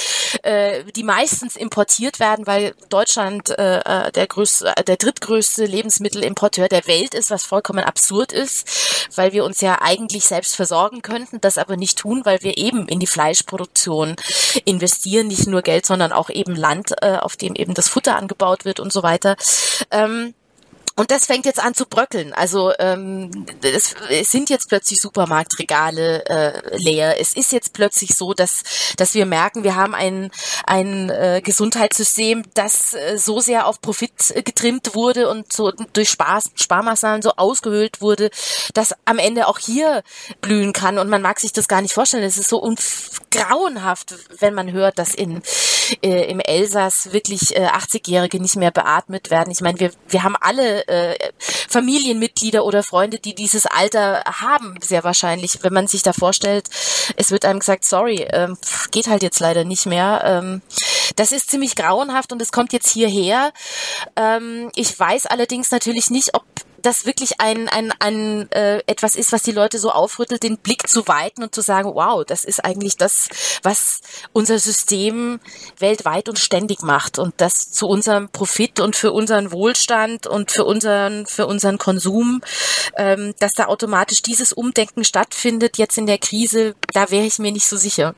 äh, 0.43 0.85
die 0.97 1.05
meistens 1.05 1.57
importiert 1.57 2.21
werden, 2.21 2.47
weil 2.47 2.75
Deutschland 2.89 3.51
äh, 3.51 3.81
äh 3.81 4.13
der 4.13 4.27
größte, 4.27 4.73
der 4.87 4.97
drittgrößte 4.97 5.65
Lebensmittel 5.65 5.99
Lebensmittelimporteur 5.99 6.69
der 6.69 6.87
Welt 6.87 7.15
ist, 7.15 7.31
was 7.31 7.45
vollkommen 7.45 7.85
absurd 7.85 8.33
ist, 8.33 9.11
weil 9.17 9.33
wir 9.33 9.45
uns 9.45 9.61
ja 9.61 9.81
eigentlich 9.81 10.25
selbst 10.25 10.57
versorgen 10.57 11.03
könnten, 11.03 11.41
das 11.41 11.59
aber 11.59 11.77
nicht 11.77 11.99
tun, 11.99 12.23
weil 12.25 12.43
wir 12.43 12.57
eben 12.59 12.89
in 12.89 13.01
die 13.01 13.07
Fleischproduktion 13.07 14.17
investieren, 14.65 15.29
nicht 15.29 15.47
nur 15.47 15.63
Geld, 15.63 15.87
sondern 15.87 16.13
auch 16.13 16.31
eben 16.31 16.55
Land, 16.55 16.95
äh, 17.03 17.17
auf 17.17 17.37
dem 17.37 17.55
eben 17.55 17.75
das 17.75 17.89
Futter 17.89 18.17
angebaut 18.17 18.65
wird 18.65 18.81
und 18.81 18.93
so 18.93 19.03
weiter. 19.03 19.37
Ähm, 19.91 20.35
und 20.99 21.13
das 21.13 21.27
fängt 21.27 21.47
jetzt 21.47 21.63
an 21.63 21.75
zu 21.75 21.87
bröckeln. 21.87 22.33
Also 22.33 22.73
ähm, 22.81 23.47
es, 23.63 23.95
es 24.11 24.33
sind 24.33 24.51
jetzt 24.51 24.69
plötzlich 24.69 25.01
Supermarktregale 25.01 26.27
äh, 26.27 26.77
leer. 26.77 27.21
Es 27.21 27.35
ist 27.35 27.53
jetzt 27.53 27.73
plötzlich 27.73 28.17
so, 28.17 28.35
dass 28.35 28.65
dass 28.97 29.15
wir 29.15 29.25
merken, 29.25 29.63
wir 29.63 29.77
haben 29.77 29.95
ein 29.95 30.33
ein 30.67 31.09
äh, 31.09 31.41
Gesundheitssystem, 31.45 32.43
das 32.55 32.95
äh, 32.95 33.17
so 33.17 33.39
sehr 33.39 33.69
auf 33.69 33.81
Profit 33.81 34.33
äh, 34.35 34.43
getrimmt 34.43 34.97
wurde 34.97 35.29
und 35.31 35.53
so 35.53 35.71
durch 35.93 36.11
Spaß, 36.11 36.51
Sparmaßnahmen 36.57 37.23
so 37.23 37.31
ausgehöhlt 37.37 38.01
wurde, 38.01 38.31
dass 38.75 38.93
am 39.05 39.21
Ende 39.21 39.47
auch 39.47 39.61
hier 39.61 40.03
blühen 40.41 40.73
kann. 40.73 40.99
Und 40.99 41.09
man 41.09 41.23
mag 41.23 41.39
sich 41.39 41.53
das 41.53 41.69
gar 41.69 41.81
nicht 41.81 41.95
vorstellen. 41.95 42.25
Es 42.25 42.39
ist 42.39 42.49
so 42.49 42.75
grauenhaft, 43.31 44.17
wenn 44.41 44.53
man 44.53 44.73
hört, 44.73 44.99
dass 44.99 45.15
in 45.15 45.43
äh, 46.03 46.31
im 46.31 46.41
Elsass 46.41 47.13
wirklich 47.13 47.57
äh, 47.57 47.69
80-Jährige 47.69 48.41
nicht 48.41 48.57
mehr 48.57 48.73
beatmet 48.73 49.31
werden. 49.31 49.53
Ich 49.53 49.61
meine, 49.61 49.79
wir 49.79 49.93
wir 50.09 50.23
haben 50.25 50.37
alle 50.37 50.88
äh, 50.89 51.17
Familienmitglieder 51.39 52.65
oder 52.65 52.83
Freunde, 52.83 53.19
die 53.19 53.35
dieses 53.35 53.67
Alter 53.67 54.23
haben, 54.25 54.77
sehr 54.83 55.05
wahrscheinlich. 55.05 55.63
Wenn 55.63 55.73
man 55.73 55.87
sich 55.87 56.03
da 56.03 56.13
vorstellt, 56.13 56.69
es 57.17 57.31
wird 57.31 57.45
einem 57.45 57.61
gesagt, 57.61 57.85
sorry, 57.85 58.27
ähm, 58.31 58.57
geht 58.91 59.09
halt 59.09 59.23
jetzt 59.23 59.41
leider 59.41 59.65
nicht 59.65 59.87
mehr. 59.87 60.23
Ähm, 60.25 60.63
das 61.17 61.33
ist 61.33 61.51
ziemlich 61.51 61.75
grauenhaft 61.75 62.33
und 62.33 62.41
es 62.41 62.53
kommt 62.53 62.73
jetzt 62.73 62.91
hierher. 62.91 63.53
Ähm, 64.17 64.71
ich 64.75 64.99
weiß 64.99 65.27
allerdings 65.27 65.71
natürlich 65.71 66.11
nicht, 66.11 66.35
ob 66.35 66.45
das 66.83 67.07
wirklich 67.07 67.41
ein, 67.41 67.69
ein, 67.69 67.93
ein 67.99 68.51
äh, 68.53 68.79
etwas 68.87 69.17
ist, 69.17 69.33
was 69.33 69.43
die 69.43 69.53
Leute 69.53 69.79
so 69.79 69.91
aufrüttelt, 69.91 70.43
den 70.43 70.59
Blick 70.59 70.89
zu 70.89 71.09
weiten 71.09 71.43
und 71.43 71.55
zu 71.55 71.61
sagen, 71.61 71.91
wow, 71.95 72.25
das 72.25 72.45
ist 72.45 72.65
eigentlich 72.65 72.97
das, 72.97 73.29
was 73.63 74.01
unser 74.33 74.59
System 74.59 75.41
weltweit 75.79 76.29
und 76.29 76.39
ständig 76.39 76.83
macht 76.83 77.19
und 77.19 77.35
das 77.39 77.71
zu 77.71 77.87
unserem 77.87 78.29
Profit 78.29 78.81
und 78.81 78.97
für 78.97 79.13
unseren 79.13 79.53
Wohlstand 79.53 80.27
und 80.27 80.51
für 80.51 80.65
unseren, 80.65 81.27
für 81.27 81.47
unseren 81.47 81.79
Konsum, 81.79 82.43
ähm, 82.97 83.35
dass 83.39 83.53
da 83.53 83.67
automatisch 83.67 84.23
dieses 84.23 84.53
Umdenken 84.53 85.05
stattfindet 85.05 85.79
jetzt 85.79 85.99
in 85.99 86.07
der 86.07 86.19
Krise, 86.19 86.75
da 86.93 87.11
wäre 87.11 87.27
ich 87.27 87.39
mir 87.39 87.53
nicht 87.53 87.69
so 87.69 87.77
sicher. 87.77 88.15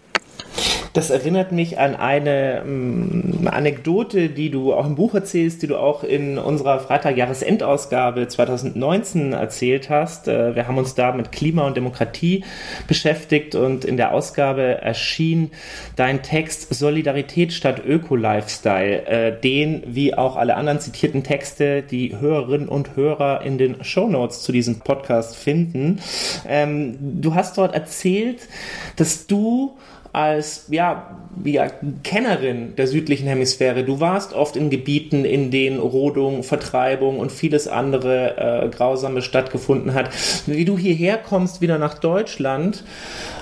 Das 0.93 1.11
erinnert 1.11 1.53
mich 1.53 1.79
an 1.79 1.95
eine 1.95 2.63
ähm, 2.67 3.49
Anekdote, 3.49 4.29
die 4.29 4.51
du 4.51 4.75
auch 4.75 4.87
im 4.87 4.97
Buch 4.97 5.15
erzählst, 5.15 5.63
die 5.63 5.69
du 5.69 5.77
auch 5.77 6.03
in 6.03 6.37
unserer 6.37 6.81
Freitag-Jahresendausgabe 6.81 8.27
2019 8.27 9.33
erzählt 9.33 9.89
hast. 9.89 10.27
Äh, 10.27 10.57
wir 10.57 10.67
haben 10.67 10.79
uns 10.79 10.97
da 10.97 11.13
mit 11.13 11.31
Klima 11.31 11.65
und 11.65 11.77
Demokratie 11.77 12.45
beschäftigt 12.89 13.55
und 13.55 13.85
in 13.85 13.97
der 13.97 14.13
Ausgabe 14.13 14.83
erschien 14.83 15.53
dein 15.95 16.23
Text 16.25 16.75
Solidarität 16.75 17.53
statt 17.53 17.81
Öko-Lifestyle, 17.87 19.07
äh, 19.07 19.41
den 19.41 19.85
wie 19.87 20.15
auch 20.15 20.35
alle 20.35 20.57
anderen 20.57 20.81
zitierten 20.81 21.23
Texte 21.23 21.83
die 21.83 22.19
Hörerinnen 22.19 22.69
und 22.69 22.97
Hörer 22.97 23.43
in 23.43 23.59
den 23.59 23.85
Shownotes 23.85 24.43
zu 24.43 24.51
diesem 24.51 24.81
Podcast 24.81 25.37
finden. 25.37 26.01
Ähm, 26.49 26.97
du 27.01 27.37
hast 27.37 27.59
dort 27.59 27.75
erzählt, 27.75 28.49
dass 28.97 29.29
du 29.29 29.77
als 30.13 30.67
ja, 30.71 31.17
ja, 31.45 31.69
Kennerin 32.03 32.75
der 32.77 32.87
südlichen 32.87 33.29
Hemisphäre. 33.29 33.85
Du 33.85 34.01
warst 34.01 34.33
oft 34.33 34.57
in 34.57 34.69
Gebieten, 34.71 35.25
in 35.25 35.51
denen 35.51 35.79
Rodung, 35.79 36.43
Vertreibung 36.43 37.19
und 37.19 37.31
vieles 37.31 37.69
andere 37.69 38.65
äh, 38.65 38.69
Grausame 38.69 39.23
stattgefunden 39.23 39.95
hat. 39.95 40.11
Wie 40.47 40.65
du 40.65 40.77
hierher 40.77 41.19
kommst, 41.19 41.61
wieder 41.61 41.79
nach 41.79 41.95
Deutschland 41.95 42.85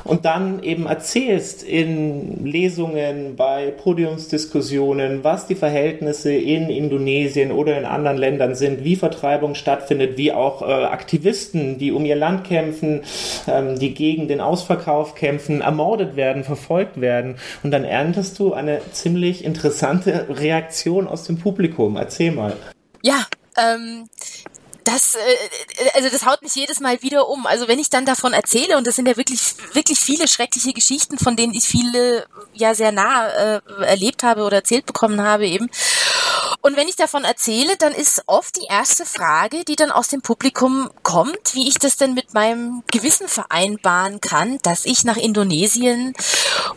und 0.04 0.24
dann 0.24 0.62
eben 0.62 0.86
erzählst 0.86 1.62
in 1.62 2.44
Lesungen, 2.44 3.36
bei 3.36 3.70
Podiumsdiskussionen, 3.70 5.22
was 5.22 5.46
die 5.46 5.54
Verhältnisse 5.54 6.32
in 6.32 6.70
Indonesien 6.70 7.52
oder 7.52 7.78
in 7.78 7.84
anderen 7.84 8.16
Ländern 8.16 8.54
sind, 8.54 8.84
wie 8.84 8.96
Vertreibung 8.96 9.54
stattfindet, 9.54 10.16
wie 10.16 10.32
auch 10.32 10.62
äh, 10.62 10.64
Aktivisten, 10.64 11.78
die 11.78 11.92
um 11.92 12.04
ihr 12.04 12.16
Land 12.16 12.44
kämpfen, 12.44 13.02
ähm, 13.46 13.78
die 13.78 13.94
gegen 13.94 14.28
den 14.28 14.40
Ausverkauf 14.40 15.14
kämpfen, 15.14 15.60
ermordet 15.60 16.16
werden, 16.16 16.44
werden. 17.00 17.36
Und 17.62 17.70
dann 17.70 17.84
erntest 17.84 18.38
du 18.38 18.52
eine 18.52 18.80
ziemlich 18.92 19.44
interessante 19.44 20.26
Reaktion 20.28 21.06
aus 21.06 21.24
dem 21.24 21.38
Publikum. 21.38 21.96
Erzähl 21.96 22.32
mal. 22.32 22.56
Ja, 23.02 23.26
ähm, 23.56 24.08
das, 24.88 25.14
äh, 25.14 25.90
also 25.94 26.08
das 26.08 26.24
haut 26.24 26.42
mich 26.42 26.54
jedes 26.54 26.80
Mal 26.80 27.02
wieder 27.02 27.28
um. 27.28 27.46
Also 27.46 27.68
wenn 27.68 27.78
ich 27.78 27.90
dann 27.90 28.06
davon 28.06 28.32
erzähle, 28.32 28.76
und 28.76 28.86
das 28.86 28.96
sind 28.96 29.06
ja 29.06 29.16
wirklich, 29.16 29.40
wirklich 29.74 29.98
viele 29.98 30.26
schreckliche 30.26 30.72
Geschichten, 30.72 31.18
von 31.18 31.36
denen 31.36 31.52
ich 31.52 31.64
viele 31.64 32.26
ja 32.54 32.74
sehr 32.74 32.92
nah 32.92 33.28
äh, 33.28 33.60
erlebt 33.84 34.22
habe 34.22 34.42
oder 34.42 34.56
erzählt 34.56 34.86
bekommen 34.86 35.22
habe 35.22 35.46
eben. 35.46 35.68
Und 36.60 36.76
wenn 36.76 36.88
ich 36.88 36.96
davon 36.96 37.24
erzähle, 37.24 37.76
dann 37.76 37.92
ist 37.92 38.22
oft 38.26 38.56
die 38.56 38.66
erste 38.68 39.06
Frage, 39.06 39.64
die 39.64 39.76
dann 39.76 39.92
aus 39.92 40.08
dem 40.08 40.22
Publikum 40.22 40.90
kommt, 41.02 41.54
wie 41.54 41.68
ich 41.68 41.78
das 41.78 41.96
denn 41.96 42.14
mit 42.14 42.34
meinem 42.34 42.82
Gewissen 42.90 43.28
vereinbaren 43.28 44.20
kann, 44.20 44.58
dass 44.62 44.84
ich 44.84 45.04
nach 45.04 45.16
Indonesien 45.16 46.14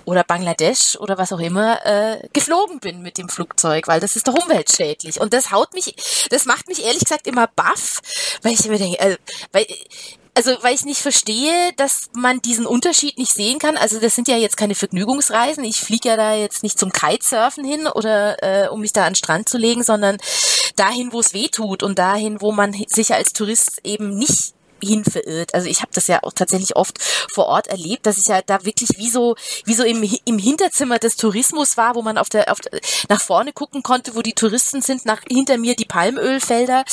oder 0.05 0.23
Bangladesch 0.23 0.97
oder 0.97 1.17
was 1.17 1.33
auch 1.33 1.39
immer 1.39 1.83
äh, 1.85 2.27
geflogen 2.31 2.79
bin 2.79 3.01
mit 3.01 3.17
dem 3.17 3.27
Flugzeug, 3.27 3.87
weil 3.87 3.99
das 3.99 4.15
ist 4.15 4.27
doch 4.27 4.35
umweltschädlich. 4.35 5.19
Und 5.19 5.33
das 5.33 5.51
haut 5.51 5.73
mich, 5.73 5.95
das 6.29 6.45
macht 6.45 6.67
mich 6.67 6.83
ehrlich 6.83 7.03
gesagt 7.03 7.25
immer 7.25 7.47
baff, 7.47 8.01
weil 8.43 8.53
ich 8.53 8.65
mir 8.65 8.77
denke, 8.77 8.99
äh, 8.99 9.17
weil 9.51 9.65
also 10.33 10.51
weil 10.61 10.75
ich 10.75 10.85
nicht 10.85 11.01
verstehe, 11.01 11.73
dass 11.75 12.09
man 12.13 12.41
diesen 12.41 12.65
Unterschied 12.65 13.17
nicht 13.17 13.33
sehen 13.33 13.59
kann. 13.59 13.77
Also 13.77 13.99
das 13.99 14.15
sind 14.15 14.27
ja 14.27 14.37
jetzt 14.37 14.57
keine 14.57 14.75
Vergnügungsreisen. 14.75 15.63
Ich 15.63 15.81
fliege 15.81 16.09
ja 16.09 16.15
da 16.15 16.33
jetzt 16.35 16.63
nicht 16.63 16.79
zum 16.79 16.91
Kitesurfen 16.91 17.65
hin 17.65 17.87
oder 17.87 18.41
äh, 18.41 18.69
um 18.69 18.81
mich 18.81 18.93
da 18.93 19.05
an 19.05 19.11
den 19.11 19.15
Strand 19.15 19.49
zu 19.49 19.57
legen, 19.57 19.83
sondern 19.83 20.17
dahin, 20.75 21.11
wo 21.11 21.19
es 21.19 21.33
weh 21.33 21.49
tut 21.49 21.83
und 21.83 21.99
dahin, 21.99 22.41
wo 22.41 22.51
man 22.51 22.73
sich 22.87 23.13
als 23.13 23.33
Tourist 23.33 23.81
eben 23.83 24.17
nicht 24.17 24.53
hin 24.83 25.03
verirrt. 25.03 25.53
Also 25.53 25.67
ich 25.67 25.81
habe 25.81 25.91
das 25.93 26.07
ja 26.07 26.19
auch 26.23 26.33
tatsächlich 26.33 26.75
oft 26.75 26.99
vor 27.33 27.45
Ort 27.45 27.67
erlebt, 27.67 28.05
dass 28.05 28.17
ich 28.17 28.27
ja 28.27 28.41
da 28.41 28.63
wirklich 28.65 28.89
wie 28.97 29.09
so 29.09 29.35
wie 29.65 29.73
so 29.73 29.83
im, 29.83 30.03
im 30.25 30.37
Hinterzimmer 30.37 30.99
des 30.99 31.15
Tourismus 31.15 31.77
war, 31.77 31.95
wo 31.95 32.01
man 32.01 32.17
auf 32.17 32.29
der 32.29 32.51
auf 32.51 32.59
nach 33.09 33.21
vorne 33.21 33.53
gucken 33.53 33.83
konnte, 33.83 34.15
wo 34.15 34.21
die 34.21 34.33
Touristen 34.33 34.81
sind, 34.81 35.05
nach 35.05 35.21
hinter 35.29 35.57
mir 35.57 35.75
die 35.75 35.85
Palmölfelder. 35.85 36.83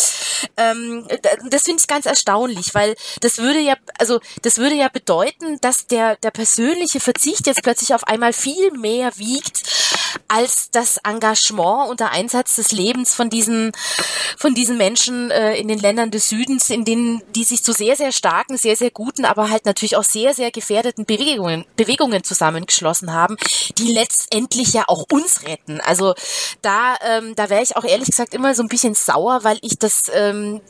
Ähm, 0.57 1.07
das 1.51 1.62
finde 1.62 1.81
ich 1.81 1.87
ganz 1.87 2.07
erstaunlich, 2.07 2.74
weil 2.74 2.94
das 3.20 3.38
würde 3.38 3.61
ja 3.61 3.77
also 3.98 4.20
das 4.42 4.59
würde 4.59 4.74
ja 4.74 4.88
bedeuten, 4.88 5.59
dass 5.61 5.87
der 5.87 6.16
der 6.16 6.31
persönliche 6.31 7.01
Verzicht 7.01 7.46
jetzt 7.46 7.62
plötzlich 7.62 7.94
auf 7.94 8.05
einmal 8.05 8.33
viel 8.33 8.70
mehr 8.72 9.16
wiegt 9.16 9.62
als 10.29 10.70
das 10.70 10.98
Engagement 10.98 11.88
und 11.88 12.01
der 12.01 12.12
Einsatz 12.12 12.57
des 12.57 12.72
Lebens 12.72 13.14
von 13.14 13.31
diesen 13.31 13.72
von 14.37 14.55
diesen 14.55 14.77
Menschen 14.77 15.31
äh, 15.31 15.57
in 15.57 15.68
den 15.68 15.79
Ländern 15.79 16.11
des 16.11 16.29
Südens, 16.29 16.70
in 16.70 16.85
denen 16.85 17.22
die 17.35 17.44
sich 17.44 17.64
zu 17.64 17.72
sehr, 17.78 17.96
sehr 17.96 18.12
starken, 18.12 18.58
sehr, 18.58 18.76
sehr 18.76 18.90
guten, 18.90 19.24
aber 19.24 19.48
halt 19.48 19.64
natürlich 19.64 19.96
auch 19.96 20.04
sehr, 20.04 20.34
sehr 20.34 20.50
gefährdeten 20.50 21.06
Bewegungen, 21.06 21.64
Bewegungen 21.76 22.24
zusammengeschlossen 22.24 23.14
haben, 23.14 23.36
die 23.78 23.92
letztendlich 23.92 24.72
ja 24.74 24.84
auch 24.88 25.04
uns 25.10 25.44
retten. 25.44 25.80
Also 25.80 26.14
da, 26.60 26.96
ähm, 27.08 27.34
da 27.36 27.48
wäre 27.48 27.62
ich 27.62 27.76
auch 27.76 27.84
ehrlich 27.84 28.08
gesagt 28.08 28.34
immer 28.34 28.54
so 28.54 28.62
ein 28.62 28.68
bisschen 28.68 28.94
sauer, 28.94 29.44
weil 29.44 29.58
ich 29.62 29.78
das, 29.78 30.02
ähm, 30.12 30.60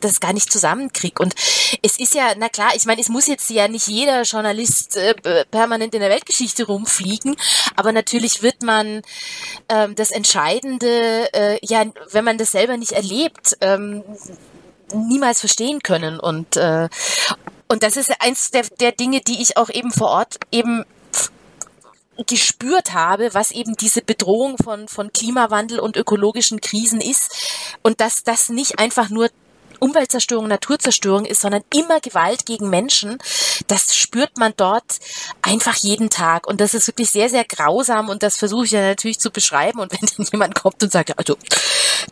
das 0.00 0.20
gar 0.20 0.32
nicht 0.32 0.52
zusammenkriege. 0.52 1.22
Und 1.22 1.34
es 1.82 1.98
ist 1.98 2.14
ja, 2.14 2.34
na 2.36 2.48
klar, 2.48 2.72
ich 2.76 2.84
meine, 2.84 3.00
es 3.00 3.08
muss 3.08 3.26
jetzt 3.26 3.50
ja 3.50 3.66
nicht 3.68 3.88
jeder 3.88 4.22
Journalist 4.22 4.96
äh, 4.96 5.14
permanent 5.50 5.94
in 5.94 6.00
der 6.00 6.10
Weltgeschichte 6.10 6.66
rumfliegen, 6.66 7.36
aber 7.74 7.92
natürlich 7.92 8.42
wird 8.42 8.62
man 8.62 9.02
ähm, 9.68 9.94
das 9.94 10.10
Entscheidende, 10.10 11.32
äh, 11.32 11.58
ja, 11.62 11.84
wenn 12.10 12.24
man 12.24 12.38
das 12.38 12.52
selber 12.52 12.76
nicht 12.76 12.92
erlebt, 12.92 13.56
ähm, 13.60 14.04
niemals 14.92 15.40
verstehen 15.40 15.82
können. 15.82 16.18
Und, 16.20 16.56
äh, 16.56 16.88
und 17.68 17.82
das 17.82 17.96
ist 17.96 18.12
eins 18.20 18.50
der, 18.50 18.64
der 18.80 18.92
Dinge, 18.92 19.20
die 19.20 19.42
ich 19.42 19.56
auch 19.56 19.70
eben 19.70 19.90
vor 19.90 20.08
Ort 20.08 20.38
eben 20.50 20.84
gespürt 22.26 22.94
habe, 22.94 23.34
was 23.34 23.50
eben 23.50 23.76
diese 23.76 24.00
Bedrohung 24.00 24.56
von, 24.56 24.88
von 24.88 25.12
Klimawandel 25.12 25.78
und 25.78 25.96
ökologischen 25.96 26.60
Krisen 26.60 27.00
ist 27.00 27.78
und 27.82 28.00
dass 28.00 28.24
das 28.24 28.48
nicht 28.48 28.78
einfach 28.78 29.10
nur 29.10 29.28
Umweltzerstörung, 29.78 30.48
Naturzerstörung 30.48 31.24
ist, 31.24 31.40
sondern 31.40 31.62
immer 31.74 32.00
Gewalt 32.00 32.46
gegen 32.46 32.70
Menschen, 32.70 33.18
das 33.66 33.96
spürt 33.96 34.36
man 34.38 34.52
dort 34.56 34.98
einfach 35.42 35.76
jeden 35.76 36.10
Tag. 36.10 36.46
Und 36.46 36.60
das 36.60 36.74
ist 36.74 36.86
wirklich 36.86 37.10
sehr, 37.10 37.28
sehr 37.28 37.44
grausam 37.44 38.08
und 38.08 38.22
das 38.22 38.36
versuche 38.36 38.66
ich 38.66 38.72
ja 38.72 38.80
natürlich 38.80 39.18
zu 39.18 39.30
beschreiben. 39.30 39.80
Und 39.80 39.92
wenn 40.00 40.08
dann 40.16 40.26
jemand 40.32 40.54
kommt 40.54 40.82
und 40.82 40.92
sagt, 40.92 41.18
also 41.18 41.36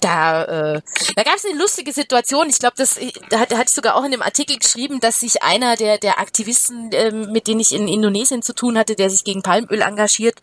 da, 0.00 0.44
äh, 0.44 0.80
da 1.16 1.22
gab 1.22 1.36
es 1.36 1.44
eine 1.44 1.58
lustige 1.58 1.92
Situation. 1.92 2.48
Ich 2.48 2.58
glaube, 2.58 2.74
das 2.76 2.98
da 3.30 3.38
hat, 3.40 3.52
hatte 3.52 3.64
ich 3.68 3.74
sogar 3.74 3.96
auch 3.96 4.04
in 4.04 4.10
dem 4.10 4.22
Artikel 4.22 4.58
geschrieben, 4.58 5.00
dass 5.00 5.20
sich 5.20 5.42
einer 5.42 5.76
der, 5.76 5.98
der 5.98 6.18
Aktivisten, 6.18 6.92
äh, 6.92 7.10
mit 7.10 7.46
denen 7.46 7.60
ich 7.60 7.72
in 7.72 7.88
Indonesien 7.88 8.42
zu 8.42 8.54
tun 8.54 8.78
hatte, 8.78 8.96
der 8.96 9.10
sich 9.10 9.24
gegen 9.24 9.42
Palmöl 9.42 9.82
engagiert, 9.82 10.42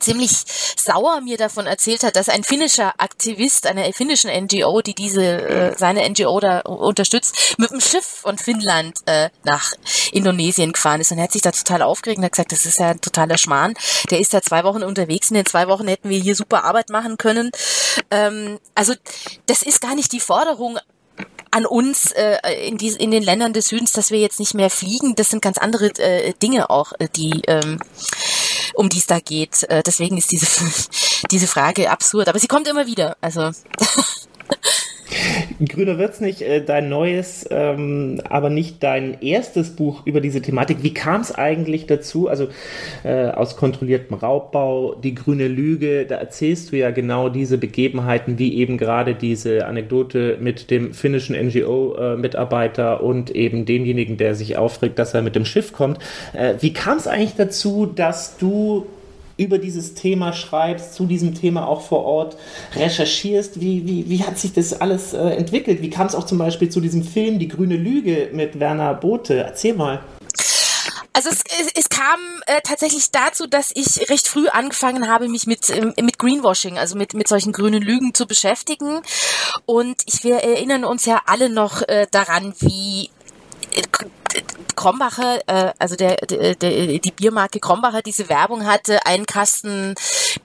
ziemlich 0.00 0.32
sauer 0.76 1.20
mir 1.20 1.36
davon 1.36 1.66
erzählt 1.66 2.02
hat, 2.02 2.16
dass 2.16 2.28
ein 2.28 2.44
finnischer 2.44 2.94
Aktivist 2.98 3.66
einer 3.66 3.92
finnischen 3.92 4.30
NGO, 4.30 4.80
die 4.82 4.94
diese 4.94 5.24
äh, 5.24 5.74
seine 5.76 6.08
NGO 6.08 6.40
da 6.40 6.60
unterstützt, 6.60 7.56
mit 7.58 7.70
dem 7.70 7.80
Schiff 7.80 8.04
von 8.04 8.38
Finnland 8.38 8.98
äh, 9.06 9.30
nach 9.44 9.72
Indonesien 10.12 10.72
gefahren 10.72 11.00
ist 11.00 11.12
und 11.12 11.18
er 11.18 11.24
hat 11.24 11.32
sich 11.32 11.42
da 11.42 11.52
total 11.52 11.82
aufgeregt 11.82 12.18
und 12.18 12.24
hat 12.24 12.32
gesagt, 12.32 12.52
das 12.52 12.66
ist 12.66 12.78
ja 12.78 12.90
ein 12.90 13.00
totaler 13.00 13.38
Schmarrn. 13.38 13.74
Der 14.10 14.20
ist 14.20 14.34
da 14.34 14.42
zwei 14.42 14.64
Wochen 14.64 14.82
unterwegs. 14.82 15.30
In 15.30 15.34
den 15.34 15.46
zwei 15.46 15.68
Wochen 15.68 15.88
hätten 15.88 16.08
wir 16.08 16.18
hier 16.18 16.34
super 16.34 16.64
Arbeit 16.64 16.90
machen 16.90 17.16
können. 17.16 17.50
Ähm, 18.10 18.58
also 18.74 18.94
das 19.46 19.62
ist 19.62 19.80
gar 19.80 19.94
nicht 19.94 20.12
die 20.12 20.20
Forderung 20.20 20.78
an 21.50 21.64
uns 21.64 22.12
äh, 22.12 22.38
in, 22.66 22.76
die, 22.76 22.88
in 22.88 23.10
den 23.10 23.22
Ländern 23.22 23.52
des 23.52 23.68
Südens, 23.68 23.92
dass 23.92 24.10
wir 24.10 24.18
jetzt 24.18 24.38
nicht 24.38 24.54
mehr 24.54 24.70
fliegen. 24.70 25.14
Das 25.14 25.30
sind 25.30 25.42
ganz 25.42 25.58
andere 25.58 25.86
äh, 25.98 26.34
Dinge 26.34 26.70
auch, 26.70 26.92
äh, 26.98 27.08
die 27.14 27.42
ähm, 27.46 27.80
um 28.76 28.88
die 28.88 28.98
es 28.98 29.06
da 29.06 29.18
geht. 29.18 29.64
Äh, 29.64 29.82
deswegen 29.82 30.16
ist 30.18 30.30
diese, 30.30 30.46
diese 31.30 31.46
Frage 31.46 31.90
absurd. 31.90 32.28
Aber 32.28 32.38
sie 32.38 32.48
kommt 32.48 32.68
immer 32.68 32.86
wieder. 32.86 33.16
Also. 33.20 33.50
Grüner 35.64 35.98
wird's 35.98 36.20
nicht 36.20 36.42
äh, 36.42 36.62
dein 36.62 36.88
neues, 36.88 37.46
ähm, 37.50 38.20
aber 38.28 38.50
nicht 38.50 38.82
dein 38.82 39.20
erstes 39.22 39.70
Buch 39.70 40.02
über 40.04 40.20
diese 40.20 40.42
Thematik. 40.42 40.82
Wie 40.82 40.92
kam 40.92 41.20
es 41.20 41.34
eigentlich 41.34 41.86
dazu? 41.86 42.28
Also 42.28 42.48
äh, 43.04 43.28
aus 43.28 43.56
kontrolliertem 43.56 44.16
Raubbau, 44.16 44.94
die 44.94 45.14
grüne 45.14 45.48
Lüge, 45.48 46.04
da 46.06 46.16
erzählst 46.16 46.72
du 46.72 46.76
ja 46.76 46.90
genau 46.90 47.28
diese 47.28 47.58
Begebenheiten, 47.58 48.38
wie 48.38 48.56
eben 48.56 48.76
gerade 48.76 49.14
diese 49.14 49.66
Anekdote 49.66 50.38
mit 50.40 50.70
dem 50.70 50.92
finnischen 50.92 51.36
NGO-Mitarbeiter 51.36 53.00
äh, 53.00 53.02
und 53.02 53.30
eben 53.30 53.64
demjenigen, 53.64 54.16
der 54.16 54.34
sich 54.34 54.56
aufregt, 54.56 54.98
dass 54.98 55.14
er 55.14 55.22
mit 55.22 55.36
dem 55.36 55.44
Schiff 55.44 55.72
kommt. 55.72 55.98
Äh, 56.34 56.54
wie 56.60 56.72
kam 56.72 56.98
es 56.98 57.06
eigentlich 57.06 57.34
dazu, 57.36 57.86
dass 57.86 58.36
du 58.36 58.86
über 59.36 59.58
dieses 59.58 59.94
Thema 59.94 60.32
schreibst, 60.32 60.94
zu 60.94 61.06
diesem 61.06 61.34
Thema 61.34 61.68
auch 61.68 61.82
vor 61.82 62.04
Ort 62.04 62.36
recherchierst. 62.74 63.60
Wie, 63.60 63.86
wie, 63.86 64.08
wie 64.08 64.24
hat 64.24 64.38
sich 64.38 64.52
das 64.52 64.80
alles 64.80 65.12
äh, 65.12 65.18
entwickelt? 65.18 65.82
Wie 65.82 65.90
kam 65.90 66.06
es 66.06 66.14
auch 66.14 66.24
zum 66.24 66.38
Beispiel 66.38 66.68
zu 66.68 66.80
diesem 66.80 67.02
Film 67.02 67.38
Die 67.38 67.48
grüne 67.48 67.76
Lüge 67.76 68.30
mit 68.32 68.58
Werner 68.58 68.94
Bothe? 68.94 69.36
Erzähl 69.36 69.74
mal. 69.74 70.00
Also 71.12 71.30
es, 71.30 71.42
es, 71.60 71.72
es 71.74 71.88
kam 71.88 72.20
äh, 72.46 72.60
tatsächlich 72.62 73.10
dazu, 73.10 73.46
dass 73.46 73.70
ich 73.74 74.10
recht 74.10 74.28
früh 74.28 74.48
angefangen 74.48 75.08
habe, 75.08 75.28
mich 75.28 75.46
mit, 75.46 75.70
ähm, 75.70 75.94
mit 75.98 76.18
Greenwashing, 76.18 76.76
also 76.76 76.94
mit, 76.94 77.14
mit 77.14 77.26
solchen 77.26 77.52
grünen 77.52 77.82
Lügen 77.82 78.12
zu 78.12 78.26
beschäftigen. 78.26 79.00
Und 79.64 79.96
ich, 80.04 80.24
wir 80.24 80.36
erinnern 80.36 80.84
uns 80.84 81.06
ja 81.06 81.22
alle 81.24 81.48
noch 81.48 81.80
äh, 81.88 82.06
daran, 82.10 82.54
wie 82.60 83.08
äh, 83.74 83.82
Krombacher, 84.76 85.40
äh, 85.46 85.72
also 85.78 85.96
der, 85.96 86.16
der, 86.16 86.54
der, 86.54 86.98
die 86.98 87.10
Biermarke 87.10 87.60
Krombacher 87.60 88.02
diese 88.02 88.28
Werbung 88.28 88.66
hatte, 88.66 89.04
einen 89.06 89.26
Kasten 89.26 89.94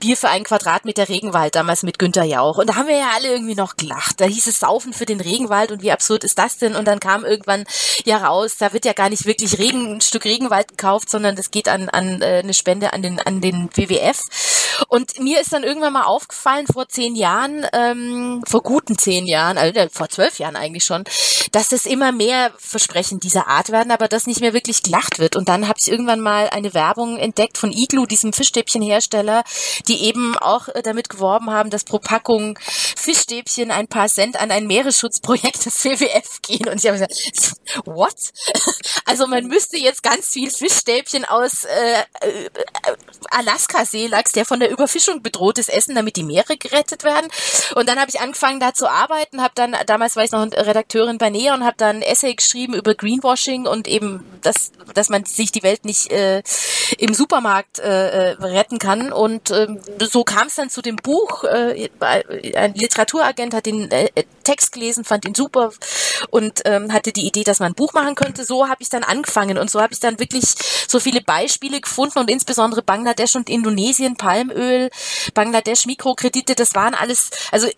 Bier 0.00 0.16
für 0.16 0.28
einen 0.28 0.44
Quadratmeter 0.44 1.08
Regenwald, 1.08 1.54
damals 1.54 1.82
mit 1.82 1.98
Günter 1.98 2.24
Jauch. 2.24 2.58
Und 2.58 2.68
da 2.68 2.76
haben 2.76 2.88
wir 2.88 2.96
ja 2.96 3.10
alle 3.14 3.28
irgendwie 3.28 3.54
noch 3.54 3.76
gelacht. 3.76 4.20
Da 4.20 4.24
hieß 4.24 4.46
es 4.46 4.60
Saufen 4.60 4.92
für 4.92 5.06
den 5.06 5.20
Regenwald 5.20 5.70
und 5.70 5.82
wie 5.82 5.92
absurd 5.92 6.24
ist 6.24 6.38
das 6.38 6.58
denn? 6.58 6.76
Und 6.76 6.86
dann 6.86 7.00
kam 7.00 7.24
irgendwann 7.24 7.64
ja 8.04 8.18
raus, 8.18 8.56
da 8.58 8.72
wird 8.72 8.84
ja 8.84 8.92
gar 8.92 9.10
nicht 9.10 9.26
wirklich 9.26 9.58
Regen, 9.58 9.96
ein 9.96 10.00
Stück 10.00 10.24
Regenwald 10.24 10.68
gekauft, 10.68 11.10
sondern 11.10 11.36
das 11.36 11.50
geht 11.50 11.68
an, 11.68 11.88
an 11.88 12.22
äh, 12.22 12.40
eine 12.42 12.54
Spende 12.54 12.92
an 12.92 13.02
den, 13.02 13.20
an 13.20 13.40
den 13.40 13.68
WWF. 13.74 14.22
Und 14.88 15.18
mir 15.20 15.40
ist 15.40 15.52
dann 15.52 15.64
irgendwann 15.64 15.92
mal 15.92 16.04
aufgefallen, 16.04 16.66
vor 16.66 16.88
zehn 16.88 17.14
Jahren, 17.14 17.66
ähm, 17.72 18.42
vor 18.46 18.62
guten 18.62 18.96
zehn 18.96 19.26
Jahren, 19.26 19.58
also 19.58 19.80
vor 19.90 20.08
zwölf 20.08 20.38
Jahren 20.38 20.56
eigentlich 20.56 20.84
schon, 20.84 21.04
dass 21.52 21.72
es 21.72 21.86
immer 21.86 22.12
mehr 22.12 22.52
Versprechen 22.58 23.20
dieser 23.20 23.48
Art 23.48 23.70
werden, 23.70 23.81
aber 23.90 24.08
dass 24.08 24.26
nicht 24.26 24.40
mehr 24.40 24.52
wirklich 24.52 24.82
gelacht 24.82 25.18
wird. 25.18 25.36
Und 25.36 25.48
dann 25.48 25.68
habe 25.68 25.78
ich 25.80 25.90
irgendwann 25.90 26.20
mal 26.20 26.48
eine 26.50 26.74
Werbung 26.74 27.16
entdeckt 27.18 27.58
von 27.58 27.72
Iglu, 27.72 28.06
diesem 28.06 28.32
Fischstäbchenhersteller, 28.32 29.44
die 29.88 30.04
eben 30.04 30.36
auch 30.38 30.68
äh, 30.68 30.82
damit 30.82 31.08
geworben 31.08 31.50
haben, 31.50 31.70
dass 31.70 31.84
pro 31.84 31.98
Packung 31.98 32.58
Fischstäbchen 32.96 33.70
ein 33.70 33.88
paar 33.88 34.08
Cent 34.08 34.40
an 34.40 34.50
ein 34.50 34.66
Meeresschutzprojekt 34.66 35.66
des 35.66 35.84
WWF 35.84 36.42
gehen. 36.42 36.68
Und 36.68 36.76
ich 36.76 36.86
habe 36.86 36.98
gesagt, 36.98 37.14
what? 37.86 38.14
Also 39.04 39.26
man 39.26 39.46
müsste 39.46 39.76
jetzt 39.76 40.02
ganz 40.02 40.28
viel 40.28 40.50
Fischstäbchen 40.50 41.24
aus 41.24 41.64
äh, 41.64 42.00
äh, 42.20 42.48
Alaska-Seelachs, 43.30 44.32
der 44.32 44.44
von 44.44 44.60
der 44.60 44.70
Überfischung 44.70 45.22
bedroht 45.22 45.58
ist, 45.58 45.68
essen, 45.68 45.94
damit 45.94 46.16
die 46.16 46.22
Meere 46.22 46.56
gerettet 46.56 47.04
werden. 47.04 47.30
Und 47.74 47.88
dann 47.88 47.98
habe 47.98 48.10
ich 48.10 48.20
angefangen, 48.20 48.60
da 48.60 48.74
zu 48.74 48.88
arbeiten, 48.88 49.42
habe 49.42 49.52
dann, 49.54 49.76
damals 49.86 50.16
war 50.16 50.24
ich 50.24 50.30
noch 50.30 50.42
Redakteurin 50.44 51.18
bei 51.18 51.30
NEA 51.30 51.54
und 51.54 51.64
habe 51.64 51.76
dann 51.76 51.96
ein 51.96 52.02
Essay 52.02 52.34
geschrieben 52.34 52.74
über 52.74 52.94
Greenwashing 52.94 53.61
und 53.66 53.88
eben, 53.88 54.24
dass, 54.42 54.72
dass 54.94 55.08
man 55.08 55.24
sich 55.24 55.52
die 55.52 55.62
Welt 55.62 55.84
nicht 55.84 56.10
äh, 56.10 56.42
im 56.98 57.14
Supermarkt 57.14 57.78
äh, 57.78 58.32
äh 58.32 58.36
retten 58.40 58.78
kann. 58.78 59.12
Und 59.12 59.50
äh, 59.50 59.68
so 60.00 60.24
kam 60.24 60.48
es 60.48 60.56
dann 60.56 60.70
zu 60.70 60.82
dem 60.82 60.96
Buch. 60.96 61.44
Äh, 61.44 61.88
ein 62.00 62.74
Literaturagent 62.74 63.54
hat 63.54 63.66
den 63.66 63.90
äh, 63.90 64.08
Text 64.44 64.72
gelesen, 64.72 65.04
fand 65.04 65.24
ihn 65.24 65.34
super 65.34 65.72
und 66.30 66.62
ähm, 66.64 66.92
hatte 66.92 67.12
die 67.12 67.26
Idee, 67.26 67.44
dass 67.44 67.60
man 67.60 67.72
ein 67.72 67.74
Buch 67.74 67.92
machen 67.94 68.14
könnte. 68.14 68.44
So 68.44 68.68
habe 68.68 68.82
ich 68.82 68.88
dann 68.88 69.04
angefangen 69.04 69.58
und 69.58 69.70
so 69.70 69.80
habe 69.80 69.92
ich 69.94 70.00
dann 70.00 70.18
wirklich 70.18 70.44
so 70.88 71.00
viele 71.00 71.20
Beispiele 71.22 71.80
gefunden 71.80 72.18
und 72.18 72.28
insbesondere 72.28 72.82
Bangladesch 72.82 73.36
und 73.36 73.48
Indonesien, 73.48 74.16
Palm 74.16 74.42
Palmöl, 74.48 74.90
Bangladesch 75.34 75.86
Mikrokredite, 75.86 76.54
das 76.54 76.74
waren 76.74 76.94
alles, 76.94 77.30
also 77.50 77.68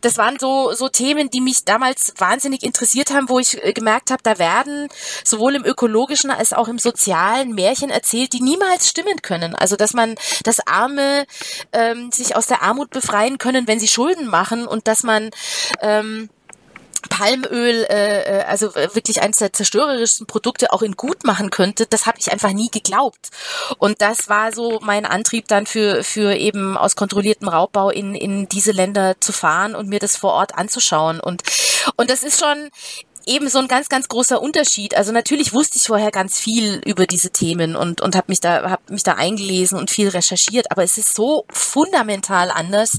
das 0.00 0.18
waren 0.18 0.38
so, 0.38 0.72
so 0.72 0.88
Themen, 0.88 1.30
die 1.30 1.40
mich 1.40 1.64
damals 1.64 2.14
wahnsinnig 2.18 2.62
interessiert 2.62 3.12
haben, 3.12 3.28
wo 3.28 3.38
ich 3.38 3.62
äh, 3.62 3.72
gemerkt 3.72 4.10
habe, 4.10 4.22
da 4.22 4.38
werden 4.38 4.88
sowohl 5.24 5.54
im 5.54 5.64
ökologischen 5.64 6.30
als 6.30 6.52
auch 6.52 6.68
im 6.68 6.78
sozialen 6.78 7.54
Märchen 7.54 7.90
erzählt, 7.90 8.32
die 8.32 8.42
niemals 8.42 8.88
stimmen 8.88 9.22
können. 9.22 9.54
Also 9.54 9.76
dass 9.76 9.94
man, 9.94 10.14
dass 10.44 10.66
Arme 10.66 11.26
ähm, 11.72 12.10
sich 12.12 12.36
aus 12.36 12.46
der 12.46 12.62
Armut 12.62 12.90
befreien 12.90 13.38
können, 13.38 13.66
wenn 13.68 13.80
sie 13.80 13.88
Schulden 13.88 14.26
machen 14.26 14.66
und 14.66 14.88
dass 14.88 15.02
man 15.02 15.30
ähm, 15.80 16.28
Palmöl, 17.08 17.86
äh, 17.88 18.40
äh 18.40 18.44
also 18.44 18.74
wirklich 18.74 19.22
eines 19.22 19.38
der 19.38 19.52
zerstörerischsten 19.52 20.26
Produkte 20.26 20.72
auch 20.72 20.82
in 20.82 20.92
gut 20.92 21.24
machen 21.24 21.50
könnte, 21.50 21.86
das 21.86 22.06
habe 22.06 22.18
ich 22.18 22.32
einfach 22.32 22.52
nie 22.52 22.70
geglaubt. 22.70 23.30
Und 23.78 24.00
das 24.00 24.28
war 24.28 24.52
so 24.52 24.80
mein 24.82 25.06
Antrieb 25.06 25.48
dann 25.48 25.66
für, 25.66 26.04
für 26.04 26.34
eben 26.34 26.76
aus 26.76 26.96
kontrolliertem 26.96 27.48
Raubbau 27.48 27.90
in, 27.90 28.14
in 28.14 28.48
diese 28.48 28.72
Länder 28.72 29.16
zu 29.20 29.32
fahren 29.32 29.74
und 29.74 29.88
mir 29.88 29.98
das 29.98 30.16
vor 30.16 30.32
Ort 30.32 30.54
anzuschauen. 30.54 31.20
Und, 31.20 31.42
und 31.96 32.10
das 32.10 32.22
ist 32.22 32.40
schon 32.40 32.70
eben 33.26 33.48
so 33.48 33.58
ein 33.58 33.68
ganz, 33.68 33.88
ganz 33.88 34.08
großer 34.08 34.40
Unterschied. 34.40 34.96
Also 34.96 35.12
natürlich 35.12 35.52
wusste 35.52 35.78
ich 35.78 35.84
vorher 35.84 36.10
ganz 36.10 36.38
viel 36.38 36.80
über 36.84 37.06
diese 37.06 37.30
Themen 37.30 37.76
und, 37.76 38.00
und 38.00 38.16
habe 38.16 38.26
mich 38.28 38.40
da, 38.40 38.70
hab 38.70 38.90
mich 38.90 39.02
da 39.02 39.14
eingelesen 39.14 39.78
und 39.78 39.90
viel 39.90 40.08
recherchiert, 40.08 40.70
aber 40.70 40.82
es 40.82 40.98
ist 40.98 41.14
so 41.14 41.44
fundamental 41.50 42.50
anders, 42.50 42.98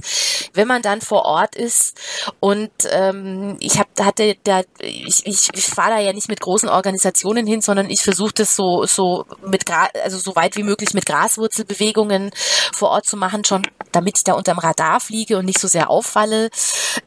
wenn 0.54 0.68
man 0.68 0.82
dann 0.82 1.02
vor 1.02 1.26
Ort 1.26 1.56
ist. 1.56 1.98
Und 2.40 2.72
ähm, 2.92 3.58
ich 3.60 3.80
hab, 3.80 3.88
hatte 4.00 4.36
da, 4.44 4.62
ich, 4.80 5.26
ich, 5.26 5.50
ich 5.54 5.66
fahre 5.66 5.92
da 5.92 6.00
ja 6.00 6.14
nicht 6.14 6.30
mit 6.30 6.42
großen 6.42 6.70
Organisationen 6.70 7.48
hin, 7.48 7.62
sondern 7.62 7.90
ich 7.90 8.02
versuche 8.02 8.34
das 8.34 8.56
so, 8.56 8.86
so 8.86 9.26
mit 9.46 9.66
also 10.04 10.18
so 10.18 10.36
weit 10.36 10.56
wie 10.56 10.64
möglich 10.64 10.94
mit 10.94 11.06
Graswurzelbewegungen 11.06 12.32
vor 12.74 12.90
Ort 12.90 13.06
zu 13.06 13.18
machen, 13.18 13.44
schon 13.46 13.64
damit 13.92 14.18
ich 14.18 14.24
da 14.24 14.34
unterm 14.34 14.60
Radar 14.60 15.00
fliege 15.00 15.38
und 15.38 15.46
nicht 15.46 15.60
so 15.60 15.68
sehr 15.68 15.90
auffalle, 15.90 16.50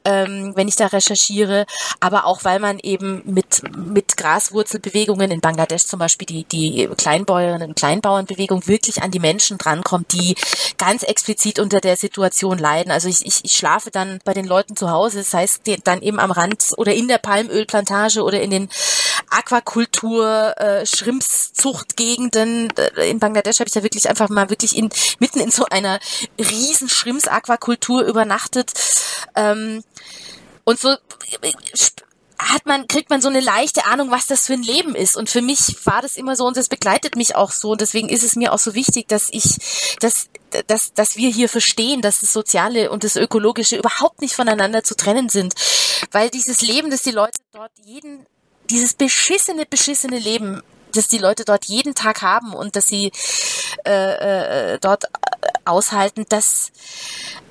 ähm, 0.05 0.53
wenn 0.55 0.69
ich 0.69 0.77
da 0.77 0.87
recherchiere. 0.87 1.67
Aber 2.01 2.25
auch 2.25 2.45
weil 2.45 2.61
man 2.61 2.79
eben 2.79 3.08
eben 3.09 3.23
mit, 3.25 3.63
mit 3.77 4.17
Graswurzelbewegungen 4.17 5.31
in 5.31 5.41
Bangladesch 5.41 5.85
zum 5.85 5.99
Beispiel 5.99 6.27
die, 6.27 6.45
die 6.45 6.89
Kleinbäuerinnen 6.97 7.69
und 7.69 7.77
Kleinbauernbewegung 7.77 8.67
wirklich 8.67 9.03
an 9.03 9.11
die 9.11 9.19
Menschen 9.19 9.59
drankommt, 9.59 10.13
die 10.13 10.35
ganz 10.77 11.03
explizit 11.03 11.59
unter 11.59 11.81
der 11.81 11.97
Situation 11.97 12.59
leiden. 12.59 12.91
Also 12.91 13.09
ich, 13.09 13.27
ich, 13.27 13.45
ich 13.45 13.53
schlafe 13.53 13.91
dann 13.91 14.21
bei 14.25 14.35
den 14.35 14.47
Leuten 14.47 14.77
zu 14.77 14.91
Hause, 14.91 15.19
das 15.19 15.35
heißt 15.35 15.63
dann 15.85 16.03
eben 16.03 16.21
am 16.21 16.31
Rand 16.31 16.73
oder 16.77 16.95
in 16.95 17.09
der 17.09 17.19
Palmölplantage 17.19 18.23
oder 18.23 18.41
in 18.41 18.51
den 18.51 18.69
Aquakultur, 19.31 20.55
äh, 20.59 20.87
Schrimpszuchtgegenden. 20.87 22.73
Äh, 22.77 23.11
in 23.11 23.19
Bangladesch 23.19 23.61
habe 23.61 23.69
ich 23.69 23.75
da 23.75 23.83
wirklich 23.83 24.09
einfach 24.09 24.29
mal 24.29 24.51
wirklich 24.51 24.77
in, 24.77 24.89
mitten 25.19 25.41
in 25.41 25.51
so 25.51 25.65
einer 25.67 25.99
riesen 26.39 26.89
Schrimps-Aquakultur 26.89 28.03
übernachtet. 28.03 28.73
Ähm, 29.35 29.83
und 30.65 30.79
so 30.79 30.97
hat 32.41 32.67
man, 32.67 32.87
kriegt 32.87 33.11
man 33.11 33.21
so 33.21 33.29
eine 33.29 33.41
leichte 33.41 33.85
Ahnung, 33.85 34.11
was 34.11 34.27
das 34.27 34.47
für 34.47 34.55
ein 34.55 34.63
Leben 34.63 34.95
ist. 34.95 35.17
Und 35.17 35.29
für 35.29 35.43
mich 35.43 35.75
war 35.85 36.03
das 36.03 36.17
immer 36.17 36.37
so 36.37 36.47
und 36.47 36.57
das 36.57 36.69
begleitet 36.69 37.17
mich 37.17 37.35
auch 37.35 37.51
so. 37.51 37.73
Und 37.73 37.81
deswegen 37.81 38.09
ist 38.09 38.23
es 38.23 38.37
mir 38.37 38.53
auch 38.53 38.59
so 38.59 38.75
wichtig, 38.75 39.09
dass 39.09 39.29
ich, 39.31 39.97
dass, 40.01 40.29
dass, 40.67 40.95
dass 40.95 41.17
wir 41.17 41.31
hier 41.31 41.49
verstehen, 41.49 42.01
dass 42.01 42.21
das 42.21 42.33
Soziale 42.33 42.91
und 42.91 43.05
das 43.05 43.17
Ökologische 43.17 43.77
überhaupt 43.77 44.21
nicht 44.21 44.35
voneinander 44.35 44.85
zu 44.85 44.97
trennen 44.97 45.29
sind. 45.29 45.55
Weil 46.13 46.31
dieses 46.31 46.61
Leben, 46.61 46.91
das 46.91 47.03
die 47.03 47.11
Leute 47.11 47.39
dort 47.53 47.73
jeden, 47.85 48.27
dieses 48.71 48.95
beschissene, 48.95 49.67
beschissene 49.67 50.19
Leben, 50.19 50.63
das 50.95 51.09
die 51.09 51.19
Leute 51.19 51.45
dort 51.45 51.67
jeden 51.67 51.95
Tag 51.95 52.23
haben 52.23 52.55
und 52.55 52.77
dass 52.77 52.87
sie 52.87 53.13
äh, 53.85 54.75
äh, 54.75 54.79
dort 54.81 55.05
aushalten, 55.65 56.25
das 56.29 56.73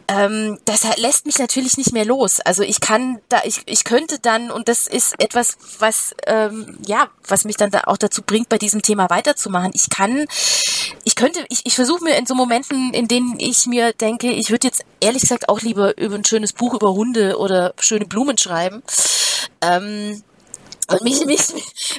ähm, 0.10 0.58
das 0.63 0.86
lässt 0.98 1.26
mich 1.26 1.38
natürlich 1.38 1.78
nicht 1.78 1.91
mehr 1.91 2.06
los. 2.06 2.39
Also 2.39 2.63
ich 2.63 2.80
kann 2.80 3.20
da, 3.28 3.41
ich, 3.43 3.62
ich 3.65 3.84
könnte 3.84 4.20
dann, 4.20 4.52
und 4.52 4.70
das 4.70 4.88
ist 4.88 5.20
etwas, 5.20 5.58
was 5.80 6.15
ähm, 6.26 6.78
ja, 6.86 7.10
was 7.28 7.43
mich 7.43 7.58
dann 7.58 7.72
da 7.72 7.82
auch 7.86 7.98
dazu 7.98 8.22
bringt, 8.22 8.48
bei 8.48 8.58
diesem 8.58 8.82
Thema 8.82 9.10
weiterzumachen. 9.10 9.72
Ich 9.74 9.89
kann, 9.89 10.26
ich 11.04 11.15
könnte, 11.15 11.46
ich, 11.50 11.65
ich 11.65 11.76
versuche 11.76 12.04
mir 12.04 12.15
in 12.15 12.26
so 12.26 12.36
Momenten, 12.36 12.93
in 12.93 13.10
denen 13.10 13.36
ich 13.39 13.65
mir 13.65 13.91
denke, 13.91 14.32
ich 14.32 14.50
würde 14.50 14.67
jetzt 14.67 14.86
ehrlich 15.02 15.24
gesagt 15.24 15.50
auch 15.50 15.62
lieber 15.62 15.98
über 15.98 16.15
ein 16.15 16.26
schönes 16.26 16.54
Buch 16.54 16.74
über 16.74 16.93
Hunde 16.93 17.38
oder 17.38 17.74
schöne 17.80 18.06
Blumen 18.06 18.38
schreiben. 18.38 18.84
Ähm, 19.62 20.24
mich, 21.04 21.26
mich 21.26 21.41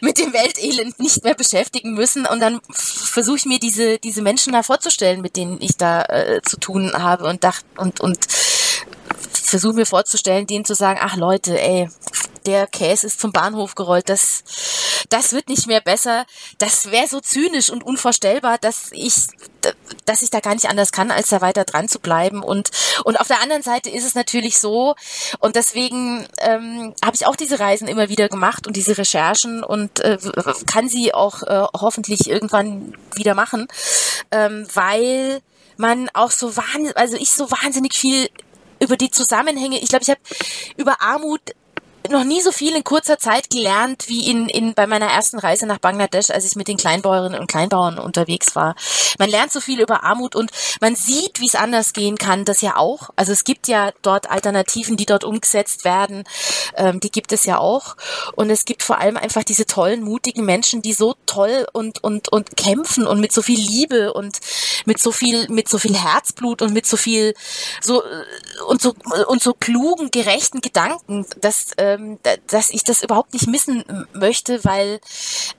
mit 0.00 0.18
dem 0.18 0.32
Weltelend 0.32 0.98
nicht 0.98 1.24
mehr 1.24 1.34
beschäftigen 1.34 1.94
müssen. 1.94 2.26
Und 2.26 2.40
dann 2.40 2.60
versuche 2.70 3.36
ich 3.36 3.44
mir 3.44 3.58
diese, 3.58 3.98
diese 3.98 4.22
Menschen 4.22 4.52
da 4.52 4.62
vorzustellen, 4.62 5.20
mit 5.20 5.36
denen 5.36 5.60
ich 5.60 5.76
da 5.76 6.02
äh, 6.02 6.40
zu 6.42 6.58
tun 6.58 6.92
habe 6.94 7.26
und 7.26 7.44
dacht 7.44 7.64
und, 7.76 8.00
und 8.00 8.18
versuche 9.32 9.74
mir 9.74 9.86
vorzustellen, 9.86 10.46
denen 10.46 10.64
zu 10.64 10.74
sagen, 10.74 10.98
ach 11.02 11.16
Leute, 11.16 11.60
ey, 11.60 11.88
der 12.48 12.66
Käse 12.66 13.06
ist 13.06 13.20
zum 13.20 13.30
Bahnhof 13.30 13.74
gerollt, 13.74 14.08
das, 14.08 14.42
das 15.10 15.34
wird 15.34 15.50
nicht 15.50 15.66
mehr 15.66 15.82
besser. 15.82 16.24
Das 16.56 16.90
wäre 16.90 17.06
so 17.06 17.20
zynisch 17.20 17.68
und 17.68 17.84
unvorstellbar, 17.84 18.56
dass 18.56 18.88
ich, 18.92 19.26
dass 20.06 20.22
ich 20.22 20.30
da 20.30 20.40
gar 20.40 20.54
nicht 20.54 20.70
anders 20.70 20.90
kann, 20.90 21.10
als 21.10 21.28
da 21.28 21.42
weiter 21.42 21.64
dran 21.64 21.88
zu 21.88 21.98
bleiben. 22.00 22.42
Und, 22.42 22.70
und 23.04 23.20
auf 23.20 23.28
der 23.28 23.42
anderen 23.42 23.62
Seite 23.62 23.90
ist 23.90 24.06
es 24.06 24.14
natürlich 24.14 24.58
so, 24.58 24.94
und 25.40 25.56
deswegen 25.56 26.26
ähm, 26.38 26.94
habe 27.04 27.16
ich 27.16 27.26
auch 27.26 27.36
diese 27.36 27.60
Reisen 27.60 27.86
immer 27.86 28.08
wieder 28.08 28.30
gemacht 28.30 28.66
und 28.66 28.76
diese 28.76 28.96
Recherchen 28.96 29.62
und 29.62 30.00
äh, 30.00 30.16
kann 30.66 30.88
sie 30.88 31.12
auch 31.12 31.42
äh, 31.42 31.66
hoffentlich 31.78 32.30
irgendwann 32.30 32.96
wieder 33.14 33.34
machen, 33.34 33.68
ähm, 34.30 34.66
weil 34.72 35.42
man 35.76 36.08
auch 36.14 36.30
so 36.30 36.56
wahnsinnig, 36.56 36.96
also 36.96 37.16
ich 37.18 37.30
so 37.30 37.50
wahnsinnig 37.50 37.94
viel 37.94 38.30
über 38.80 38.96
die 38.96 39.10
Zusammenhänge, 39.10 39.80
ich 39.80 39.90
glaube, 39.90 40.04
ich 40.04 40.10
habe 40.10 40.20
über 40.76 41.02
Armut 41.02 41.42
noch 42.10 42.24
nie 42.24 42.40
so 42.40 42.52
viel 42.52 42.74
in 42.74 42.84
kurzer 42.84 43.18
Zeit 43.18 43.50
gelernt 43.50 44.08
wie 44.08 44.30
in, 44.30 44.48
in 44.48 44.74
bei 44.74 44.86
meiner 44.86 45.06
ersten 45.06 45.38
Reise 45.38 45.66
nach 45.66 45.78
Bangladesch, 45.78 46.30
als 46.30 46.44
ich 46.44 46.56
mit 46.56 46.68
den 46.68 46.76
Kleinbäuerinnen 46.76 47.38
und 47.38 47.46
Kleinbauern 47.46 47.98
unterwegs 47.98 48.54
war. 48.54 48.74
Man 49.18 49.30
lernt 49.30 49.52
so 49.52 49.60
viel 49.60 49.80
über 49.80 50.04
Armut 50.04 50.34
und 50.36 50.50
man 50.80 50.94
sieht, 50.94 51.40
wie 51.40 51.46
es 51.46 51.54
anders 51.54 51.92
gehen 51.92 52.16
kann, 52.16 52.44
das 52.44 52.60
ja 52.60 52.76
auch. 52.76 53.10
Also 53.16 53.32
es 53.32 53.44
gibt 53.44 53.68
ja 53.68 53.92
dort 54.02 54.30
Alternativen, 54.30 54.96
die 54.96 55.06
dort 55.06 55.24
umgesetzt 55.24 55.84
werden, 55.84 56.24
ähm, 56.76 57.00
die 57.00 57.10
gibt 57.10 57.32
es 57.32 57.44
ja 57.44 57.58
auch. 57.58 57.96
Und 58.36 58.50
es 58.50 58.64
gibt 58.64 58.82
vor 58.82 58.98
allem 58.98 59.16
einfach 59.16 59.44
diese 59.44 59.66
tollen, 59.66 60.02
mutigen 60.02 60.44
Menschen, 60.44 60.82
die 60.82 60.92
so 60.92 61.14
toll 61.26 61.66
und 61.72 62.02
und 62.02 62.30
und 62.30 62.56
kämpfen 62.56 63.06
und 63.06 63.20
mit 63.20 63.32
so 63.32 63.42
viel 63.42 63.60
Liebe 63.60 64.12
und 64.12 64.38
mit 64.84 65.00
so 65.00 65.12
viel 65.12 65.48
mit 65.48 65.68
so 65.68 65.78
viel 65.78 65.96
Herzblut 65.96 66.62
und 66.62 66.72
mit 66.72 66.86
so 66.86 66.96
viel 66.96 67.34
so 67.80 68.02
und 68.66 68.80
so 68.80 68.94
und 69.26 69.42
so 69.42 69.54
klugen, 69.54 70.10
gerechten 70.10 70.60
Gedanken, 70.60 71.26
dass 71.40 71.72
äh, 71.76 71.97
ähm, 71.98 72.18
dass 72.46 72.70
ich 72.70 72.84
das 72.84 73.02
überhaupt 73.02 73.32
nicht 73.32 73.46
missen 73.46 73.84
möchte, 74.12 74.64
weil 74.64 75.00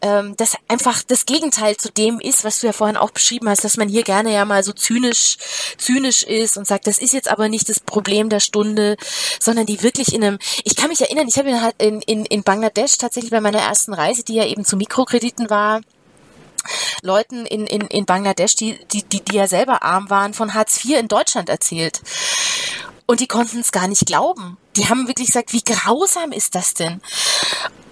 ähm, 0.02 0.36
das 0.38 0.56
einfach 0.68 1.04
das 1.04 1.26
Gegenteil 1.26 1.78
zu 1.78 1.92
dem 1.92 2.20
ist, 2.20 2.44
was 2.44 2.60
du 2.60 2.68
ja 2.68 2.74
vorhin 2.74 2.98
auch 2.98 3.12
beschrieben 3.12 3.50
hast, 3.50 3.64
dass 3.64 3.78
man 3.78 3.90
hier 3.90 4.04
gerne 4.04 4.34
ja 4.34 4.46
mal 4.46 4.64
so 4.64 4.72
zynisch, 4.72 5.38
zynisch 5.78 6.24
ist 6.24 6.58
und 6.58 6.66
sagt, 6.66 6.88
das 6.88 7.00
ist 7.00 7.14
jetzt 7.14 7.30
aber 7.30 7.50
nicht 7.50 7.70
das 7.70 7.80
Problem 7.80 8.30
der 8.30 8.40
Stunde, 8.40 8.98
sondern 9.40 9.66
die 9.66 9.84
wirklich 9.84 10.14
in 10.14 10.24
einem, 10.24 10.40
ich 10.64 10.76
kann 10.76 10.90
mich 10.90 11.02
erinnern, 11.02 11.28
ich 11.28 11.38
habe 11.38 11.50
in, 11.78 12.02
in, 12.02 12.26
in 12.26 12.44
Bangladesch 12.44 12.98
tatsächlich 12.98 13.32
bei 13.32 13.42
meiner 13.42 13.60
ersten 13.60 13.94
Reise, 13.94 14.24
die 14.24 14.36
ja 14.36 14.46
eben 14.46 14.66
zu 14.66 14.78
Mikrokrediten 14.78 15.50
war, 15.50 15.82
Leuten 17.02 17.46
in, 17.46 17.66
in, 17.68 17.82
in 17.82 18.06
Bangladesch, 18.06 18.56
die, 18.56 18.80
die, 18.92 19.04
die, 19.04 19.22
die 19.22 19.36
ja 19.36 19.48
selber 19.48 19.84
arm 19.84 20.10
waren, 20.10 20.34
von 20.34 20.54
Hartz 20.54 20.84
IV 20.84 21.00
in 21.00 21.08
Deutschland 21.08 21.50
erzählt. 21.50 22.02
Und 23.10 23.22
die 23.22 23.28
konnten 23.28 23.62
es 23.62 23.72
gar 23.72 23.88
nicht 23.88 24.06
glauben. 24.06 24.60
Die 24.76 24.88
haben 24.88 25.08
wirklich 25.08 25.30
gesagt, 25.30 25.52
wie 25.52 25.64
grausam 25.64 26.32
ist 26.32 26.54
das 26.54 26.76
denn? 26.76 27.02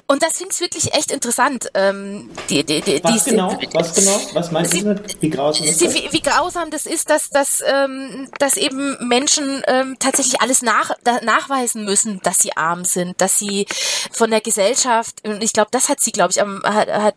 Und 0.06 0.21
das 0.21 0.38
finde 0.38 0.53
ich 0.53 0.62
wirklich 0.62 0.93
echt 0.93 1.12
interessant. 1.12 1.71
Ähm, 1.73 2.30
die, 2.51 2.63
die, 2.63 2.82
die, 2.82 3.03
was 3.03 3.25
genau? 3.25 3.58
Was 3.73 3.95
genau? 3.95 4.21
Was 4.34 4.51
meinst 4.51 4.73
du 4.75 4.86
mit 4.86 5.19
wie 5.19 5.32
grausam 5.32 5.65
ist 5.65 5.82
das? 5.82 5.95
Wie, 5.95 6.08
wie 6.12 6.21
grausam 6.21 6.69
das 6.69 6.86
ist, 6.86 7.10
dass, 7.10 7.32
dass, 7.32 7.63
ähm, 7.65 8.30
dass 8.38 8.58
eben 8.58 8.95
Menschen 9.08 9.63
ähm, 9.65 9.95
tatsächlich 9.97 10.39
alles 10.39 10.62
nach, 10.62 10.91
da, 11.03 11.19
nachweisen 11.21 11.84
müssen, 11.84 12.21
dass 12.21 12.38
sie 12.38 12.56
arm 12.56 12.86
sind, 12.86 13.19
dass 13.19 13.39
sie 13.39 13.65
von 14.12 14.30
der 14.30 14.41
Gesellschaft, 14.41 15.27
und 15.27 15.43
ich 15.43 15.51
glaube, 15.51 15.69
das 15.71 15.89
hat 15.89 15.99
sie, 15.99 16.12
glaube 16.12 16.30
ich, 16.30 16.41
am, 16.43 16.62
hat, 16.63 16.89
hat 16.89 17.15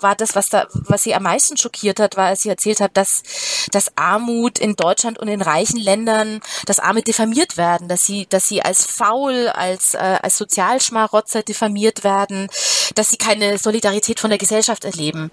war 0.00 0.14
das, 0.14 0.34
was 0.34 0.48
da, 0.48 0.66
was 0.72 1.02
sie 1.02 1.14
am 1.14 1.24
meisten 1.24 1.56
schockiert 1.56 2.00
hat, 2.00 2.16
war, 2.16 2.26
als 2.26 2.42
sie 2.42 2.48
erzählt 2.48 2.80
hat, 2.80 2.96
dass, 2.96 3.22
dass 3.70 3.96
Armut 3.96 4.58
in 4.58 4.76
Deutschland 4.76 5.18
und 5.18 5.28
in 5.28 5.42
reichen 5.42 5.78
Ländern, 5.78 6.40
dass 6.66 6.78
Arme 6.78 7.02
diffamiert 7.02 7.56
werden, 7.56 7.88
dass 7.88 8.06
sie, 8.06 8.26
dass 8.28 8.48
sie 8.48 8.62
als 8.62 8.84
faul, 8.84 9.48
als, 9.48 9.94
äh, 9.94 10.18
als 10.22 10.36
Sozialschmarotzer 10.36 11.42
diffamiert 11.42 12.04
werden, 12.04 12.48
dass 12.94 13.08
sie 13.10 13.16
keine 13.16 13.58
Solidarität 13.58 14.20
von 14.20 14.30
der 14.30 14.38
Gesellschaft 14.38 14.84
erleben. 14.84 15.30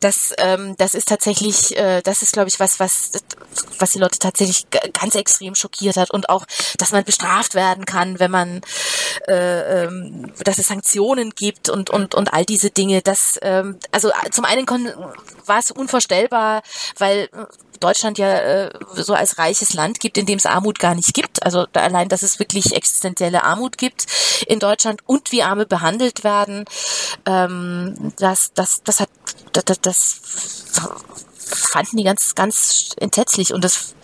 Das, 0.00 0.32
ähm, 0.38 0.76
das 0.78 0.94
ist 0.94 1.08
tatsächlich, 1.08 1.76
äh, 1.76 2.00
das 2.02 2.22
ist, 2.22 2.32
glaube 2.32 2.48
ich, 2.48 2.58
was, 2.58 2.80
was, 2.80 3.12
was 3.78 3.92
die 3.92 3.98
Leute 3.98 4.18
tatsächlich 4.18 4.66
ganz 4.70 5.14
extrem 5.14 5.54
schockiert 5.54 5.96
hat 5.96 6.10
und 6.10 6.30
auch, 6.30 6.46
dass 6.78 6.92
man 6.92 7.04
bestraft 7.04 7.54
werden 7.54 7.84
kann, 7.84 8.18
wenn 8.18 8.30
man, 8.30 8.62
äh, 9.28 9.84
ähm, 9.84 10.32
dass 10.42 10.58
es 10.58 10.68
Sanktionen 10.68 11.30
gibt 11.30 11.68
und 11.68 11.90
und 11.90 12.14
und 12.14 12.32
all 12.32 12.44
diese 12.46 12.70
Dinge. 12.70 13.02
Das, 13.02 13.38
ähm, 13.42 13.78
also 13.92 14.10
zum 14.30 14.46
einen 14.46 14.66
war 15.46 15.58
es 15.58 15.70
unvorstellbar, 15.70 16.62
weil 16.98 17.28
Deutschland 17.80 18.18
ja 18.18 18.38
äh, 18.38 18.70
so 18.94 19.14
als 19.14 19.38
reiches 19.38 19.74
Land 19.74 20.00
gibt, 20.00 20.18
in 20.18 20.26
dem 20.26 20.36
es 20.36 20.46
Armut 20.46 20.78
gar 20.78 20.94
nicht 20.94 21.14
gibt. 21.14 21.42
Also 21.42 21.66
allein, 21.72 22.08
dass 22.08 22.22
es 22.22 22.38
wirklich 22.38 22.74
existenzielle 22.74 23.42
Armut 23.42 23.78
gibt 23.78 24.06
in 24.46 24.58
Deutschland 24.58 25.00
und 25.06 25.32
wie 25.32 25.42
Arme 25.42 25.66
behandelt 25.66 26.22
werden, 26.22 26.66
ähm, 27.26 28.12
das, 28.18 28.52
das, 28.54 28.82
das 28.84 29.00
hat, 29.00 29.08
das, 29.52 29.80
das 29.80 30.20
fanden 31.70 31.96
die 31.96 32.04
ganz, 32.04 32.34
ganz 32.34 32.90
entsetzlich 32.98 33.52
und 33.52 33.64
das 33.64 33.94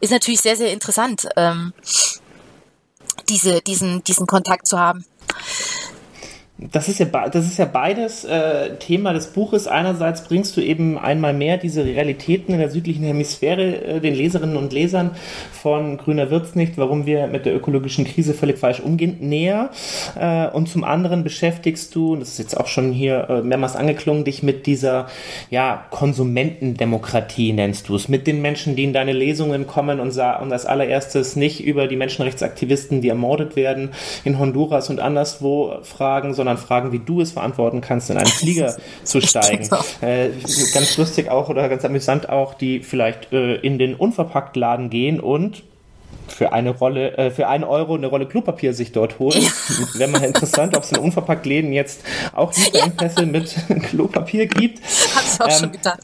ist 0.00 0.10
natürlich 0.10 0.40
sehr, 0.40 0.56
sehr 0.56 0.72
interessant, 0.72 1.28
ähm, 1.36 1.72
diese, 3.28 3.60
diesen, 3.62 4.04
diesen 4.04 4.26
Kontakt 4.26 4.66
zu 4.66 4.78
haben. 4.78 5.04
Das 6.58 6.88
ist 6.88 6.98
ja, 6.98 7.06
das 7.28 7.44
ist 7.44 7.58
ja 7.58 7.66
beides 7.66 8.24
äh, 8.24 8.76
Thema 8.76 9.12
des 9.12 9.26
Buches. 9.26 9.66
Einerseits 9.66 10.24
bringst 10.24 10.56
du 10.56 10.62
eben 10.62 10.96
einmal 10.96 11.34
mehr 11.34 11.58
diese 11.58 11.84
Realitäten 11.84 12.54
in 12.54 12.60
der 12.60 12.70
südlichen 12.70 13.04
Hemisphäre 13.04 13.84
äh, 13.84 14.00
den 14.00 14.14
Leserinnen 14.14 14.56
und 14.56 14.72
Lesern 14.72 15.10
von 15.52 15.98
Grüner 15.98 16.30
wird's 16.30 16.54
nicht, 16.54 16.78
warum 16.78 17.04
wir 17.04 17.26
mit 17.26 17.44
der 17.44 17.54
ökologischen 17.54 18.06
Krise 18.06 18.32
völlig 18.32 18.56
falsch 18.56 18.80
umgehen, 18.80 19.18
näher. 19.20 19.68
Äh, 20.18 20.48
und 20.48 20.70
zum 20.70 20.82
anderen 20.82 21.24
beschäftigst 21.24 21.94
du, 21.94 22.14
und 22.14 22.20
das 22.20 22.30
ist 22.30 22.38
jetzt 22.38 22.56
auch 22.58 22.68
schon 22.68 22.90
hier 22.90 23.28
äh, 23.28 23.42
mehrmals 23.42 23.76
angeklungen, 23.76 24.24
dich 24.24 24.42
mit 24.42 24.64
dieser 24.64 25.08
ja, 25.50 25.84
Konsumentendemokratie, 25.90 27.52
nennst 27.52 27.90
du 27.90 27.96
es, 27.96 28.08
mit 28.08 28.26
den 28.26 28.40
Menschen, 28.40 28.76
die 28.76 28.84
in 28.84 28.94
deine 28.94 29.12
Lesungen 29.12 29.66
kommen 29.66 30.00
und, 30.00 30.08
und 30.08 30.52
als 30.52 30.64
allererstes 30.64 31.36
nicht 31.36 31.62
über 31.62 31.86
die 31.86 31.96
Menschenrechtsaktivisten, 31.96 33.02
die 33.02 33.10
ermordet 33.10 33.56
werden 33.56 33.90
in 34.24 34.38
Honduras 34.38 34.88
und 34.88 35.00
anderswo 35.00 35.80
fragen, 35.82 36.32
sondern 36.32 36.45
sondern 36.46 36.64
fragen, 36.64 36.92
wie 36.92 37.00
du 37.00 37.20
es 37.20 37.32
verantworten 37.32 37.80
kannst, 37.80 38.08
in 38.08 38.16
einen 38.16 38.26
Flieger 38.26 38.76
zu 39.02 39.20
steigen. 39.20 39.68
Äh, 40.00 40.28
ganz 40.72 40.96
lustig 40.96 41.28
auch 41.28 41.48
oder 41.48 41.68
ganz 41.68 41.84
amüsant 41.84 42.28
auch, 42.28 42.54
die 42.54 42.80
vielleicht 42.80 43.32
äh, 43.32 43.56
in 43.56 43.78
den 43.78 43.96
Unverpacktladen 43.96 44.88
gehen 44.88 45.18
und 45.18 45.64
für 46.28 46.52
eine 46.52 46.70
Rolle, 46.70 47.16
äh, 47.16 47.30
für 47.30 47.48
einen 47.48 47.64
Euro 47.64 47.94
eine 47.94 48.06
Rolle 48.06 48.26
Klopapier 48.26 48.74
sich 48.74 48.92
dort 48.92 49.18
holen. 49.18 49.40
Ja. 49.40 49.50
Wäre 49.98 50.10
mal 50.10 50.24
interessant, 50.24 50.76
ob 50.76 50.82
es 50.82 50.92
in 50.92 50.98
Unverpacktläden 50.98 51.72
jetzt 51.72 52.02
auch 52.32 52.52
Lieferengpässe 52.54 53.20
ja. 53.20 53.26
mit 53.26 53.54
Klopapier 53.84 54.46
gibt. 54.46 54.80
Hab 55.14 55.24
ich 55.24 55.40
auch 55.40 55.48
ähm, 55.48 55.58
schon 55.58 55.72
gedacht. 55.72 56.00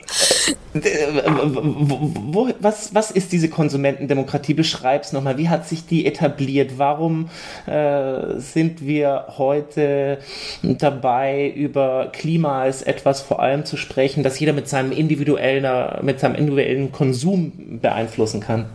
Äh, 0.74 0.80
wo, 1.24 2.48
was, 2.60 2.94
was 2.94 3.10
ist 3.10 3.32
diese 3.32 3.48
Konsumentendemokratie? 3.48 4.54
Beschreib's 4.54 5.12
nochmal. 5.12 5.38
Wie 5.38 5.48
hat 5.48 5.68
sich 5.68 5.86
die 5.86 6.06
etabliert? 6.06 6.78
Warum 6.78 7.28
äh, 7.66 8.38
sind 8.38 8.86
wir 8.86 9.26
heute 9.36 10.18
dabei, 10.62 11.48
über 11.50 12.08
Klima 12.12 12.62
als 12.62 12.82
etwas 12.82 13.20
vor 13.20 13.40
allem 13.40 13.64
zu 13.64 13.76
sprechen, 13.76 14.22
das 14.22 14.38
jeder 14.40 14.52
mit 14.52 14.68
seinem 14.68 14.92
individuellen, 14.92 16.02
mit 16.02 16.20
seinem 16.20 16.34
individuellen 16.36 16.92
Konsum 16.92 17.52
beeinflussen 17.80 18.40
kann? 18.40 18.66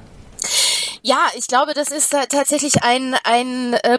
Ja, 1.08 1.30
ich 1.38 1.48
glaube, 1.48 1.74
das 1.74 1.88
ist 1.88 2.10
tatsächlich 2.12 2.84
ein, 2.84 3.16
ein 3.24 3.76
äh, 3.76 3.98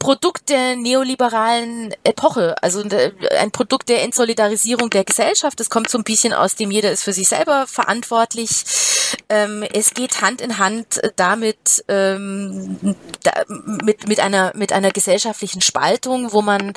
Produkt 0.00 0.48
der 0.48 0.74
neoliberalen 0.74 1.94
Epoche, 2.02 2.60
also 2.60 2.82
äh, 2.82 3.12
ein 3.38 3.52
Produkt 3.52 3.88
der 3.88 4.02
Entsolidarisierung 4.02 4.90
der 4.90 5.04
Gesellschaft. 5.04 5.60
Es 5.60 5.70
kommt 5.70 5.88
so 5.88 5.98
ein 5.98 6.02
bisschen 6.02 6.32
aus 6.32 6.56
dem, 6.56 6.72
jeder 6.72 6.90
ist 6.90 7.04
für 7.04 7.12
sich 7.12 7.28
selber 7.28 7.68
verantwortlich. 7.68 8.64
Ähm, 9.30 9.62
es 9.74 9.92
geht 9.92 10.22
Hand 10.22 10.40
in 10.40 10.58
Hand 10.58 11.00
damit 11.16 11.84
ähm, 11.88 12.96
da, 13.22 13.32
mit 13.48 14.08
mit 14.08 14.20
einer 14.20 14.52
mit 14.54 14.72
einer 14.72 14.90
gesellschaftlichen 14.90 15.60
Spaltung, 15.60 16.32
wo 16.32 16.40
man, 16.40 16.72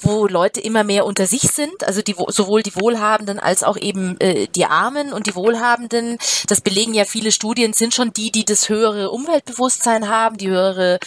wo 0.00 0.26
Leute 0.26 0.60
immer 0.60 0.82
mehr 0.82 1.04
unter 1.04 1.26
sich 1.26 1.42
sind, 1.42 1.84
also 1.84 2.00
die 2.00 2.16
sowohl 2.28 2.62
die 2.62 2.74
Wohlhabenden 2.74 3.38
als 3.38 3.62
auch 3.62 3.76
eben 3.76 4.18
äh, 4.20 4.46
die 4.48 4.64
Armen 4.64 5.12
und 5.12 5.26
die 5.26 5.34
Wohlhabenden. 5.34 6.16
Das 6.46 6.60
belegen 6.60 6.94
ja 6.94 7.04
viele 7.04 7.32
Studien, 7.32 7.74
sind 7.74 7.94
schon 7.94 8.12
die, 8.12 8.30
die 8.30 8.44
das 8.46 8.68
höhere 8.68 9.10
Umweltbewusstsein 9.10 10.08
haben, 10.08 10.38
die 10.38 10.48
höhere 10.48 10.98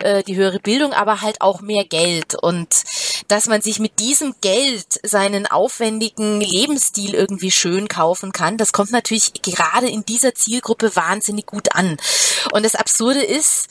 äh, 0.00 0.22
die 0.22 0.36
höhere 0.36 0.60
Bildung 0.60 0.92
aber 0.92 1.20
halt 1.20 1.40
auch 1.42 1.60
mehr 1.60 1.84
Geld 1.84 2.34
und 2.34 2.84
dass 3.28 3.46
man 3.46 3.60
sich 3.60 3.78
mit 3.78 3.98
diesem 3.98 4.34
Geld 4.40 5.00
seinen 5.02 5.46
aufwendigen 5.46 6.40
Lebensstil 6.40 7.14
irgendwie 7.14 7.50
schön 7.50 7.88
kaufen 7.88 8.32
kann, 8.32 8.56
das 8.56 8.72
kommt 8.72 8.90
natürlich 8.90 9.34
gerade 9.42 9.88
in 9.88 10.04
dieser 10.04 10.34
Zielgruppe 10.38 10.94
wahnsinnig 10.96 11.46
gut 11.46 11.74
an. 11.74 11.96
Und 12.52 12.64
das 12.64 12.74
Absurde 12.74 13.22
ist, 13.22 13.68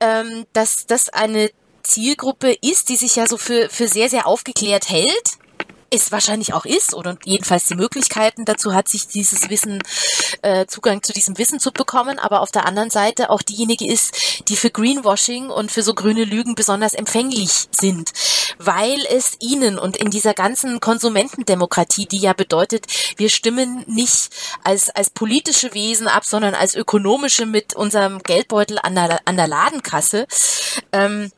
ähm, 0.00 0.46
dass 0.52 0.86
das 0.86 1.08
eine 1.08 1.50
Zielgruppe 1.82 2.52
ist, 2.60 2.88
die 2.88 2.96
sich 2.96 3.16
ja 3.16 3.26
so 3.26 3.36
für, 3.36 3.68
für 3.70 3.88
sehr, 3.88 4.10
sehr 4.10 4.26
aufgeklärt 4.26 4.90
hält 4.90 5.38
es 5.90 6.12
wahrscheinlich 6.12 6.54
auch 6.54 6.64
ist 6.64 6.94
oder 6.94 7.18
jedenfalls 7.24 7.66
die 7.66 7.74
Möglichkeiten 7.74 8.44
dazu 8.44 8.74
hat, 8.74 8.88
sich 8.88 9.08
dieses 9.08 9.50
Wissen, 9.50 9.82
äh, 10.42 10.66
Zugang 10.66 11.02
zu 11.02 11.12
diesem 11.12 11.36
Wissen 11.36 11.58
zu 11.58 11.72
bekommen, 11.72 12.18
aber 12.18 12.40
auf 12.40 12.52
der 12.52 12.66
anderen 12.66 12.90
Seite 12.90 13.30
auch 13.30 13.42
diejenige 13.42 13.86
ist, 13.86 14.48
die 14.48 14.56
für 14.56 14.70
Greenwashing 14.70 15.50
und 15.50 15.72
für 15.72 15.82
so 15.82 15.94
grüne 15.94 16.24
Lügen 16.24 16.54
besonders 16.54 16.94
empfänglich 16.94 17.68
sind, 17.72 18.12
weil 18.58 19.04
es 19.10 19.36
ihnen 19.40 19.78
und 19.78 19.96
in 19.96 20.10
dieser 20.10 20.34
ganzen 20.34 20.80
Konsumentendemokratie, 20.80 22.06
die 22.06 22.18
ja 22.18 22.32
bedeutet, 22.32 22.86
wir 23.16 23.28
stimmen 23.28 23.84
nicht 23.86 24.30
als, 24.62 24.90
als 24.90 25.10
politische 25.10 25.74
Wesen 25.74 26.06
ab, 26.06 26.24
sondern 26.24 26.54
als 26.54 26.74
ökonomische 26.74 27.46
mit 27.46 27.74
unserem 27.74 28.22
Geldbeutel 28.22 28.78
an 28.80 28.94
der, 28.94 29.20
an 29.24 29.36
der 29.36 29.48
Ladenkasse, 29.48 30.26
ähm, 30.92 31.32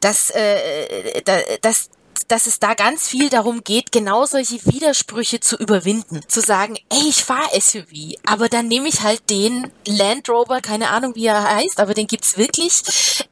dass, 0.00 0.30
äh, 0.30 1.22
dass 1.62 1.90
dass 2.28 2.46
es 2.46 2.58
da 2.58 2.74
ganz 2.74 3.08
viel 3.08 3.28
darum 3.28 3.64
geht, 3.64 3.92
genau 3.92 4.26
solche 4.26 4.64
Widersprüche 4.66 5.40
zu 5.40 5.56
überwinden. 5.56 6.20
Zu 6.28 6.40
sagen, 6.40 6.76
ey, 6.90 7.08
ich 7.08 7.24
fahre 7.24 7.60
SUV, 7.60 8.16
aber 8.24 8.48
dann 8.48 8.68
nehme 8.68 8.88
ich 8.88 9.02
halt 9.02 9.28
den 9.30 9.70
Land 9.86 10.28
Rover, 10.28 10.60
keine 10.60 10.90
Ahnung 10.90 11.14
wie 11.14 11.26
er 11.26 11.42
heißt, 11.42 11.80
aber 11.80 11.94
den 11.94 12.06
gibt's 12.06 12.36
wirklich, 12.36 12.82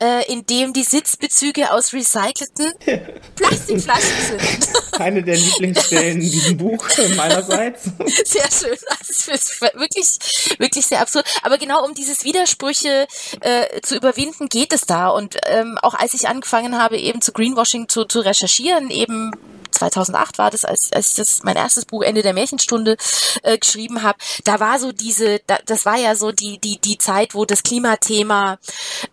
äh, 0.01 0.31
in 0.33 0.47
dem 0.47 0.73
die 0.73 0.85
Sitzbezüge 0.85 1.73
aus 1.73 1.93
recycelten 1.93 2.73
Plastikflaschen 3.37 4.39
sind. 4.39 4.69
Eine 5.01 5.23
der 5.23 5.37
Lieblingsstellen 5.37 6.21
in 6.21 6.31
diesem 6.31 6.57
Buch 6.57 6.85
meinerseits. 7.17 7.85
Sehr 8.25 8.51
schön. 8.51 8.77
Das 8.99 9.29
ist 9.29 9.61
wirklich, 9.61 10.59
wirklich 10.59 10.87
sehr 10.87 11.01
absurd. 11.01 11.27
Aber 11.43 11.59
genau 11.59 11.85
um 11.85 11.95
dieses 11.95 12.25
Widersprüche 12.25 13.07
äh, 13.41 13.81
zu 13.83 13.97
überwinden 13.97 14.49
geht 14.49 14.73
es 14.73 14.83
da. 14.83 15.09
Und 15.09 15.37
ähm, 15.47 15.79
auch 15.83 15.95
als 15.95 16.15
ich 16.15 16.29
angefangen 16.29 16.79
habe, 16.79 16.99
eben 16.99 17.21
zu 17.21 17.33
Greenwashing 17.33 17.89
zu, 17.89 18.05
zu 18.05 18.21
recherchieren, 18.21 18.78
eben 18.87 19.33
2008 19.71 20.39
war 20.39 20.51
das, 20.51 20.65
als, 20.65 20.93
als 20.93 21.11
ich 21.11 21.15
das 21.17 21.43
mein 21.43 21.57
erstes 21.57 21.85
Buch 21.85 22.03
Ende 22.03 22.23
der 22.23 22.35
Märchenstunde 22.35 22.97
äh, 23.43 23.59
geschrieben 23.59 24.03
habe. 24.03 24.19
Da 24.45 24.61
war 24.61 24.79
so 24.79 24.93
diese, 24.93 25.41
da, 25.47 25.59
das 25.67 25.85
war 25.85 25.97
ja 25.97 26.15
so 26.15 26.33
die 26.33 26.59
die 26.59 26.79
die 26.79 26.99
Zeit, 26.99 27.35
wo 27.35 27.45
das 27.45 27.63
Klimathema 27.63 28.59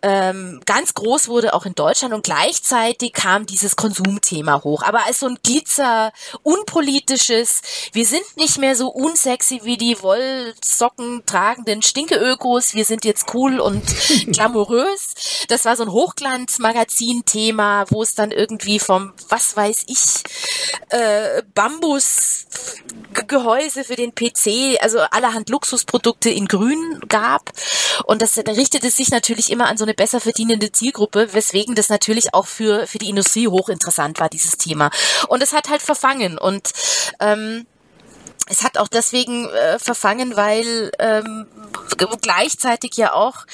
ähm, 0.02 0.62
ganz 0.65 0.94
groß 0.94 1.28
wurde, 1.28 1.54
auch 1.54 1.65
in 1.65 1.76
Deutschland 1.76 2.13
und 2.13 2.24
gleichzeitig 2.24 3.13
kam 3.13 3.46
dieses 3.46 3.76
Konsumthema 3.76 4.63
hoch. 4.63 4.84
Aber 4.84 5.06
als 5.06 5.20
so 5.20 5.28
ein 5.28 5.38
Glitzer, 5.44 6.12
unpolitisches, 6.44 7.62
wir 7.94 8.06
sind 8.06 8.26
nicht 8.36 8.58
mehr 8.58 8.76
so 8.76 8.89
unsexy 8.89 9.62
wie 9.63 9.78
die 9.78 10.02
Wollsocken 10.02 11.26
tragenden 11.26 11.82
Stinkeökos, 11.82 12.74
wir 12.74 12.86
sind 12.86 13.06
jetzt 13.06 13.34
cool 13.34 13.60
und 13.60 13.84
glamourös. 14.28 15.46
Das 15.48 15.65
war 15.65 15.76
so 15.76 15.84
ein 15.84 15.91
Hochglanzmagazin-Thema, 15.91 17.86
wo 17.89 18.02
es 18.02 18.15
dann 18.15 18.32
irgendwie 18.32 18.80
vom, 18.80 19.13
was 19.30 19.56
weiß 19.56 19.84
ich, 19.88 20.24
äh, 20.89 21.41
Bambusgehäuse 21.53 23.84
für 23.84 23.95
den 23.95 24.13
PC, 24.13 24.81
also 24.81 24.99
allerhand 24.99 25.49
Luxusprodukte 25.49 26.29
in 26.29 26.47
Grün 26.47 26.99
gab. 27.08 27.51
Und 28.05 28.21
das 28.21 28.38
richtete 28.38 28.89
sich 28.89 29.10
natürlich 29.10 29.51
immer 29.51 29.67
an 29.67 29.77
so 29.77 29.86
eine 29.86 29.93
besser 29.93 30.19
verdienende 30.19 30.71
Zielgruppe, 30.71 31.34
weswegen 31.34 31.75
das 31.75 31.89
natürlich 31.89 32.34
auch 32.34 32.47
für, 32.47 32.88
für 32.88 32.97
die 32.97 33.10
Industrie 33.10 33.47
hochinteressant 33.47 34.19
war, 34.19 34.29
dieses 34.29 34.58
Thema. 34.58 34.89
Und 35.27 35.43
es 35.43 35.53
hat 35.53 35.69
halt 35.69 35.81
verfangen. 35.81 36.38
Und 36.38 36.71
ähm, 37.19 37.65
es 38.47 38.63
hat 38.63 38.77
auch 38.77 38.88
deswegen 38.88 39.49
äh, 39.49 39.79
verfangen, 39.79 40.36
weil 40.36 40.91
ähm, 40.99 41.47
gleichzeitig 42.21 42.95
ja 42.95 43.13
auch 43.13 43.45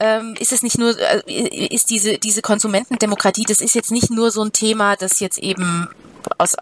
ähm, 0.00 0.34
ist 0.38 0.52
es 0.52 0.62
nicht 0.62 0.78
nur 0.78 0.98
äh, 0.98 1.68
ist 1.68 1.90
diese 1.90 2.18
diese 2.18 2.42
Konsumentendemokratie, 2.42 3.44
das 3.44 3.60
ist 3.60 3.74
jetzt 3.74 3.92
nicht 3.92 4.10
nur 4.10 4.32
so 4.32 4.42
ein 4.42 4.52
Thema, 4.52 4.96
das 4.96 5.20
jetzt 5.20 5.38
eben 5.38 5.88
aus, 6.38 6.54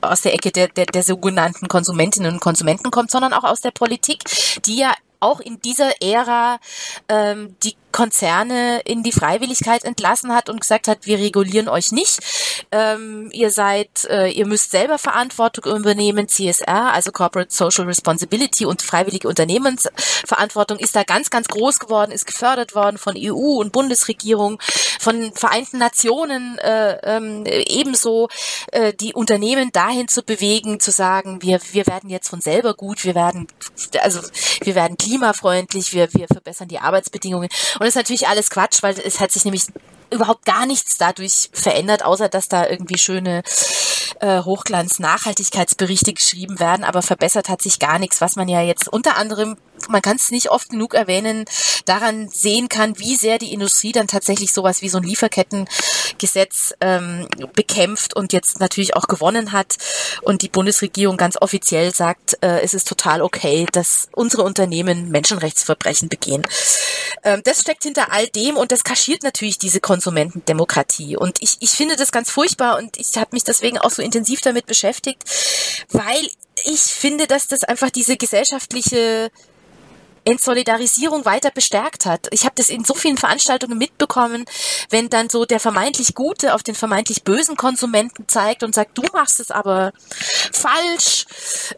aus 0.00 0.20
der 0.22 0.34
Ecke 0.34 0.50
der, 0.50 0.68
der, 0.68 0.86
der 0.86 1.02
sogenannten 1.02 1.68
Konsumentinnen 1.68 2.34
und 2.34 2.40
Konsumenten 2.40 2.90
kommt, 2.90 3.10
sondern 3.10 3.32
auch 3.32 3.44
aus 3.44 3.60
der 3.60 3.70
Politik, 3.70 4.22
die 4.64 4.78
ja 4.78 4.94
auch 5.20 5.40
in 5.40 5.60
dieser 5.60 6.02
Ära 6.02 6.58
ähm, 7.08 7.56
die 7.62 7.76
Konzerne 7.94 8.80
in 8.80 9.04
die 9.04 9.12
Freiwilligkeit 9.12 9.84
entlassen 9.84 10.34
hat 10.34 10.50
und 10.50 10.60
gesagt 10.60 10.88
hat, 10.88 11.06
wir 11.06 11.18
regulieren 11.20 11.68
euch 11.68 11.92
nicht. 11.92 12.18
Ähm, 12.72 13.30
ihr 13.32 13.52
seid, 13.52 14.04
äh, 14.06 14.28
ihr 14.30 14.48
müsst 14.48 14.72
selber 14.72 14.98
Verantwortung 14.98 15.76
übernehmen. 15.76 16.28
CSR, 16.28 16.92
also 16.92 17.12
Corporate 17.12 17.54
Social 17.54 17.84
Responsibility 17.84 18.66
und 18.66 18.82
freiwillige 18.82 19.28
Unternehmensverantwortung 19.28 20.78
ist 20.80 20.96
da 20.96 21.04
ganz, 21.04 21.30
ganz 21.30 21.46
groß 21.46 21.78
geworden, 21.78 22.10
ist 22.10 22.26
gefördert 22.26 22.74
worden 22.74 22.98
von 22.98 23.14
EU 23.16 23.60
und 23.60 23.72
Bundesregierung, 23.72 24.58
von 24.98 25.32
Vereinten 25.32 25.78
Nationen 25.78 26.58
äh, 26.58 26.98
ähm, 27.04 27.44
ebenso 27.46 28.28
äh, 28.72 28.92
die 28.92 29.14
Unternehmen 29.14 29.70
dahin 29.70 30.08
zu 30.08 30.24
bewegen, 30.24 30.80
zu 30.80 30.90
sagen, 30.90 31.42
wir, 31.42 31.60
wir 31.70 31.86
werden 31.86 32.10
jetzt 32.10 32.28
von 32.28 32.40
selber 32.40 32.74
gut, 32.74 33.04
wir 33.04 33.14
werden, 33.14 33.46
also 34.00 34.20
wir 34.62 34.74
werden 34.74 34.96
klimafreundlich, 34.96 35.92
wir, 35.92 36.12
wir 36.12 36.26
verbessern 36.26 36.66
die 36.66 36.80
Arbeitsbedingungen. 36.80 37.48
Und 37.78 37.83
das 37.84 37.92
ist 37.92 37.96
natürlich 37.96 38.28
alles 38.28 38.50
Quatsch, 38.50 38.82
weil 38.82 38.98
es 38.98 39.20
hat 39.20 39.32
sich 39.32 39.44
nämlich 39.44 39.66
überhaupt 40.10 40.44
gar 40.44 40.66
nichts 40.66 40.96
dadurch 40.96 41.50
verändert, 41.52 42.04
außer 42.04 42.28
dass 42.28 42.48
da 42.48 42.66
irgendwie 42.66 42.98
schöne 42.98 43.42
äh, 44.20 44.42
Hochglanz-Nachhaltigkeitsberichte 44.42 46.12
geschrieben 46.12 46.60
werden, 46.60 46.84
aber 46.84 47.02
verbessert 47.02 47.48
hat 47.48 47.62
sich 47.62 47.78
gar 47.78 47.98
nichts, 47.98 48.20
was 48.20 48.36
man 48.36 48.48
ja 48.48 48.60
jetzt 48.60 48.88
unter 48.88 49.16
anderem 49.16 49.56
man 49.88 50.02
kann 50.02 50.16
es 50.16 50.30
nicht 50.30 50.50
oft 50.50 50.70
genug 50.70 50.94
erwähnen, 50.94 51.44
daran 51.84 52.28
sehen 52.28 52.68
kann, 52.68 52.98
wie 52.98 53.16
sehr 53.16 53.38
die 53.38 53.52
Industrie 53.52 53.92
dann 53.92 54.08
tatsächlich 54.08 54.52
sowas 54.52 54.82
wie 54.82 54.88
so 54.88 54.98
ein 54.98 55.04
Lieferkettengesetz 55.04 56.74
ähm, 56.80 57.28
bekämpft 57.54 58.14
und 58.16 58.32
jetzt 58.32 58.60
natürlich 58.60 58.96
auch 58.96 59.06
gewonnen 59.06 59.52
hat 59.52 59.76
und 60.22 60.42
die 60.42 60.48
Bundesregierung 60.48 61.16
ganz 61.16 61.36
offiziell 61.40 61.94
sagt, 61.94 62.38
äh, 62.42 62.60
es 62.60 62.74
ist 62.74 62.88
total 62.88 63.22
okay, 63.22 63.66
dass 63.72 64.08
unsere 64.12 64.42
Unternehmen 64.42 65.10
Menschenrechtsverbrechen 65.10 66.08
begehen. 66.08 66.44
Ähm, 67.22 67.42
das 67.44 67.60
steckt 67.60 67.84
hinter 67.84 68.12
all 68.12 68.26
dem 68.28 68.56
und 68.56 68.72
das 68.72 68.84
kaschiert 68.84 69.22
natürlich 69.22 69.58
diese 69.58 69.80
Konsumentendemokratie. 69.80 71.16
Und 71.16 71.42
ich, 71.42 71.56
ich 71.60 71.70
finde 71.70 71.96
das 71.96 72.12
ganz 72.12 72.30
furchtbar 72.30 72.78
und 72.78 72.96
ich 72.96 73.16
habe 73.16 73.30
mich 73.32 73.44
deswegen 73.44 73.78
auch 73.78 73.90
so 73.90 74.02
intensiv 74.02 74.40
damit 74.40 74.66
beschäftigt, 74.66 75.22
weil 75.90 76.28
ich 76.64 76.80
finde, 76.80 77.26
dass 77.26 77.48
das 77.48 77.64
einfach 77.64 77.90
diese 77.90 78.16
gesellschaftliche 78.16 79.30
Entsolidarisierung 80.24 81.24
weiter 81.24 81.50
bestärkt 81.50 82.06
hat. 82.06 82.28
Ich 82.30 82.44
habe 82.44 82.54
das 82.56 82.68
in 82.68 82.84
so 82.84 82.94
vielen 82.94 83.16
Veranstaltungen 83.16 83.78
mitbekommen, 83.78 84.44
wenn 84.90 85.08
dann 85.08 85.28
so 85.28 85.44
der 85.44 85.60
vermeintlich 85.60 86.14
Gute 86.14 86.54
auf 86.54 86.62
den 86.62 86.74
vermeintlich 86.74 87.24
bösen 87.24 87.56
Konsumenten 87.56 88.28
zeigt 88.28 88.62
und 88.62 88.74
sagt, 88.74 88.96
du 88.98 89.02
machst 89.12 89.40
es 89.40 89.50
aber 89.50 89.92
falsch 90.52 91.26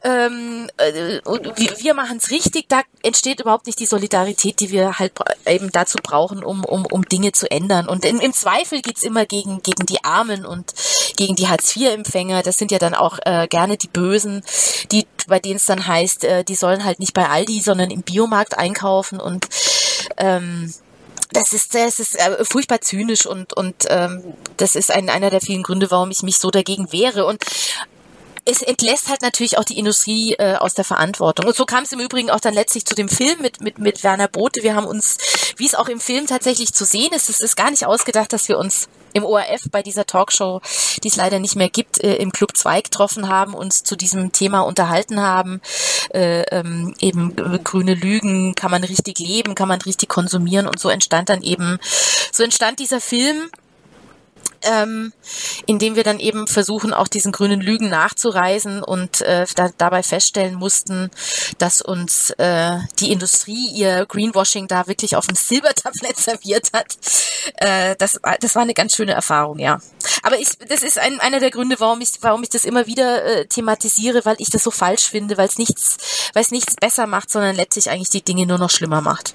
ähm, 0.03 0.69
äh, 0.77 1.21
und 1.25 1.59
wir 1.59 1.95
machen 1.95 2.19
es 2.19 2.31
richtig, 2.31 2.69
da 2.69 2.83
entsteht 3.03 3.41
überhaupt 3.41 3.67
nicht 3.67 3.79
die 3.79 3.87
Solidarität, 3.87 4.61
die 4.61 4.71
wir 4.71 4.99
halt 4.99 5.13
eben 5.47 5.71
dazu 5.73 5.99
brauchen, 6.03 6.45
um, 6.45 6.65
um, 6.65 6.87
um 6.87 7.05
Dinge 7.09 7.33
zu 7.33 7.51
ändern. 7.51 7.89
Und 7.89 8.05
in, 8.05 8.21
im 8.21 8.33
Zweifel 8.33 8.83
geht's 8.83 9.03
immer 9.03 9.27
gegen, 9.27 9.63
gegen 9.63 9.87
die 9.87 10.05
Armen 10.05 10.45
und 10.45 10.73
gegen 11.17 11.37
die 11.37 11.49
Hartz-IV-Empfänger. 11.49 12.43
Das 12.43 12.57
sind 12.57 12.71
ja 12.71 12.79
dann 12.79 12.95
auch 12.95 13.19
äh, 13.25 13.47
gerne 13.49 13.77
die 13.77 13.89
Bösen, 13.89 14.43
die 14.93 15.07
bei 15.27 15.39
denen 15.39 15.57
es 15.57 15.67
dann 15.67 15.87
heißt, 15.87 16.25
äh, 16.25 16.45
die 16.45 16.55
sollen 16.55 16.85
halt 16.85 17.01
nicht 17.01 17.15
bei 17.15 17.29
Aldi, 17.29 17.61
sondern 17.61 17.91
im 17.91 18.03
Biomarkt 18.03 18.59
einkaufen 18.59 19.21
und 19.21 19.47
ähm, 20.17 20.73
das 21.33 21.53
ist, 21.53 21.75
das 21.75 22.01
ist 22.01 22.19
äh, 22.19 22.45
furchtbar 22.45 22.81
zynisch 22.81 23.27
und, 23.27 23.53
und 23.53 23.85
ähm, 23.89 24.35
das 24.57 24.75
ist 24.75 24.91
ein, 24.91 25.11
einer 25.11 25.31
der 25.31 25.41
vielen 25.41 25.63
Gründe, 25.63 25.91
warum 25.91 26.11
ich 26.11 26.23
mich 26.23 26.39
so 26.39 26.51
dagegen 26.51 26.93
wehre. 26.93 27.27
Und 27.27 27.43
es 28.45 28.63
entlässt 28.63 29.09
halt 29.09 29.23
natürlich 29.23 29.59
auch 29.59 29.65
die 29.65 29.79
Industrie 29.79 30.35
äh, 30.35 30.55
aus 30.55 30.75
der 30.75 30.85
Verantwortung. 30.85 31.47
Und 31.47 31.57
so 31.57 31.67
kam 31.67 31.83
es 31.83 31.93
im 31.93 32.01
Übrigen 32.01 32.31
auch 32.31 32.41
dann 32.41 32.55
letztlich 32.55 32.85
zu 32.85 32.95
dem 32.95 33.09
Film 33.09 33.41
mit, 33.43 33.61
mit, 33.61 33.79
mit 33.79 34.05
Werner 34.05 34.29
Bote. 34.29 34.63
Wir 34.63 34.77
haben 34.77 34.87
uns, 34.87 35.19
wie 35.57 35.67
es 35.67 35.75
auch 35.75 35.89
im 35.89 36.01
Film 36.01 36.27
tatsächlich 36.27 36.73
zu 36.73 36.85
sehen 36.85 37.13
ist, 37.13 37.29
es 37.29 37.41
ist 37.41 37.57
gar 37.57 37.71
nicht 37.71 37.87
ausgedacht, 37.87 38.33
dass 38.33 38.49
wir 38.49 38.59
uns 38.59 38.89
im 39.17 39.25
ORF 39.25 39.63
bei 39.71 39.83
dieser 39.83 40.05
Talkshow, 40.05 40.61
die 41.03 41.09
es 41.09 41.17
leider 41.17 41.39
nicht 41.39 41.57
mehr 41.57 41.71
gibt, 41.71 42.03
äh, 42.05 42.17
im 42.17 42.33
Club 42.33 42.57
2 42.57 42.83
getroffen 42.83 43.29
haben, 43.29 43.55
uns 43.55 43.83
zu 43.83 43.97
diesem 43.97 44.33
Thema 44.33 44.61
unterhalten 44.61 45.23
haben. 45.23 45.63
Äh, 46.13 46.43
ähm, 46.51 46.95
eben 47.01 47.37
äh, 47.39 47.59
grüne 47.59 47.95
Lügen, 47.95 48.55
kann 48.55 48.71
man 48.71 48.85
richtig 48.85 49.19
leben, 49.19 49.55
kann 49.55 49.69
man 49.69 49.81
richtig 49.81 50.11
konsumieren 50.11 50.67
und 50.67 50.79
so 50.79 50.91
entstand 50.91 51.31
dann 51.31 51.43
eben, 51.43 51.79
so 52.31 52.43
entstand 52.43 52.79
dieser 52.79 53.01
Film 53.01 53.51
ähm, 54.67 55.13
indem 55.67 55.97
wir 55.97 56.05
dann 56.05 56.19
eben 56.19 56.47
versuchen, 56.47 56.93
auch 56.93 57.09
diesen 57.09 57.33
grünen 57.33 57.61
Lügen 57.61 57.89
nachzureisen 57.89 58.83
und 58.83 59.21
äh, 59.23 59.47
da, 59.55 59.71
dabei 59.77 60.03
feststellen 60.03 60.55
mussten, 60.55 61.11
dass 61.59 61.83
uns 61.83 62.31
äh, 62.31 62.79
die 62.99 63.13
Industrie 63.13 63.71
ihr 63.73 64.07
Greenwashing 64.07 64.69
da 64.69 64.87
wirklich 64.87 65.17
auf 65.17 65.27
dem 65.27 65.37
Silbertablett 65.37 66.17
serviert 66.17 66.71
hat. 66.73 66.97
Äh, 67.57 67.97
das, 67.97 68.21
das 68.41 68.55
war 68.55 68.63
eine 68.63 68.75
ganz 68.75 68.95
schöne 68.95 69.13
Erfahrung, 69.13 69.59
ja. 69.59 69.81
Aber 70.23 70.39
ich, 70.39 70.49
das 70.69 70.83
ist 70.83 70.99
ein, 70.99 71.21
einer 71.21 71.41
der 71.41 71.51
Gründe, 71.51 71.77
warum 71.79 72.01
ich, 72.01 72.11
warum 72.21 72.43
ich 72.43 72.49
das 72.49 72.65
immer 72.65 72.87
wieder 72.87 73.25
äh, 73.25 73.47
thematisiere, 73.47 74.25
weil 74.25 74.37
ich 74.39 74.51
das 74.51 74.63
so 74.65 74.71
falsch 74.71 75.05
finde, 75.09 75.37
weil 75.37 75.49
es 75.49 75.59
nichts, 75.59 75.97
weil 76.33 76.43
es 76.43 76.51
nichts 76.51 76.75
besser 76.75 77.07
macht, 77.07 77.31
sondern 77.31 77.57
letztlich 77.57 77.91
eigentlich 77.91 78.11
die 78.11 78.23
Dinge 78.23 78.47
nur 78.47 78.59
noch 78.59 78.71
schlimmer 78.71 79.01
macht. 79.01 79.35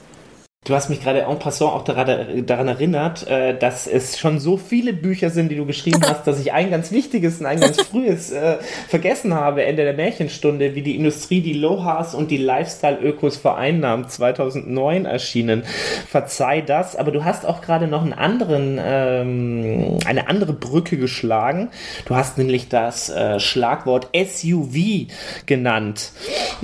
Du 0.63 0.75
hast 0.75 0.89
mich 0.89 1.01
gerade 1.01 1.21
en 1.21 1.39
passant 1.39 1.71
auch 1.71 1.83
daran 1.83 2.67
erinnert, 2.67 3.25
äh, 3.25 3.57
dass 3.57 3.87
es 3.87 4.19
schon 4.19 4.37
so 4.37 4.57
viele 4.57 4.93
Bücher 4.93 5.31
sind, 5.31 5.49
die 5.49 5.55
du 5.55 5.65
geschrieben 5.65 6.01
hast, 6.05 6.27
dass 6.27 6.39
ich 6.39 6.53
ein 6.53 6.69
ganz 6.69 6.91
wichtiges 6.91 7.39
und 7.39 7.47
ein 7.47 7.59
ganz 7.59 7.81
frühes 7.89 8.29
äh, 8.29 8.57
vergessen 8.87 9.33
habe, 9.33 9.63
Ende 9.63 9.85
der 9.85 9.95
Märchenstunde, 9.95 10.75
wie 10.75 10.83
die 10.83 10.95
Industrie 10.95 11.41
die 11.41 11.53
Lohas 11.53 12.13
und 12.13 12.29
die 12.29 12.37
Lifestyle-Ökos 12.37 13.37
vereinnahmt, 13.37 14.11
2009 14.11 15.05
erschienen. 15.05 15.63
Verzeih 16.07 16.61
das, 16.61 16.95
aber 16.95 17.09
du 17.09 17.25
hast 17.25 17.43
auch 17.43 17.61
gerade 17.61 17.87
noch 17.87 18.03
einen 18.03 18.13
anderen, 18.13 18.79
ähm, 18.79 19.97
eine 20.05 20.29
andere 20.29 20.53
Brücke 20.53 20.97
geschlagen. 20.97 21.69
Du 22.05 22.15
hast 22.15 22.37
nämlich 22.37 22.69
das 22.69 23.09
äh, 23.09 23.39
Schlagwort 23.39 24.09
SUV 24.15 25.07
genannt. 25.47 26.11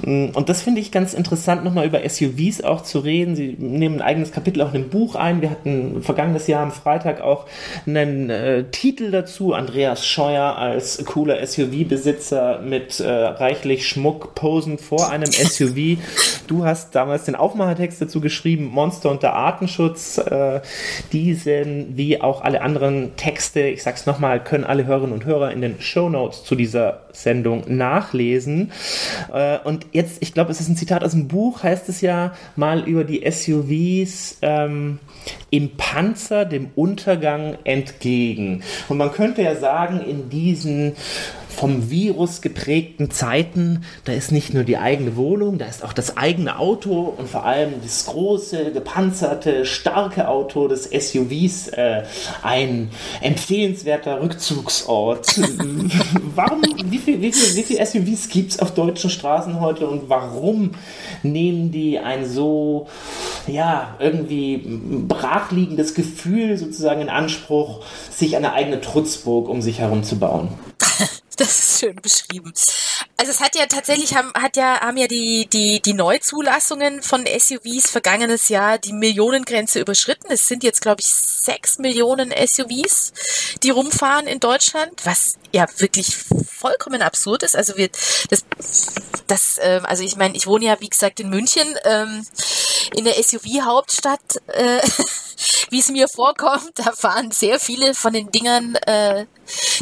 Und 0.03 0.49
das 0.49 0.61
finde 0.61 0.81
ich 0.81 0.91
ganz 0.91 1.15
interessant, 1.15 1.63
nochmal 1.63 1.87
über 1.87 2.07
SUVs 2.07 2.61
auch 2.61 2.83
zu 2.83 2.99
reden. 2.99 3.35
Sie 3.35 3.57
nehmen 3.87 4.01
ein 4.01 4.07
eigenes 4.07 4.31
Kapitel 4.31 4.61
auch 4.61 4.73
in 4.73 4.83
dem 4.83 4.89
Buch 4.89 5.15
ein. 5.15 5.41
Wir 5.41 5.49
hatten 5.49 6.01
vergangenes 6.01 6.47
Jahr 6.47 6.63
am 6.63 6.71
Freitag 6.71 7.21
auch 7.21 7.45
einen 7.85 8.29
äh, 8.29 8.65
Titel 8.65 9.11
dazu. 9.11 9.53
Andreas 9.53 10.05
Scheuer 10.05 10.57
als 10.57 11.03
cooler 11.05 11.45
SUV-Besitzer 11.45 12.59
mit 12.59 12.99
äh, 12.99 13.09
reichlich 13.09 13.87
Schmuck 13.87 14.35
posend 14.35 14.81
vor 14.81 15.09
einem 15.09 15.31
SUV. 15.31 15.97
Du 16.47 16.65
hast 16.65 16.95
damals 16.95 17.25
den 17.25 17.35
Aufmachertext 17.35 18.01
dazu 18.01 18.19
geschrieben, 18.19 18.65
Monster 18.65 19.09
unter 19.09 19.33
Artenschutz. 19.33 20.17
Äh, 20.17 20.61
diesen, 21.13 21.95
wie 21.95 22.21
auch 22.21 22.41
alle 22.41 22.61
anderen 22.61 23.15
Texte, 23.15 23.61
ich 23.61 23.83
sag's 23.83 24.05
nochmal, 24.05 24.43
können 24.43 24.63
alle 24.63 24.85
Hörerinnen 24.85 25.13
und 25.13 25.25
Hörer 25.25 25.51
in 25.51 25.61
den 25.61 25.79
Show 25.79 26.09
Notes 26.09 26.43
zu 26.43 26.55
dieser 26.55 27.01
Sendung 27.13 27.63
nachlesen. 27.67 28.71
Äh, 29.33 29.59
und 29.63 29.87
jetzt, 29.91 30.21
ich 30.21 30.33
glaube, 30.33 30.51
es 30.51 30.59
ist 30.59 30.67
ein 30.69 30.75
Zitat 30.75 31.03
aus 31.03 31.11
dem 31.11 31.27
Buch, 31.27 31.63
heißt 31.63 31.89
es 31.89 32.01
ja 32.01 32.33
mal 32.55 32.81
über 32.87 33.03
die 33.03 33.29
SUV 33.29 33.69
SUVs 33.77 34.37
ähm, 34.41 34.99
im 35.49 35.77
Panzer 35.77 36.45
dem 36.45 36.69
Untergang 36.75 37.57
entgegen. 37.63 38.63
Und 38.89 38.97
man 38.97 39.11
könnte 39.11 39.41
ja 39.41 39.55
sagen, 39.55 40.01
in 40.01 40.29
diesen 40.29 40.95
vom 41.57 41.89
Virus 41.89 42.41
geprägten 42.41 43.09
Zeiten, 43.09 43.83
da 44.05 44.13
ist 44.13 44.31
nicht 44.31 44.53
nur 44.53 44.63
die 44.63 44.77
eigene 44.77 45.15
Wohnung, 45.15 45.57
da 45.57 45.65
ist 45.65 45.83
auch 45.83 45.91
das 45.91 46.15
eigene 46.15 46.59
Auto 46.59 47.15
und 47.17 47.27
vor 47.27 47.45
allem 47.45 47.73
das 47.81 48.05
große, 48.05 48.71
gepanzerte, 48.71 49.65
starke 49.65 50.27
Auto 50.27 50.67
des 50.67 50.83
SUVs 50.83 51.69
äh, 51.69 52.03
ein 52.43 52.91
empfehlenswerter 53.21 54.21
Rückzugsort. 54.21 55.27
warum, 56.35 56.61
wie 56.85 56.99
viele 56.99 57.21
wie 57.21 57.31
viel, 57.31 57.55
wie 57.55 57.63
viel 57.63 57.83
SUVs 57.83 58.29
gibt 58.29 58.51
es 58.51 58.59
auf 58.59 58.75
deutschen 58.75 59.09
Straßen 59.09 59.59
heute 59.59 59.87
und 59.87 60.09
warum 60.09 60.71
nehmen 61.23 61.71
die 61.71 61.97
ein 61.97 62.27
so, 62.27 62.87
ja, 63.47 63.95
irgendwie 63.97 64.63
brachliegendes 65.07 65.95
Gefühl 65.95 66.55
sozusagen 66.57 67.01
in 67.01 67.09
Anspruch, 67.09 67.83
sich 68.11 68.37
eine 68.37 68.53
eigene 68.53 68.79
Trutzburg 68.79 69.49
um 69.49 69.63
sich 69.63 69.79
herum 69.79 70.03
zu 70.03 70.19
bauen? 70.19 70.49
Das 71.47 71.59
ist 71.59 71.79
schön 71.79 71.95
beschrieben. 71.97 72.51
Also 73.17 73.31
es 73.31 73.39
hat 73.41 73.55
ja 73.55 73.67
tatsächlich 73.67 74.15
haben, 74.15 74.33
hat 74.33 74.57
ja, 74.57 74.81
haben 74.81 74.97
ja 74.97 75.07
die, 75.07 75.47
die, 75.47 75.79
die 75.81 75.93
Neuzulassungen 75.93 77.03
von 77.03 77.25
SUVs 77.27 77.91
vergangenes 77.91 78.49
Jahr 78.49 78.79
die 78.79 78.93
Millionengrenze 78.93 79.79
überschritten. 79.79 80.31
Es 80.31 80.47
sind 80.47 80.63
jetzt, 80.63 80.81
glaube 80.81 81.01
ich, 81.01 81.07
sechs 81.07 81.77
Millionen 81.77 82.31
SUVs, 82.31 83.13
die 83.61 83.69
rumfahren 83.69 84.25
in 84.25 84.39
Deutschland, 84.39 85.05
was 85.05 85.35
ja 85.53 85.67
wirklich 85.77 86.17
vollkommen 86.17 87.03
absurd 87.03 87.43
ist. 87.43 87.55
Also 87.55 87.77
wir, 87.77 87.89
das, 88.29 88.43
das, 89.27 89.59
ähm, 89.61 89.85
also 89.85 90.03
ich 90.03 90.15
meine, 90.15 90.35
ich 90.35 90.47
wohne 90.47 90.65
ja, 90.65 90.77
wie 90.79 90.89
gesagt, 90.89 91.19
in 91.19 91.29
München, 91.29 91.67
ähm, 91.85 92.25
in 92.95 93.05
der 93.05 93.13
SUV-Hauptstadt. 93.21 94.41
Äh, 94.47 94.81
wie 95.69 95.79
es 95.79 95.89
mir 95.89 96.07
vorkommt, 96.07 96.71
da 96.75 96.91
fahren 96.91 97.31
sehr 97.31 97.59
viele 97.59 97.93
von 97.93 98.13
den 98.13 98.31
Dingern 98.31 98.75
äh, 98.75 99.25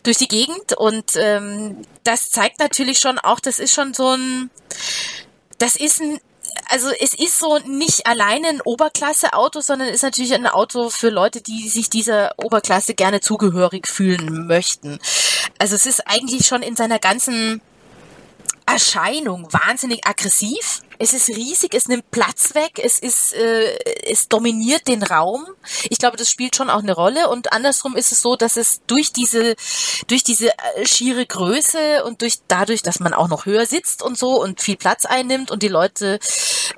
durch 0.03 0.17
die 0.17 0.27
Gegend 0.27 0.73
und 0.77 1.15
ähm, 1.15 1.81
das 2.03 2.29
zeigt 2.29 2.59
natürlich 2.59 2.99
schon 2.99 3.19
auch, 3.19 3.39
das 3.39 3.59
ist 3.59 3.73
schon 3.73 3.93
so 3.93 4.09
ein, 4.09 4.49
das 5.57 5.75
ist 5.75 6.01
ein 6.01 6.19
also 6.69 6.89
es 6.99 7.13
ist 7.13 7.37
so 7.37 7.59
nicht 7.59 8.07
alleine 8.07 8.47
ein 8.47 8.61
Oberklasse-Auto, 8.61 9.61
sondern 9.61 9.89
ist 9.89 10.03
natürlich 10.03 10.33
ein 10.33 10.47
Auto 10.47 10.89
für 10.89 11.09
Leute, 11.09 11.41
die 11.41 11.67
sich 11.67 11.89
dieser 11.89 12.31
Oberklasse 12.37 12.93
gerne 12.93 13.19
zugehörig 13.19 13.87
fühlen 13.87 14.47
möchten. 14.47 14.99
Also 15.57 15.75
es 15.75 15.85
ist 15.85 16.07
eigentlich 16.07 16.47
schon 16.47 16.61
in 16.61 16.75
seiner 16.75 16.99
ganzen 16.99 17.61
Erscheinung 18.65 19.51
wahnsinnig 19.51 20.07
aggressiv. 20.07 20.81
Es 20.99 21.13
ist 21.13 21.29
riesig, 21.29 21.73
es 21.73 21.87
nimmt 21.87 22.09
Platz 22.11 22.55
weg, 22.55 22.79
es 22.83 22.99
ist, 22.99 23.33
äh, 23.33 23.77
es 24.05 24.27
dominiert 24.27 24.87
den 24.87 25.03
Raum. 25.03 25.45
Ich 25.89 25.97
glaube, 25.97 26.17
das 26.17 26.29
spielt 26.29 26.55
schon 26.55 26.69
auch 26.69 26.81
eine 26.81 26.93
Rolle. 26.93 27.29
Und 27.29 27.53
andersrum 27.53 27.95
ist 27.95 28.11
es 28.11 28.21
so, 28.21 28.35
dass 28.35 28.57
es 28.57 28.81
durch 28.87 29.11
diese, 29.11 29.55
durch 30.07 30.23
diese 30.23 30.49
äh, 30.49 30.85
schiere 30.85 31.25
Größe 31.25 32.03
und 32.05 32.21
durch 32.21 32.39
dadurch, 32.47 32.81
dass 32.81 32.99
man 32.99 33.13
auch 33.13 33.27
noch 33.27 33.45
höher 33.45 33.65
sitzt 33.65 34.01
und 34.01 34.17
so 34.17 34.41
und 34.41 34.61
viel 34.61 34.77
Platz 34.77 35.05
einnimmt 35.05 35.51
und 35.51 35.63
die 35.63 35.67
Leute 35.67 36.19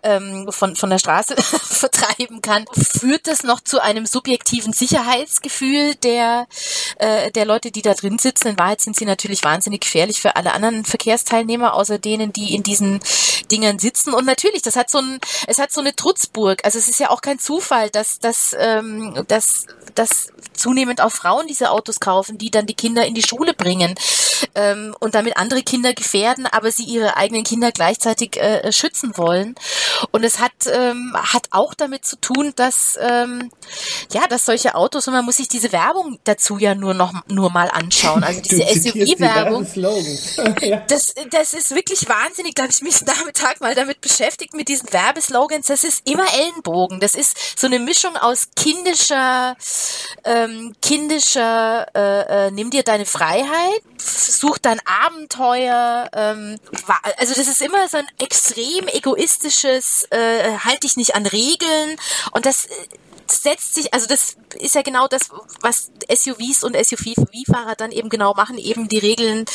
ähm, 0.04 0.48
von 0.52 0.76
von 0.76 0.90
der 0.90 1.00
Straße 1.00 1.36
vertreiben 1.42 2.42
kann, 2.42 2.66
führt 2.74 3.28
das 3.28 3.44
noch 3.44 3.62
zu 3.62 3.82
einem 3.82 4.06
subjektiven 4.06 4.74
Sicherheitsgefühl 4.74 5.96
der 5.96 6.48
äh, 6.98 7.32
der 7.32 7.46
Leute, 7.46 7.72
die 7.72 7.82
da 7.82 7.94
drin 7.94 8.20
sitzen. 8.20 8.50
In 8.50 8.60
Wahrheit 8.60 8.82
sind 8.82 8.96
sie 8.96 9.06
natürlich 9.06 9.44
wahnsinnig 9.44 9.82
gefährlich 9.82 10.22
für 10.22 10.36
alle 10.36 10.54
anderen 10.54 10.86
Verkehrsteilnehmer, 10.86 11.74
außer 11.74 12.00
denen, 12.00 12.34
die 12.34 12.56
in 12.56 12.64
diesen 12.64 13.00
Dingern 13.52 13.80
sitzen 13.80 14.07
nutzen. 14.08 14.18
Und 14.18 14.26
natürlich, 14.26 14.62
das 14.62 14.76
hat 14.76 14.90
so 14.90 15.00
ein, 15.00 15.20
es 15.48 15.58
hat 15.60 15.72
so 15.72 15.82
eine 15.82 15.96
Trutzburg. 15.96 16.64
Also 16.64 16.80
es 16.80 16.88
ist 16.88 17.00
ja 17.00 17.10
auch 17.10 17.22
kein 17.22 17.40
Zufall, 17.40 17.90
dass, 17.90 18.20
dass, 18.20 18.56
ähm, 18.58 19.24
dass, 19.28 19.66
dass 19.96 20.30
zunehmend 20.58 21.02
auch 21.02 21.12
Frauen 21.12 21.48
diese 21.48 21.72
Autos 21.72 22.00
kaufen, 22.00 22.38
die 22.38 22.52
dann 22.52 22.66
die 22.66 22.74
Kinder 22.74 23.06
in 23.06 23.16
die 23.16 23.24
Schule 23.24 23.54
bringen 23.54 23.96
ähm, 24.56 24.96
und 25.00 25.16
damit 25.16 25.38
andere 25.38 25.64
Kinder 25.64 25.94
gefährden, 25.94 26.46
aber 26.48 26.72
sie 26.72 26.84
ihre 26.84 27.18
eigenen 27.18 27.44
Kinder 27.44 27.72
gleichzeitig 27.72 28.38
äh, 28.38 28.72
schützen 28.72 29.18
wollen. 29.18 29.56
Und 30.12 30.24
es 30.24 30.40
hat, 30.40 30.52
ähm, 30.72 31.16
hat 31.16 31.48
auch 31.52 31.74
damit 31.74 32.06
zu 32.06 32.20
tun, 32.20 32.54
dass, 32.56 32.98
ähm, 33.02 33.52
ja, 34.12 34.28
dass 34.28 34.46
solche 34.46 34.76
Autos, 34.76 35.08
und 35.08 35.14
man 35.14 35.26
muss 35.26 35.38
sich 35.38 35.48
diese 35.48 35.72
Werbung 35.72 36.20
dazu 36.24 36.58
ja 36.58 36.76
nur 36.76 36.94
noch 36.94 37.14
nur 37.28 37.52
mal 37.52 37.70
anschauen. 37.70 38.24
Also 38.24 38.42
diese 38.42 38.64
SUV-Werbung. 38.64 39.64
Die 39.64 39.70
das, 40.88 41.14
das 41.30 41.54
ist 41.54 41.76
wirklich 41.76 42.08
wahnsinnig. 42.08 42.56
Da 42.56 42.64
habe 42.64 42.72
ich 42.72 42.82
mich 42.82 43.02
Nachmittag 43.06 43.62
mal 43.62 43.76
damit 43.76 44.02
beschäftigt, 44.02 44.54
mit 44.54 44.68
diesen 44.68 44.92
Werbeslogans. 44.92 45.68
Das 45.68 45.84
ist 45.84 46.08
immer 46.10 46.26
Ellenbogen. 46.34 47.00
Das 47.00 47.16
ist 47.16 47.60
so 47.60 47.68
eine 47.68 47.80
Mischung 47.80 48.16
aus 48.18 48.50
kindischer, 48.56 49.56
ähm, 50.48 50.74
kindischer, 50.82 51.88
äh, 51.96 52.48
äh, 52.48 52.52
nimm 52.52 52.70
dir 52.70 52.84
deine 52.84 53.06
Freiheit, 53.06 53.82
such 53.98 54.58
dein 54.58 54.80
Abenteuer. 54.86 56.10
Ähm, 56.14 56.60
also 57.18 57.34
das 57.34 57.48
ist 57.48 57.62
immer 57.62 57.88
so 57.88 57.98
ein 57.98 58.08
extrem 58.20 58.88
egoistisches, 58.88 60.08
äh, 60.12 60.58
halt 60.60 60.84
dich 60.84 60.98
nicht 60.98 61.16
an 61.16 61.26
Regeln 61.26 61.98
und 62.32 62.46
das 62.46 62.66
äh, 62.66 62.70
setzt 63.30 63.76
sich, 63.76 63.94
also 63.94 64.08
das 64.08 64.38
ist 64.60 64.76
ja 64.76 64.82
genau 64.82 65.08
das, 65.08 65.30
was 65.62 65.92
SUVs 66.10 66.64
und 66.64 66.76
SUV-Fahrer 66.76 67.76
dann 67.76 67.92
eben 67.92 68.10
genau 68.10 68.34
machen, 68.34 68.58
eben 68.58 68.88
die 68.88 69.00
Regeln, 69.00 69.46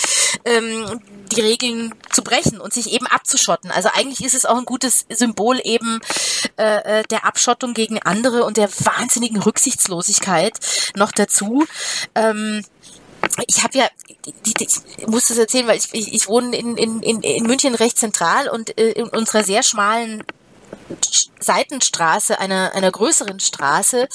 ähm, 0.44 1.00
die 1.34 1.40
Regeln 1.40 1.94
zu 2.10 2.22
brechen 2.22 2.60
und 2.60 2.72
sich 2.72 2.92
eben 2.92 3.06
abzuschotten. 3.06 3.70
Also 3.70 3.88
eigentlich 3.92 4.24
ist 4.24 4.34
es 4.34 4.46
auch 4.46 4.58
ein 4.58 4.64
gutes 4.64 5.06
Symbol 5.08 5.60
eben 5.64 6.00
äh, 6.56 7.00
äh 7.00 7.02
der 7.10 7.24
Abschottung 7.24 7.74
gegen 7.74 8.00
andere 8.00 8.44
und 8.44 8.56
der 8.56 8.70
wahnsinnigen 8.70 9.40
Rücksichtslosigkeit 9.40 10.58
noch 10.96 11.12
dazu. 11.12 11.66
Ähm, 12.14 12.64
ich 13.46 13.62
habe 13.62 13.78
ja, 13.78 13.88
ich 14.26 15.06
muss 15.06 15.28
das 15.28 15.38
erzählen, 15.38 15.66
weil 15.66 15.78
ich, 15.78 15.92
ich, 15.92 16.12
ich 16.12 16.28
wohne 16.28 16.56
in, 16.56 16.76
in, 16.76 17.22
in 17.22 17.46
München 17.46 17.74
recht 17.74 17.98
zentral 17.98 18.48
und 18.48 18.76
äh, 18.78 18.90
in 18.92 19.08
unserer 19.08 19.44
sehr 19.44 19.62
schmalen 19.62 20.24
Seitenstraße 21.40 22.38
einer, 22.38 22.72
einer 22.74 22.90
größeren 22.90 23.40
Straße. 23.40 24.08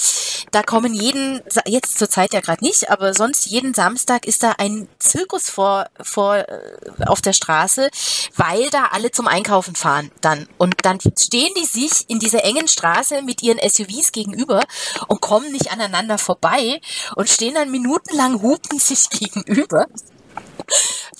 Da 0.51 0.63
kommen 0.63 0.93
jeden, 0.93 1.41
jetzt 1.65 1.99
zur 1.99 2.09
Zeit 2.09 2.34
ja 2.34 2.39
gerade 2.39 2.63
nicht, 2.63 2.89
aber 2.89 3.13
sonst 3.13 3.47
jeden 3.47 3.73
Samstag 3.73 4.25
ist 4.25 4.43
da 4.43 4.55
ein 4.57 4.88
Zirkus 4.99 5.49
vor, 5.49 5.88
vor, 6.01 6.36
äh, 6.36 7.05
auf 7.05 7.21
der 7.21 7.34
Straße, 7.34 7.89
weil 8.36 8.69
da 8.69 8.89
alle 8.91 9.11
zum 9.11 9.28
Einkaufen 9.28 9.75
fahren 9.75 10.11
dann. 10.21 10.47
Und 10.57 10.75
dann 10.84 10.99
stehen 11.01 11.53
die 11.59 11.65
sich 11.65 12.05
in 12.07 12.19
dieser 12.19 12.43
engen 12.43 12.67
Straße 12.67 13.21
mit 13.21 13.43
ihren 13.43 13.59
SUVs 13.59 14.11
gegenüber 14.11 14.63
und 15.07 15.21
kommen 15.21 15.51
nicht 15.51 15.71
aneinander 15.71 16.17
vorbei 16.17 16.80
und 17.15 17.30
stehen 17.30 17.55
dann 17.55 17.71
minutenlang 17.71 18.41
hupen 18.41 18.80
sich 18.80 19.09
gegenüber 19.09 19.88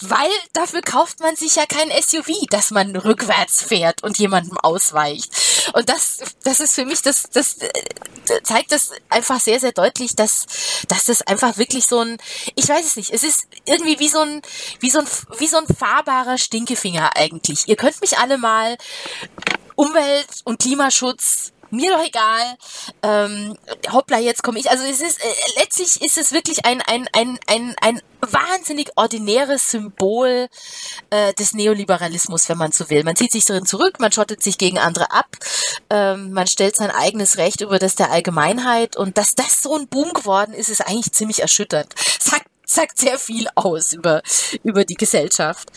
weil 0.02 0.30
dafür 0.54 0.82
kauft 0.82 1.20
man 1.20 1.36
sich 1.36 1.56
ja 1.56 1.66
kein 1.66 1.89
SUV, 1.89 2.45
dass 2.50 2.72
man 2.72 2.95
rückwärts 2.95 3.64
fährt 3.64 4.04
und 4.04 4.18
jemandem 4.18 4.58
ausweicht. 4.58 5.32
Und 5.74 5.89
das, 5.89 6.20
das 6.43 6.60
ist 6.60 6.76
für 6.76 6.86
mich, 6.86 7.02
das, 7.02 7.24
das 7.32 7.58
äh, 7.58 8.43
zeigt 8.43 8.72
das 8.72 8.91
einfach 9.10 9.39
sehr, 9.39 9.60
sehr 9.60 9.72
deutlich, 9.72 10.16
dass, 10.16 10.45
dass 10.88 11.06
das 11.06 11.22
einfach 11.24 11.58
wirklich 11.58 11.86
so 11.86 12.00
ein, 12.00 12.18
ich 12.56 12.68
weiß 12.68 12.86
es 12.86 12.95
nicht, 12.95 13.12
es 13.12 13.24
ist 13.24 13.48
irgendwie 13.66 14.00
wie 14.00 14.10
so 14.10 14.20
ein, 14.20 14.41
wie 14.80 14.89
so 14.89 15.00
ein, 15.00 15.08
wie 15.39 15.48
so 15.48 15.58
ein 15.58 15.68
fahrbarer 15.68 16.38
Stinkefinger 16.38 17.16
eigentlich. 17.16 17.68
Ihr 17.68 17.76
könnt 17.76 18.00
mich 18.02 18.18
alle 18.18 18.38
mal 18.38 18.78
Umwelt 19.76 20.28
und 20.43 20.60
Klimaschutz 20.60 21.54
mir 21.70 21.91
doch 21.91 22.05
egal. 22.05 22.57
Ähm, 23.03 23.57
hoppla, 23.91 24.20
jetzt 24.20 24.43
komme 24.43 24.59
ich. 24.59 24.70
Also 24.70 24.84
es 24.86 25.01
ist 25.01 25.24
äh, 25.24 25.59
letztlich 25.59 26.01
ist 26.01 26.18
es 26.18 26.32
wirklich 26.32 26.65
ein 26.65 26.82
ein 26.82 27.07
ein 27.13 27.39
ein 27.47 27.76
ein 27.82 28.01
wahnsinnig 28.22 28.91
ordinäres 28.95 29.70
Symbol 29.70 30.47
äh, 31.09 31.34
des 31.34 31.53
Neoliberalismus, 31.53 32.49
wenn 32.49 32.57
man 32.57 32.72
so 32.72 32.89
will. 32.89 33.03
Man 33.03 33.15
zieht 33.15 33.32
sich 33.32 33.45
darin 33.45 33.65
zurück, 33.65 33.99
man 33.99 34.11
schottet 34.11 34.41
sich 34.41 34.57
gegen 34.57 34.80
andere 34.80 35.11
ab, 35.11 35.28
ähm, 35.89 36.32
man 36.32 36.47
stellt 36.47 36.76
sein 36.76 36.91
eigenes 36.91 37.38
Recht 37.38 37.61
über 37.61 37.80
das 37.80 37.95
der 37.95 38.11
Allgemeinheit 38.11 38.97
und 38.97 39.18
dass 39.18 39.36
das 39.36 39.61
so 39.61 39.76
ein 39.76 39.88
Boom 39.88 40.13
geworden 40.13 40.53
ist, 40.53 40.70
ist 40.70 40.82
eigentlich 40.82 41.11
ziemlich 41.11 41.41
erschütternd. 41.41 41.93
Sagt 42.20 42.47
sagt 42.78 42.99
sehr 42.99 43.18
viel 43.18 43.47
aus 43.55 43.93
über, 43.93 44.22
über 44.63 44.84
die 44.84 44.95
Gesellschaft. 44.95 45.70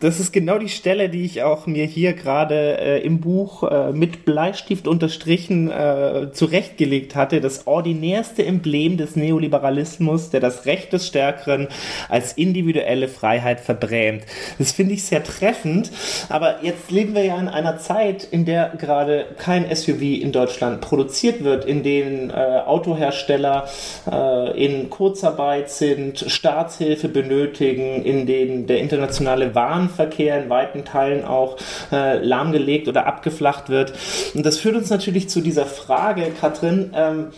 Das 0.00 0.20
ist 0.20 0.32
genau 0.32 0.58
die 0.58 0.68
Stelle, 0.68 1.08
die 1.08 1.24
ich 1.24 1.42
auch 1.42 1.66
mir 1.66 1.86
hier 1.86 2.12
gerade 2.12 2.78
äh, 2.78 3.00
im 3.00 3.20
Buch 3.20 3.62
äh, 3.62 3.92
mit 3.92 4.26
Bleistift 4.26 4.86
unterstrichen 4.86 5.70
äh, 5.70 6.28
zurechtgelegt 6.32 7.14
hatte. 7.14 7.40
Das 7.40 7.66
ordinärste 7.66 8.44
Emblem 8.44 8.98
des 8.98 9.16
Neoliberalismus, 9.16 10.28
der 10.28 10.40
das 10.40 10.66
Recht 10.66 10.92
des 10.92 11.06
Stärkeren 11.06 11.68
als 12.10 12.34
individuelle 12.34 13.08
Freiheit 13.08 13.60
verbrämt. 13.60 14.24
Das 14.58 14.72
finde 14.72 14.92
ich 14.92 15.04
sehr 15.04 15.24
treffend. 15.24 15.90
Aber 16.28 16.62
jetzt 16.62 16.90
leben 16.90 17.14
wir 17.14 17.24
ja 17.24 17.38
in 17.38 17.48
einer 17.48 17.78
Zeit, 17.78 18.24
in 18.24 18.44
der 18.44 18.74
gerade 18.76 19.26
kein 19.38 19.74
SUV 19.74 20.02
in 20.02 20.32
Deutschland 20.32 20.82
produziert 20.82 21.42
wird, 21.42 21.64
in 21.64 21.82
denen 21.82 22.28
äh, 22.28 22.34
Autohersteller 22.34 23.68
äh, 24.10 24.64
in 24.64 24.90
Kurzarbeit 24.90 25.70
sind, 25.70 26.25
Staatshilfe 26.28 27.08
benötigen, 27.08 28.04
in 28.04 28.26
denen 28.26 28.66
der 28.66 28.78
internationale 28.78 29.54
Warenverkehr 29.54 30.42
in 30.42 30.50
weiten 30.50 30.84
Teilen 30.84 31.24
auch 31.24 31.56
äh, 31.92 32.18
lahmgelegt 32.18 32.88
oder 32.88 33.06
abgeflacht 33.06 33.68
wird. 33.68 33.92
Und 34.34 34.44
das 34.44 34.58
führt 34.58 34.76
uns 34.76 34.90
natürlich 34.90 35.28
zu 35.28 35.40
dieser 35.40 35.66
Frage, 35.66 36.32
Katrin, 36.40 36.92
ähm, 36.94 37.28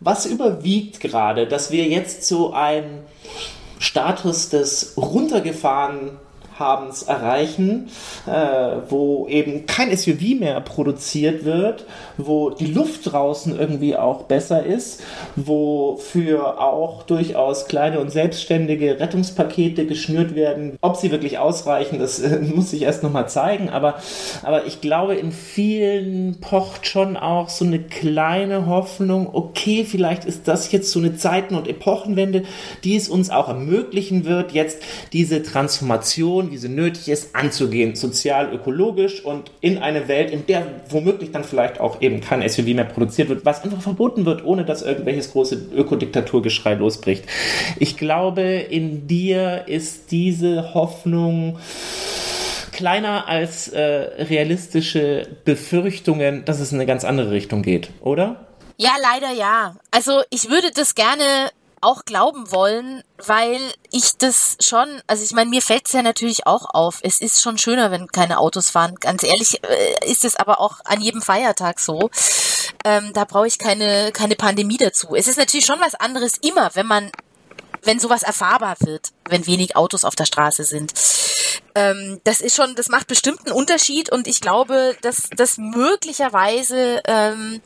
was 0.00 0.26
überwiegt 0.26 1.00
gerade, 1.00 1.46
dass 1.46 1.72
wir 1.72 1.84
jetzt 1.84 2.24
so 2.24 2.52
einen 2.52 3.00
Status 3.78 4.48
des 4.48 4.94
runtergefahren 4.96 6.18
Habens 6.58 7.02
erreichen, 7.02 7.88
äh, 8.26 8.30
wo 8.88 9.26
eben 9.28 9.66
kein 9.66 9.96
SUV 9.96 10.38
mehr 10.38 10.60
produziert 10.60 11.44
wird, 11.44 11.84
wo 12.16 12.50
die 12.50 12.66
Luft 12.66 13.12
draußen 13.12 13.58
irgendwie 13.58 13.96
auch 13.96 14.24
besser 14.24 14.64
ist, 14.64 15.02
wo 15.36 15.96
für 15.96 16.60
auch 16.60 17.02
durchaus 17.04 17.66
kleine 17.66 18.00
und 18.00 18.10
selbstständige 18.10 18.98
Rettungspakete 19.00 19.86
geschnürt 19.86 20.34
werden. 20.34 20.76
Ob 20.80 20.96
sie 20.96 21.10
wirklich 21.10 21.38
ausreichen, 21.38 21.98
das 21.98 22.20
äh, 22.20 22.38
muss 22.54 22.72
ich 22.72 22.82
erst 22.82 23.02
nochmal 23.02 23.28
zeigen, 23.28 23.68
aber, 23.68 23.94
aber 24.42 24.66
ich 24.66 24.80
glaube, 24.80 25.14
in 25.14 25.32
vielen 25.32 26.40
pocht 26.40 26.86
schon 26.86 27.16
auch 27.16 27.48
so 27.48 27.64
eine 27.64 27.78
kleine 27.78 28.66
Hoffnung, 28.66 29.28
okay, 29.32 29.84
vielleicht 29.84 30.24
ist 30.24 30.48
das 30.48 30.72
jetzt 30.72 30.90
so 30.90 30.98
eine 30.98 31.16
Zeiten- 31.16 31.54
und 31.54 31.68
Epochenwende, 31.68 32.44
die 32.84 32.96
es 32.96 33.08
uns 33.08 33.30
auch 33.30 33.48
ermöglichen 33.48 34.24
wird, 34.24 34.52
jetzt 34.52 34.82
diese 35.12 35.42
Transformation 35.42 36.47
wie 36.50 36.58
sie 36.58 36.68
nötig 36.68 37.08
ist, 37.08 37.34
anzugehen, 37.34 37.96
sozial, 37.96 38.52
ökologisch 38.52 39.24
und 39.24 39.50
in 39.60 39.78
eine 39.78 40.08
Welt, 40.08 40.30
in 40.30 40.46
der 40.46 40.66
womöglich 40.88 41.32
dann 41.32 41.44
vielleicht 41.44 41.80
auch 41.80 42.00
eben 42.00 42.20
kein 42.20 42.46
SUV 42.48 42.66
mehr 42.68 42.84
produziert 42.84 43.28
wird, 43.28 43.44
was 43.44 43.62
einfach 43.62 43.82
verboten 43.82 44.24
wird, 44.24 44.44
ohne 44.44 44.64
dass 44.64 44.82
irgendwelches 44.82 45.32
große 45.32 45.68
Ökodiktaturgeschrei 45.74 46.74
losbricht. 46.74 47.24
Ich 47.78 47.96
glaube, 47.96 48.42
in 48.42 49.06
dir 49.06 49.64
ist 49.66 50.10
diese 50.10 50.74
Hoffnung 50.74 51.58
kleiner 52.72 53.26
als 53.28 53.68
äh, 53.68 53.80
realistische 53.80 55.26
Befürchtungen, 55.44 56.44
dass 56.44 56.60
es 56.60 56.70
in 56.70 56.78
eine 56.78 56.86
ganz 56.86 57.04
andere 57.04 57.32
Richtung 57.32 57.62
geht, 57.62 57.90
oder? 58.00 58.46
Ja, 58.76 58.92
leider 59.02 59.32
ja. 59.32 59.74
Also 59.90 60.22
ich 60.30 60.48
würde 60.48 60.70
das 60.72 60.94
gerne 60.94 61.50
auch 61.80 62.04
glauben 62.04 62.50
wollen, 62.50 63.02
weil 63.24 63.60
ich 63.90 64.16
das 64.18 64.56
schon, 64.60 65.02
also 65.06 65.22
ich 65.24 65.32
meine, 65.32 65.50
mir 65.50 65.62
fällt 65.62 65.86
es 65.86 65.92
ja 65.92 66.02
natürlich 66.02 66.46
auch 66.46 66.66
auf. 66.72 66.98
Es 67.02 67.20
ist 67.20 67.42
schon 67.42 67.58
schöner, 67.58 67.90
wenn 67.90 68.08
keine 68.08 68.38
Autos 68.38 68.70
fahren. 68.70 68.96
Ganz 69.00 69.22
ehrlich 69.22 69.62
äh, 69.64 70.10
ist 70.10 70.24
es 70.24 70.36
aber 70.36 70.60
auch 70.60 70.80
an 70.84 71.00
jedem 71.00 71.22
Feiertag 71.22 71.80
so. 71.80 72.10
Ähm, 72.84 73.12
da 73.12 73.24
brauche 73.24 73.46
ich 73.46 73.58
keine, 73.58 74.12
keine 74.12 74.36
Pandemie 74.36 74.76
dazu. 74.76 75.14
Es 75.14 75.28
ist 75.28 75.38
natürlich 75.38 75.66
schon 75.66 75.80
was 75.80 75.94
anderes 75.94 76.34
immer, 76.38 76.70
wenn 76.74 76.86
man 76.86 77.10
wenn 77.88 77.98
sowas 77.98 78.22
erfahrbar 78.22 78.76
wird, 78.80 79.12
wenn 79.30 79.46
wenig 79.46 79.74
Autos 79.74 80.04
auf 80.04 80.14
der 80.14 80.26
Straße 80.26 80.64
sind. 80.64 80.92
Ähm, 81.74 82.20
das 82.24 82.42
ist 82.42 82.54
schon, 82.54 82.74
das 82.74 82.90
macht 82.90 83.06
bestimmt 83.06 83.46
einen 83.46 83.56
Unterschied 83.56 84.12
und 84.12 84.26
ich 84.26 84.42
glaube, 84.42 84.94
dass 85.00 85.30
das 85.34 85.56
möglicherweise, 85.56 87.00
ähm, 87.06 87.62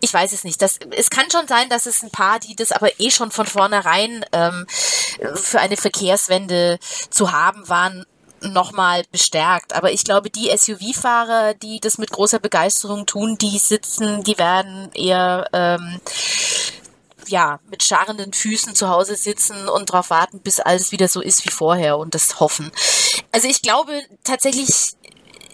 ich 0.00 0.14
weiß 0.14 0.30
es 0.30 0.44
nicht, 0.44 0.62
das, 0.62 0.78
es 0.96 1.10
kann 1.10 1.28
schon 1.32 1.48
sein, 1.48 1.68
dass 1.70 1.86
es 1.86 2.04
ein 2.04 2.10
paar, 2.10 2.38
die 2.38 2.54
das 2.54 2.70
aber 2.70 3.00
eh 3.00 3.10
schon 3.10 3.32
von 3.32 3.46
vornherein 3.46 4.24
ähm, 4.32 4.64
für 5.34 5.58
eine 5.58 5.76
Verkehrswende 5.76 6.78
zu 7.10 7.32
haben 7.32 7.68
waren, 7.68 8.06
nochmal 8.40 9.02
bestärkt. 9.10 9.72
Aber 9.72 9.90
ich 9.90 10.04
glaube, 10.04 10.30
die 10.30 10.56
SUV-Fahrer, 10.56 11.54
die 11.54 11.80
das 11.80 11.98
mit 11.98 12.12
großer 12.12 12.38
Begeisterung 12.38 13.06
tun, 13.06 13.36
die 13.38 13.58
sitzen, 13.58 14.22
die 14.22 14.38
werden 14.38 14.92
eher 14.94 15.48
ähm, 15.52 16.00
ja, 17.28 17.60
mit 17.70 17.82
scharrenden 17.82 18.32
Füßen 18.32 18.74
zu 18.74 18.88
Hause 18.88 19.16
sitzen 19.16 19.68
und 19.68 19.90
darauf 19.90 20.10
warten, 20.10 20.40
bis 20.40 20.60
alles 20.60 20.92
wieder 20.92 21.08
so 21.08 21.20
ist 21.20 21.44
wie 21.44 21.50
vorher 21.50 21.98
und 21.98 22.14
das 22.14 22.40
hoffen. 22.40 22.70
Also 23.32 23.48
ich 23.48 23.62
glaube 23.62 24.02
tatsächlich, 24.24 24.94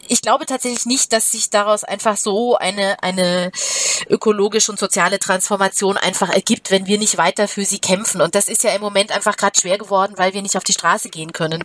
ich 0.08 0.22
glaube 0.22 0.46
tatsächlich 0.46 0.86
nicht, 0.86 1.12
dass 1.12 1.30
sich 1.30 1.50
daraus 1.50 1.84
einfach 1.84 2.16
so 2.16 2.56
eine, 2.56 3.02
eine 3.02 3.50
ökologische 4.08 4.72
und 4.72 4.78
soziale 4.78 5.18
Transformation 5.18 5.96
einfach 5.96 6.28
ergibt, 6.28 6.70
wenn 6.70 6.86
wir 6.86 6.98
nicht 6.98 7.18
weiter 7.18 7.48
für 7.48 7.64
sie 7.64 7.78
kämpfen. 7.78 8.20
Und 8.20 8.34
das 8.34 8.48
ist 8.48 8.64
ja 8.64 8.74
im 8.74 8.80
Moment 8.80 9.12
einfach 9.12 9.36
gerade 9.36 9.58
schwer 9.58 9.78
geworden, 9.78 10.14
weil 10.16 10.34
wir 10.34 10.42
nicht 10.42 10.56
auf 10.56 10.64
die 10.64 10.72
Straße 10.72 11.08
gehen 11.08 11.32
können. 11.32 11.62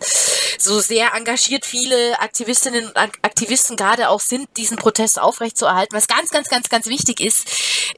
So 0.58 0.80
sehr 0.80 1.14
engagiert 1.14 1.64
viele 1.64 2.18
Aktivistinnen 2.20 2.86
und 2.86 2.96
Aktivisten 2.96 3.76
gerade 3.76 4.08
auch 4.08 4.20
sind, 4.20 4.48
diesen 4.56 4.76
Protest 4.76 5.20
aufrechtzuerhalten, 5.20 5.96
was 5.96 6.08
ganz, 6.08 6.30
ganz, 6.30 6.48
ganz, 6.48 6.68
ganz 6.68 6.86
wichtig 6.86 7.20
ist, 7.20 7.46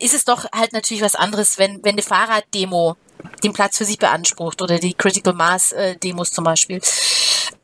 ist 0.00 0.14
es 0.14 0.24
doch 0.24 0.46
halt 0.54 0.72
natürlich 0.72 1.02
was 1.02 1.14
anderes, 1.14 1.58
wenn, 1.58 1.82
wenn 1.82 1.92
eine 1.92 2.02
Fahrraddemo 2.02 2.96
den 3.42 3.52
Platz 3.52 3.78
für 3.78 3.84
sich 3.84 3.98
beansprucht 3.98 4.62
oder 4.62 4.78
die 4.78 4.94
Critical 4.94 5.34
Mass 5.34 5.72
äh, 5.72 5.96
Demos 5.96 6.32
zum 6.32 6.44
Beispiel. 6.44 6.80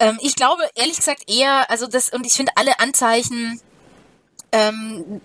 Ähm, 0.00 0.18
ich 0.20 0.36
glaube 0.36 0.62
ehrlich 0.74 0.96
gesagt 0.96 1.30
eher, 1.30 1.70
also 1.70 1.86
das 1.86 2.10
und 2.10 2.26
ich 2.26 2.32
finde 2.34 2.52
alle 2.54 2.78
Anzeichen 2.80 3.60
ähm, 4.52 5.20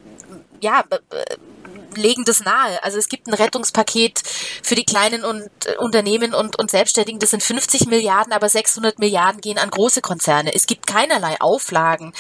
ja 0.62 0.84
legen 1.96 2.24
das 2.26 2.44
nahe. 2.44 2.84
Also 2.84 2.98
es 2.98 3.10
gibt 3.10 3.28
ein 3.28 3.34
Rettungspaket 3.34 4.22
für 4.62 4.76
die 4.76 4.86
kleinen 4.86 5.24
und, 5.24 5.50
äh, 5.66 5.78
Unternehmen 5.78 6.34
und, 6.34 6.58
und 6.60 6.72
Selbstständigen. 6.72 7.20
Das 7.20 7.32
sind 7.32 7.44
50 7.44 7.88
Milliarden, 7.88 8.34
aber 8.34 8.50
600 8.50 9.00
Milliarden 9.00 9.42
gehen 9.42 9.58
an 9.58 9.70
große 9.70 10.02
Konzerne. 10.02 10.54
Es 10.54 10.66
gibt 10.66 10.88
keinerlei 10.88 11.40
Auflagen, 11.40 12.14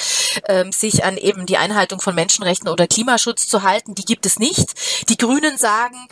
ähm, 0.48 0.72
sich 0.72 1.04
an 1.04 1.18
eben 1.18 1.46
die 1.46 1.58
Einhaltung 1.58 2.02
von 2.02 2.16
Menschenrechten 2.16 2.70
oder 2.70 2.88
Klimaschutz 2.88 3.48
zu 3.48 3.64
halten. 3.64 3.96
Die 3.96 4.06
gibt 4.06 4.26
es 4.26 4.40
nicht. 4.40 5.10
Die 5.10 5.18
Grünen 5.18 5.58
sagen, 5.58 6.08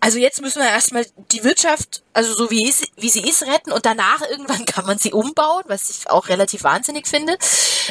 also 0.00 0.18
jetzt 0.18 0.40
müssen 0.40 0.60
wir 0.60 0.68
erstmal 0.68 1.06
die 1.32 1.44
Wirtschaft, 1.44 2.02
also 2.12 2.34
so 2.34 2.50
wie, 2.50 2.68
ist, 2.68 2.86
wie 2.96 3.08
sie 3.08 3.28
ist, 3.28 3.42
retten 3.42 3.72
und 3.72 3.86
danach 3.86 4.20
irgendwann 4.30 4.64
kann 4.64 4.86
man 4.86 4.98
sie 4.98 5.12
umbauen, 5.12 5.64
was 5.66 5.90
ich 5.90 6.10
auch 6.10 6.28
relativ 6.28 6.64
wahnsinnig 6.64 7.06
finde, 7.06 7.36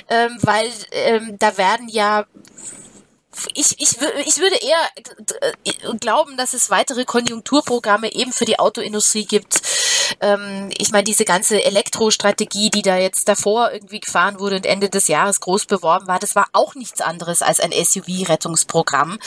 ähm, 0.10 0.38
weil 0.42 0.72
ähm, 0.92 1.38
da 1.40 1.58
werden 1.58 1.88
ja 1.90 2.26
ich, 3.54 3.80
ich, 3.80 3.98
ich 4.26 4.38
würde 4.38 4.56
eher 4.56 4.78
äh, 5.64 5.98
glauben, 6.00 6.38
dass 6.38 6.54
es 6.54 6.70
weitere 6.70 7.06
Konjunkturprogramme 7.06 8.14
eben 8.14 8.32
für 8.32 8.46
die 8.46 8.60
Autoindustrie 8.60 9.26
gibt. 9.26 9.62
Ähm, 10.22 10.70
ich 10.78 10.92
meine, 10.92 11.04
diese 11.04 11.26
ganze 11.26 11.64
Elektrostrategie, 11.64 12.70
die 12.70 12.82
da 12.82 12.98
jetzt 12.98 13.28
davor 13.28 13.72
irgendwie 13.72 14.00
gefahren 14.00 14.40
wurde 14.40 14.58
und 14.58 14.66
Ende 14.66 14.90
des 14.90 15.08
Jahres 15.08 15.40
groß 15.40 15.66
beworben 15.66 16.08
war, 16.08 16.20
das 16.20 16.36
war 16.36 16.48
auch 16.54 16.76
nichts 16.76 17.02
anderes 17.02 17.42
als 17.42 17.60
ein 17.60 17.72
SUV-Rettungsprogramm 17.72 19.20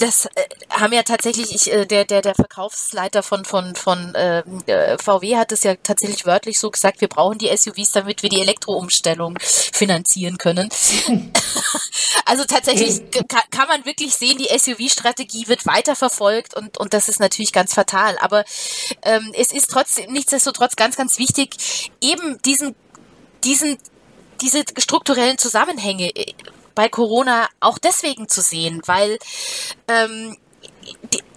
das 0.00 0.26
äh, 0.26 0.48
haben 0.70 0.92
ja 0.92 1.02
tatsächlich, 1.02 1.54
ich, 1.54 1.72
äh, 1.72 1.86
der, 1.86 2.04
der, 2.04 2.22
der 2.22 2.34
Verkaufsleiter 2.34 3.22
von, 3.22 3.44
von, 3.44 3.74
von 3.74 4.12
ähm, 4.16 4.62
äh, 4.66 4.96
VW 4.98 5.36
hat 5.36 5.52
es 5.52 5.64
ja 5.64 5.74
tatsächlich 5.76 6.26
wörtlich 6.26 6.58
so 6.58 6.70
gesagt, 6.70 7.00
wir 7.00 7.08
brauchen 7.08 7.38
die 7.38 7.54
SUVs, 7.54 7.92
damit 7.92 8.22
wir 8.22 8.30
die 8.30 8.40
Elektroumstellung 8.40 9.38
finanzieren 9.40 10.38
können. 10.38 10.68
also 12.24 12.44
tatsächlich 12.44 13.02
kann, 13.28 13.42
kann 13.50 13.68
man 13.68 13.84
wirklich 13.84 14.14
sehen, 14.14 14.38
die 14.38 14.56
SUV-Strategie 14.56 15.48
wird 15.48 15.66
weiterverfolgt 15.66 16.54
und, 16.54 16.78
und 16.78 16.94
das 16.94 17.08
ist 17.08 17.20
natürlich 17.20 17.52
ganz 17.52 17.74
fatal. 17.74 18.16
Aber 18.20 18.44
ähm, 19.02 19.32
es 19.34 19.52
ist 19.52 19.70
trotzdem 19.70 20.12
nichtsdestotrotz 20.12 20.76
ganz, 20.76 20.96
ganz 20.96 21.18
wichtig, 21.18 21.90
eben 22.00 22.40
diesen, 22.42 22.74
diesen 23.44 23.78
diese 24.40 24.62
strukturellen 24.78 25.38
Zusammenhänge 25.38 26.14
äh, 26.14 26.32
bei 26.78 26.88
Corona 26.88 27.48
auch 27.58 27.76
deswegen 27.76 28.28
zu 28.28 28.40
sehen, 28.40 28.82
weil 28.86 29.18
ähm, 29.88 30.36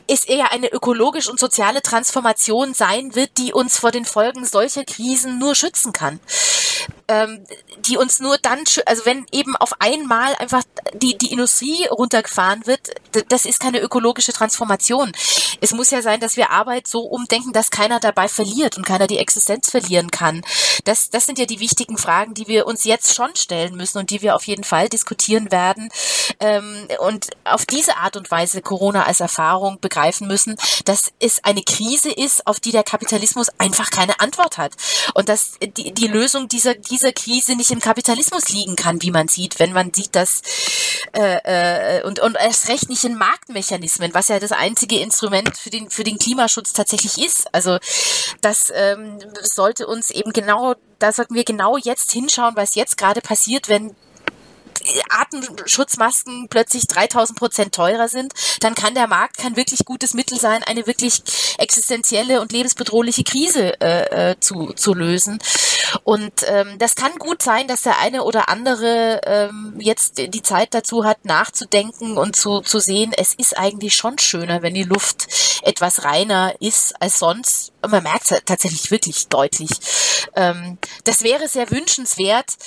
es 0.06 0.26
eher 0.26 0.52
eine 0.52 0.72
ökologische 0.72 1.32
und 1.32 1.39
soziale 1.39 1.82
Transformation 1.82 2.76
sein 2.76 3.16
wird, 3.16 3.39
die 3.39 3.52
uns 3.52 3.80
vor 3.80 3.89
den 3.89 4.06
Folgen 4.06 4.46
solcher 4.46 4.86
Krisen 4.86 5.39
nur 5.39 5.56
schützen 5.56 5.94
kann 5.94 6.20
ähm, 7.12 7.43
die 7.86 7.97
uns 7.97 8.20
nur 8.20 8.38
dann, 8.38 8.64
also 8.86 9.05
wenn 9.05 9.26
eben 9.32 9.55
auf 9.57 9.74
einmal 9.80 10.34
einfach 10.36 10.64
die, 10.93 11.18
die 11.18 11.32
Industrie 11.32 11.86
runtergefahren 11.88 12.66
wird, 12.66 12.80
das 13.28 13.45
ist 13.45 13.59
keine 13.59 13.82
ökologische 13.82 14.32
Transformation. 14.32 15.12
Es 15.59 15.74
muss 15.74 15.91
ja 15.91 16.01
sein, 16.01 16.22
dass 16.22 16.38
wir 16.38 16.51
Arbeit 16.51 16.88
so 16.88 17.01
umdenken, 17.01 17.51
dass 17.51 17.70
keiner 17.70 17.99
dabei 17.99 18.30
verliert 18.30 18.78
und 18.78 18.86
keiner 18.86 19.07
die 19.07 19.18
Existenz 19.18 19.70
verlieren 19.70 20.09
kann. 20.09 20.41
Das, 20.86 21.09
das 21.09 21.26
sind 21.26 21.38
ja 21.38 21.45
die 21.45 21.59
wichtigen 21.59 21.97
Fragen, 21.97 22.34
die 22.34 22.47
wir 22.47 22.66
uns 22.66 22.86
jetzt 22.86 23.14
schon 23.14 23.36
stellen 23.36 23.76
müssen 23.76 23.97
und 23.97 24.09
die 24.09 24.22
wir 24.22 24.36
auf 24.36 24.47
jeden 24.47 24.64
Fall 24.64 24.88
diskutieren 24.88 25.51
werden 25.51 25.89
ähm, 26.39 26.88
und 26.99 27.28
auf 27.43 27.66
diese 27.66 27.97
Art 27.97 28.16
und 28.16 28.32
Weise 28.32 28.62
Corona 28.62 29.03
als 29.03 29.20
Erfahrung 29.20 29.80
begreifen 29.82 30.28
müssen, 30.28 30.55
dass 30.86 31.12
es 31.20 31.43
eine 31.43 31.64
Krise 31.64 32.12
ist, 32.12 32.47
auf 32.47 32.59
die 32.59 32.72
der 32.72 32.84
Kapitalismus 32.84 33.49
einfach 33.57 33.89
keine 33.91 34.20
Antwort 34.22 34.57
hat 34.57 34.74
und 35.14 35.28
dass 35.28 35.53
die, 35.78 35.93
die 35.93 36.07
Lösung 36.07 36.47
dieser, 36.47 36.76
dieser 36.76 37.01
dieser 37.02 37.14
Krise 37.14 37.56
nicht 37.56 37.72
im 37.72 37.80
Kapitalismus 37.80 38.49
liegen 38.49 38.76
kann, 38.76 39.02
wie 39.02 39.12
man 39.12 39.28
sieht, 39.28 39.60
wenn 39.60 39.74
man 39.74 39.91
sieht, 39.93 40.16
dass 40.16 40.41
äh, 41.14 41.97
äh, 41.99 42.04
und 42.04 42.20
und 42.20 42.36
erst 42.36 42.70
recht 42.70 42.89
nicht 42.89 43.04
in 43.04 43.18
Marktmechanismen, 43.18 44.14
was 44.14 44.28
ja 44.28 44.39
das 44.39 44.52
einzige 44.52 44.99
Instrument 44.99 45.58
für 45.58 45.72
den 45.72 45.89
für 45.89 46.04
den 46.04 46.20
Klimaschutz 46.20 46.74
tatsächlich 46.74 47.18
ist. 47.18 47.54
Also 47.54 47.80
das 48.41 48.72
ähm, 48.76 49.18
sollte 49.41 49.88
uns 49.88 50.12
eben 50.12 50.32
genau, 50.32 50.76
da 50.99 51.12
sollten 51.12 51.34
wir 51.34 51.43
genau 51.43 51.78
jetzt 51.78 52.12
hinschauen, 52.12 52.56
was 52.56 52.76
jetzt 52.76 52.97
gerade 52.97 53.22
passiert, 53.22 53.68
wenn 53.68 53.95
Atemschutzmasken 55.10 56.47
plötzlich 56.49 56.88
3000 56.88 57.38
Prozent 57.38 57.76
teurer 57.76 58.08
sind, 58.08 58.34
dann 58.62 58.76
kann 58.76 58.95
der 58.95 59.08
Markt 59.08 59.38
kein 59.38 59.56
wirklich 59.56 59.86
gutes 59.86 60.14
Mittel 60.14 60.39
sein, 60.39 60.64
eine 60.64 60.88
wirklich 60.88 61.22
existenzielle 61.58 62.41
und 62.41 62.52
lebensbedrohliche 62.52 63.24
Krise 63.24 63.80
äh, 63.82 64.32
äh, 64.32 64.39
zu, 64.39 64.74
zu 64.74 64.93
lösen. 64.93 65.39
Und 66.03 66.34
ähm, 66.47 66.77
das 66.79 66.95
kann 66.95 67.17
gut 67.17 67.41
sein, 67.41 67.67
dass 67.67 67.84
der 67.84 67.99
eine 67.99 68.23
oder 68.23 68.49
andere 68.49 69.21
ähm, 69.23 69.75
jetzt 69.79 70.17
die 70.17 70.41
Zeit 70.41 70.73
dazu 70.73 71.05
hat, 71.05 71.25
nachzudenken 71.25 72.17
und 72.17 72.36
zu, 72.36 72.61
zu 72.61 72.79
sehen, 72.79 73.11
es 73.15 73.34
ist 73.34 73.57
eigentlich 73.57 73.95
schon 73.95 74.17
schöner, 74.19 74.61
wenn 74.61 74.73
die 74.73 74.84
Luft 74.84 75.27
etwas 75.63 76.03
reiner 76.03 76.53
ist 76.59 76.99
als 77.01 77.19
sonst. 77.19 77.71
Und 77.82 77.91
man 77.91 78.03
merkt 78.03 78.32
es 78.32 78.41
tatsächlich 78.45 78.91
wirklich 78.91 79.27
deutlich. 79.27 79.69
Ähm, 80.36 80.77
das 81.03 81.23
wäre 81.23 81.47
sehr 81.47 81.69
wünschenswert, 81.71 82.57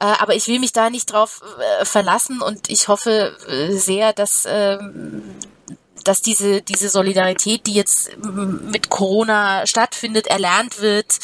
äh, 0.00 0.04
aber 0.04 0.34
ich 0.34 0.48
will 0.48 0.58
mich 0.58 0.72
da 0.72 0.90
nicht 0.90 1.12
drauf 1.12 1.42
äh, 1.80 1.84
verlassen 1.84 2.40
und 2.40 2.70
ich 2.70 2.88
hoffe 2.88 3.36
äh, 3.48 3.72
sehr, 3.72 4.12
dass 4.12 4.44
ähm, 4.46 5.22
dass 6.04 6.20
diese, 6.20 6.62
diese 6.62 6.88
Solidarität, 6.88 7.66
die 7.66 7.74
jetzt 7.74 8.10
mit 8.16 8.90
Corona 8.90 9.66
stattfindet, 9.66 10.26
erlernt 10.26 10.80
wird, 10.80 11.18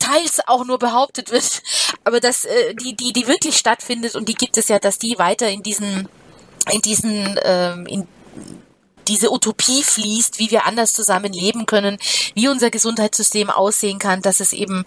teils 0.00 0.40
auch 0.48 0.64
nur 0.64 0.78
behauptet 0.78 1.30
wird, 1.30 1.62
aber 2.04 2.18
dass 2.18 2.44
äh, 2.44 2.74
die, 2.74 2.96
die, 2.96 3.12
die 3.12 3.28
wirklich 3.28 3.56
stattfindet 3.56 4.16
und 4.16 4.28
die 4.28 4.34
gibt 4.34 4.56
es 4.56 4.68
ja, 4.68 4.80
dass 4.80 4.98
die 4.98 5.18
weiter 5.18 5.48
in 5.48 5.62
diesen, 5.62 6.08
in 6.72 6.80
diesen, 6.82 7.38
ähm, 7.44 7.86
in 7.86 8.08
diese 9.08 9.32
Utopie 9.32 9.82
fließt, 9.82 10.38
wie 10.38 10.50
wir 10.50 10.66
anders 10.66 10.92
zusammen 10.92 11.32
leben 11.32 11.66
können, 11.66 11.98
wie 12.34 12.48
unser 12.48 12.70
Gesundheitssystem 12.70 13.50
aussehen 13.50 13.98
kann, 13.98 14.22
dass 14.22 14.40
es 14.40 14.52
eben 14.52 14.84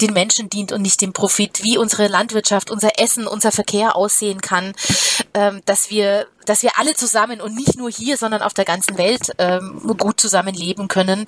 den 0.00 0.12
Menschen 0.12 0.48
dient 0.48 0.72
und 0.72 0.82
nicht 0.82 1.02
dem 1.02 1.12
Profit, 1.12 1.62
wie 1.62 1.76
unsere 1.76 2.08
Landwirtschaft, 2.08 2.70
unser 2.70 2.98
Essen, 2.98 3.26
unser 3.26 3.52
Verkehr 3.52 3.96
aussehen 3.96 4.40
kann, 4.40 4.72
ähm, 5.34 5.60
dass 5.66 5.90
wir 5.90 6.26
dass 6.46 6.62
wir 6.62 6.78
alle 6.78 6.94
zusammen 6.94 7.40
und 7.40 7.54
nicht 7.54 7.76
nur 7.76 7.90
hier, 7.90 8.16
sondern 8.16 8.42
auf 8.42 8.54
der 8.54 8.64
ganzen 8.64 8.96
Welt 8.98 9.32
ähm, 9.38 9.94
gut 9.98 10.20
zusammenleben 10.20 10.88
können. 10.88 11.26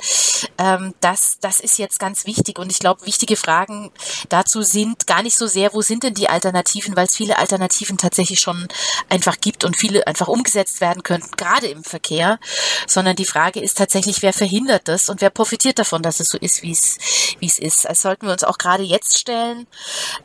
Ähm, 0.57 0.95
das, 1.01 1.39
das 1.41 1.61
ist 1.61 1.79
jetzt 1.79 1.99
ganz 1.99 2.27
wichtig. 2.27 2.59
Und 2.59 2.71
ich 2.71 2.79
glaube, 2.79 3.07
wichtige 3.07 3.37
Fragen 3.37 3.91
dazu 4.29 4.63
sind 4.63 5.07
gar 5.07 5.23
nicht 5.23 5.37
so 5.37 5.47
sehr, 5.47 5.75
wo 5.75 5.83
sind 5.83 6.03
denn 6.03 6.15
die 6.15 6.29
Alternativen, 6.29 6.97
weil 6.97 7.07
es 7.07 7.17
viele 7.17 7.39
Alternativen 7.39 7.99
tatsächlich 7.99 8.41
schon 8.41 8.69
einfach 9.09 9.41
gibt 9.41 9.65
und 9.65 9.77
viele 9.77 10.07
einfach 10.07 10.29
umgesetzt 10.29 10.81
werden 10.81 11.03
könnten, 11.03 11.37
gerade 11.37 11.67
im 11.67 11.85
Verkehr, 11.85 12.39
sondern 12.87 13.17
die 13.17 13.25
Frage 13.25 13.61
ist 13.61 13.79
tatsächlich, 13.79 14.23
wer 14.23 14.33
verhindert 14.33 14.89
das 14.89 15.09
und 15.09 15.21
wer 15.21 15.31
profitiert 15.31 15.79
davon, 15.79 16.03
dass 16.03 16.21
es 16.21 16.29
so 16.29 16.39
ist, 16.39 16.63
wie 16.63 16.71
es 16.71 17.59
ist. 17.59 17.85
Das 17.85 18.03
sollten 18.03 18.27
wir 18.27 18.33
uns 18.33 18.45
auch 18.45 18.59
gerade 18.59 18.83
jetzt 18.83 19.19
stellen. 19.19 19.67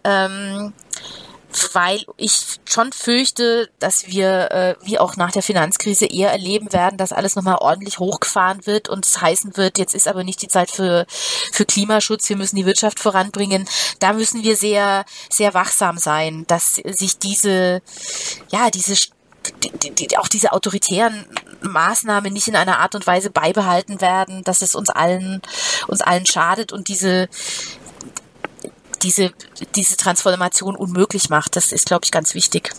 Ähm, 0.03 0.73
weil 1.74 2.06
ich 2.18 2.60
schon 2.66 2.91
fürchte, 2.91 3.70
dass 3.80 4.08
wir, 4.08 4.51
äh, 4.51 4.76
wie 4.84 4.99
auch 4.99 5.16
nach 5.16 5.32
der 5.32 5.43
Finanzkrise, 5.43 6.06
eher 6.06 6.32
erleben 6.32 6.74
werden, 6.74 6.97
dass 6.97 7.14
alles 7.14 7.36
nochmal 7.36 7.58
ordentlich 7.60 7.99
hochgefahren 7.99 8.66
wird 8.66 8.89
und 8.89 9.06
es 9.06 9.22
heißen 9.22 9.58
wird, 9.58 9.78
jetzt 9.78 9.95
ist 9.95 10.08
aber 10.08 10.24
nicht 10.24 10.41
die 10.41 10.47
Zeit 10.47 10.72
für, 10.72 11.06
für 11.51 11.66
Klimaschutz, 11.66 12.30
wir 12.30 12.38
müssen 12.38 12.56
die 12.56 12.66
Wirtschaft 12.66 12.99
voranbringen. 12.99 13.68
Da 13.99 14.14
müssen 14.14 14.43
wir 14.43 14.56
sehr, 14.56 15.06
sehr 15.30 15.54
wachsam 15.54 15.97
sein, 15.97 16.45
dass 16.47 16.76
sich 16.76 17.18
diese, 17.18 17.82
ja, 18.51 18.70
diese 18.70 18.95
die, 19.64 19.91
die, 19.91 20.18
auch 20.18 20.28
diese 20.28 20.54
autoritären 20.54 21.26
Maßnahmen 21.62 22.32
nicht 22.32 22.47
in 22.47 22.56
einer 22.56 22.80
Art 22.80 22.95
und 22.95 23.06
Weise 23.06 23.30
beibehalten 23.30 24.01
werden, 24.01 24.43
dass 24.43 24.62
es 24.62 24.76
uns 24.76 24.89
allen, 24.89 25.41
uns 25.88 26.01
allen 26.01 26.26
schadet 26.26 26.72
und 26.72 26.88
diese, 26.88 27.28
diese, 29.04 29.32
diese 29.76 29.97
Transformation 29.97 30.76
unmöglich 30.76 31.30
macht. 31.30 31.56
Das 31.56 31.72
ist, 31.72 31.86
glaube 31.86 32.06
ich, 32.06 32.12
ganz 32.12 32.34
wichtig. 32.34 32.72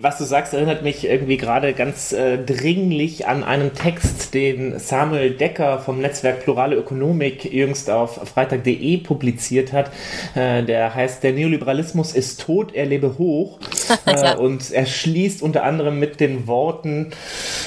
Was 0.00 0.18
du 0.18 0.24
sagst, 0.24 0.54
erinnert 0.54 0.82
mich 0.82 1.04
irgendwie 1.04 1.36
gerade 1.36 1.74
ganz 1.74 2.12
äh, 2.12 2.38
dringlich 2.38 3.26
an 3.26 3.44
einen 3.44 3.74
Text, 3.74 4.32
den 4.32 4.78
Samuel 4.78 5.32
Decker 5.32 5.80
vom 5.80 6.00
Netzwerk 6.00 6.44
Plurale 6.44 6.76
Ökonomik 6.76 7.44
jüngst 7.52 7.90
auf 7.90 8.20
freitag.de 8.28 8.98
publiziert 8.98 9.72
hat. 9.72 9.90
Äh, 10.34 10.62
der 10.62 10.94
heißt 10.94 11.22
Der 11.22 11.32
Neoliberalismus 11.32 12.14
ist 12.14 12.40
tot, 12.40 12.74
er 12.74 12.86
lebe 12.86 13.18
hoch. 13.18 13.58
Äh, 14.06 14.36
und 14.36 14.72
er 14.72 14.86
schließt 14.86 15.42
unter 15.42 15.64
anderem 15.64 15.98
mit 15.98 16.18
den 16.18 16.46
Worten, 16.46 17.12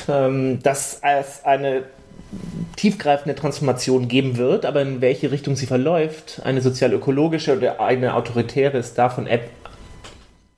ähm, 0.09 0.59
dass 0.63 0.99
es 1.01 1.45
eine 1.45 1.83
tiefgreifende 2.75 3.35
Transformation 3.35 4.07
geben 4.07 4.37
wird, 4.37 4.65
aber 4.65 4.81
in 4.81 5.01
welche 5.01 5.31
Richtung 5.31 5.55
sie 5.55 5.65
verläuft, 5.65 6.41
eine 6.43 6.61
sozial-ökologische 6.61 7.57
oder 7.57 7.79
eine 7.79 8.15
autoritäre, 8.15 8.77
ist 8.77 8.97
davon 8.97 9.27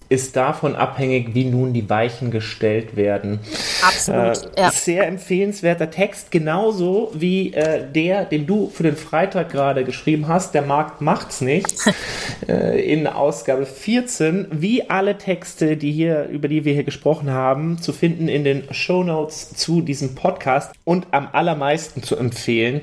ist 0.09 0.35
davon 0.35 0.75
abhängig, 0.75 1.33
wie 1.33 1.45
nun 1.45 1.73
die 1.73 1.89
Weichen 1.89 2.31
gestellt 2.31 2.95
werden. 2.95 3.39
Absolut. 3.81 4.57
Äh, 4.57 4.61
ja. 4.61 4.71
Sehr 4.71 5.07
empfehlenswerter 5.07 5.89
Text, 5.89 6.31
genauso 6.31 7.11
wie 7.13 7.53
äh, 7.53 7.83
der, 7.91 8.25
den 8.25 8.45
du 8.45 8.69
für 8.69 8.83
den 8.83 8.95
Freitag 8.95 9.51
gerade 9.51 9.83
geschrieben 9.83 10.27
hast, 10.27 10.53
Der 10.53 10.61
Markt 10.61 11.01
macht's 11.01 11.41
nicht, 11.41 11.73
äh, 12.47 12.79
in 12.81 13.07
Ausgabe 13.07 13.65
14, 13.65 14.47
wie 14.51 14.89
alle 14.89 15.17
Texte, 15.17 15.75
die 15.75 15.91
hier, 15.91 16.27
über 16.29 16.47
die 16.47 16.63
wir 16.63 16.73
hier 16.73 16.83
gesprochen 16.83 17.31
haben, 17.31 17.81
zu 17.81 17.91
finden 17.91 18.29
in 18.29 18.43
den 18.43 18.63
Show 18.71 19.03
Notes 19.03 19.49
zu 19.55 19.81
diesem 19.81 20.15
Podcast 20.15 20.71
und 20.85 21.07
am 21.11 21.27
allermeisten 21.33 22.01
zu 22.01 22.15
empfehlen, 22.15 22.81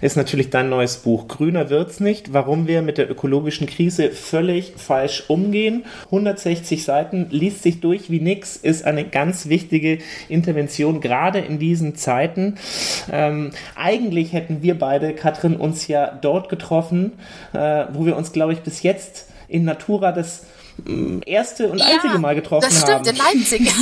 ist 0.00 0.16
natürlich 0.16 0.50
dein 0.50 0.68
neues 0.68 0.98
Buch 0.98 1.28
Grüner 1.28 1.70
wird's 1.70 2.00
nicht, 2.00 2.32
warum 2.32 2.66
wir 2.66 2.82
mit 2.82 2.98
der 2.98 3.10
ökologischen 3.10 3.66
Krise 3.66 4.10
völlig 4.10 4.74
falsch 4.76 5.24
umgehen. 5.28 5.84
160 6.06 6.57
160 6.58 6.84
Seiten, 6.84 7.26
liest 7.30 7.62
sich 7.62 7.80
durch 7.80 8.10
wie 8.10 8.20
nix, 8.20 8.56
ist 8.56 8.84
eine 8.84 9.04
ganz 9.04 9.48
wichtige 9.48 9.98
Intervention, 10.28 11.00
gerade 11.00 11.38
in 11.38 11.58
diesen 11.58 11.94
Zeiten. 11.94 12.56
Ähm, 13.10 13.50
eigentlich 13.74 14.32
hätten 14.32 14.62
wir 14.62 14.78
beide, 14.78 15.14
Katrin, 15.14 15.56
uns 15.56 15.86
ja 15.88 16.18
dort 16.20 16.48
getroffen, 16.48 17.12
äh, 17.52 17.86
wo 17.92 18.06
wir 18.06 18.16
uns, 18.16 18.32
glaube 18.32 18.52
ich, 18.52 18.60
bis 18.60 18.82
jetzt 18.82 19.28
in 19.48 19.64
Natura 19.64 20.12
das 20.12 20.46
erste 21.26 21.68
und 21.68 21.78
ja, 21.78 21.86
einzige 21.86 22.18
Mal 22.18 22.34
getroffen 22.34 22.64
haben. 22.64 22.74
Das 22.74 22.80
stimmt, 22.80 23.06
haben. 23.06 23.34
in 23.34 23.38
Leipzig. 23.38 23.74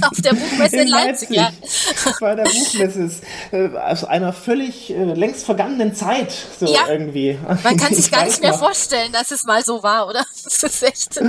Auf 0.10 0.20
der 0.20 0.30
Buchmesse 0.30 0.76
in, 0.76 0.82
in 0.82 0.88
Leipzig, 0.88 1.30
Leipzig, 1.30 2.04
ja. 2.04 2.12
Bei 2.20 2.34
der 2.34 2.44
Buchmesse 2.44 3.10
äh, 3.52 3.68
aus 3.76 4.04
einer 4.04 4.32
völlig 4.32 4.90
äh, 4.90 5.04
längst 5.14 5.44
vergangenen 5.44 5.94
Zeit 5.94 6.32
so 6.58 6.66
ja. 6.66 6.80
irgendwie. 6.88 7.38
Man 7.64 7.76
kann 7.76 7.94
sich 7.94 8.10
gar 8.10 8.24
nicht 8.24 8.40
mehr 8.40 8.50
noch. 8.50 8.58
vorstellen, 8.58 9.12
dass 9.12 9.30
es 9.30 9.44
mal 9.44 9.62
so 9.64 9.82
war, 9.82 10.08
oder? 10.08 10.24
Das 10.46 10.62
ist 10.62 10.82
echt. 10.84 11.20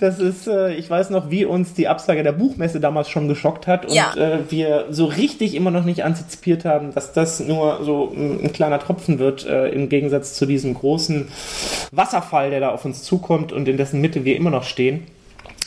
Das 0.00 0.18
ist, 0.18 0.46
äh, 0.46 0.74
ich 0.74 0.88
weiß 0.88 1.10
noch, 1.10 1.30
wie 1.30 1.44
uns 1.44 1.74
die 1.74 1.88
Absage 1.88 2.22
der 2.22 2.32
Buchmesse 2.32 2.80
damals 2.80 3.10
schon 3.10 3.28
geschockt 3.28 3.66
hat 3.66 3.86
und 3.86 3.92
ja. 3.92 4.14
äh, 4.14 4.50
wir 4.50 4.86
so 4.90 5.06
richtig 5.06 5.54
immer 5.54 5.70
noch 5.70 5.84
nicht 5.84 6.04
antizipiert 6.04 6.64
haben, 6.64 6.94
dass 6.94 7.12
das 7.12 7.40
nur 7.40 7.84
so 7.84 8.12
ein, 8.16 8.44
ein 8.44 8.52
kleiner 8.52 8.78
Tropfen 8.78 9.18
wird, 9.18 9.44
äh, 9.44 9.68
im 9.68 9.88
Gegensatz 9.88 10.34
zu 10.34 10.46
diesem 10.46 10.74
großen 10.74 11.28
Wasserfall, 11.90 12.50
der 12.50 12.60
da 12.60 12.70
auf 12.70 12.84
uns 12.84 13.02
zukommt 13.02 13.52
und 13.52 13.68
in 13.68 13.76
dessen 13.76 14.00
Mitte 14.00 14.24
wir 14.24 14.35
immer 14.36 14.50
noch 14.50 14.64
stehen. 14.64 15.06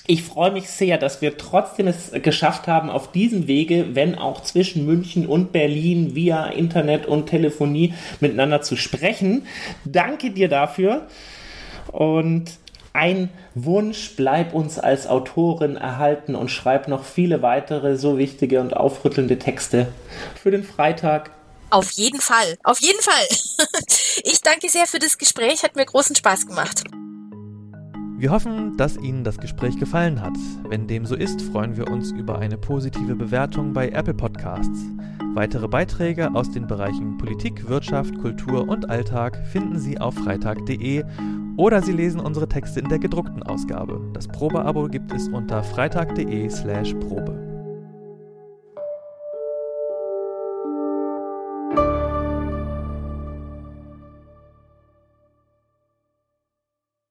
Ich 0.08 0.24
freue 0.24 0.52
mich 0.52 0.70
sehr, 0.70 0.98
dass 0.98 1.22
wir 1.22 1.38
trotzdem 1.38 1.86
es 1.86 2.12
geschafft 2.12 2.68
haben, 2.68 2.90
auf 2.90 3.12
diesem 3.12 3.46
Wege, 3.46 3.90
wenn 3.94 4.16
auch 4.16 4.42
zwischen 4.42 4.86
München 4.86 5.28
und 5.28 5.52
Berlin 5.52 6.16
via 6.16 6.48
Internet 6.48 7.06
und 7.06 7.28
Telefonie 7.28 7.94
miteinander 8.20 8.64
zu 8.64 8.76
sprechen. 8.76 9.46
Danke 9.86 10.32
dir 10.32 10.50
dafür. 10.50 11.06
Und 11.92 12.54
ein 12.94 13.30
Wunsch, 13.54 14.14
bleib 14.16 14.56
uns 14.56 14.80
als 14.80 15.06
Autorin 15.06 15.76
erhalten 15.76 16.34
und 16.34 16.50
schreib 16.50 16.88
noch 16.88 17.04
viele 17.04 17.44
weitere 17.44 17.96
so 17.96 18.18
wichtige 18.18 18.62
und 18.62 18.76
aufrüttelnde 18.76 19.38
Texte 19.38 19.90
für 20.42 20.50
den 20.50 20.64
Freitag. 20.64 21.30
Auf 21.70 21.92
jeden 21.92 22.20
Fall, 22.20 22.58
auf 22.64 22.82
jeden 22.82 23.02
Fall. 23.02 23.28
Ich 24.26 24.42
danke 24.42 24.68
sehr 24.68 24.86
für 24.86 25.00
das 25.00 25.18
Gespräch, 25.18 25.64
hat 25.64 25.78
mir 25.78 25.86
großen 25.86 26.14
Spaß 26.14 26.48
gemacht. 26.48 26.84
Wir 28.20 28.32
hoffen, 28.32 28.76
dass 28.76 28.98
Ihnen 28.98 29.24
das 29.24 29.38
Gespräch 29.38 29.78
gefallen 29.78 30.22
hat. 30.22 30.36
Wenn 30.68 30.88
dem 30.88 31.06
so 31.06 31.16
ist, 31.16 31.42
freuen 31.42 31.78
wir 31.78 31.88
uns 31.88 32.12
über 32.12 32.38
eine 32.38 32.58
positive 32.58 33.16
Bewertung 33.16 33.72
bei 33.72 33.88
Apple 33.88 34.14
Podcasts. 34.14 34.90
Weitere 35.36 35.70
Beiträge 35.70 36.36
aus 36.36 36.52
den 36.52 36.68
Bereichen 36.68 37.18
Politik, 37.18 37.70
Wirtschaft, 37.70 38.18
Kultur 38.18 38.68
und 38.68 38.90
Alltag 38.90 39.42
finden 39.48 39.80
Sie 39.80 40.02
auf 40.02 40.16
freitag.de 40.16 41.06
oder 41.56 41.82
Sie 41.82 41.94
lesen 41.94 42.20
unsere 42.20 42.50
Texte 42.50 42.82
in 42.82 42.90
der 42.90 43.00
gedruckten 43.00 43.42
Ausgabe. 43.42 44.02
Das 44.12 44.28
Probeabo 44.28 44.90
gibt 44.90 45.14
es 45.14 45.30
unter 45.30 45.64
freitag.de/probe. 45.64 47.49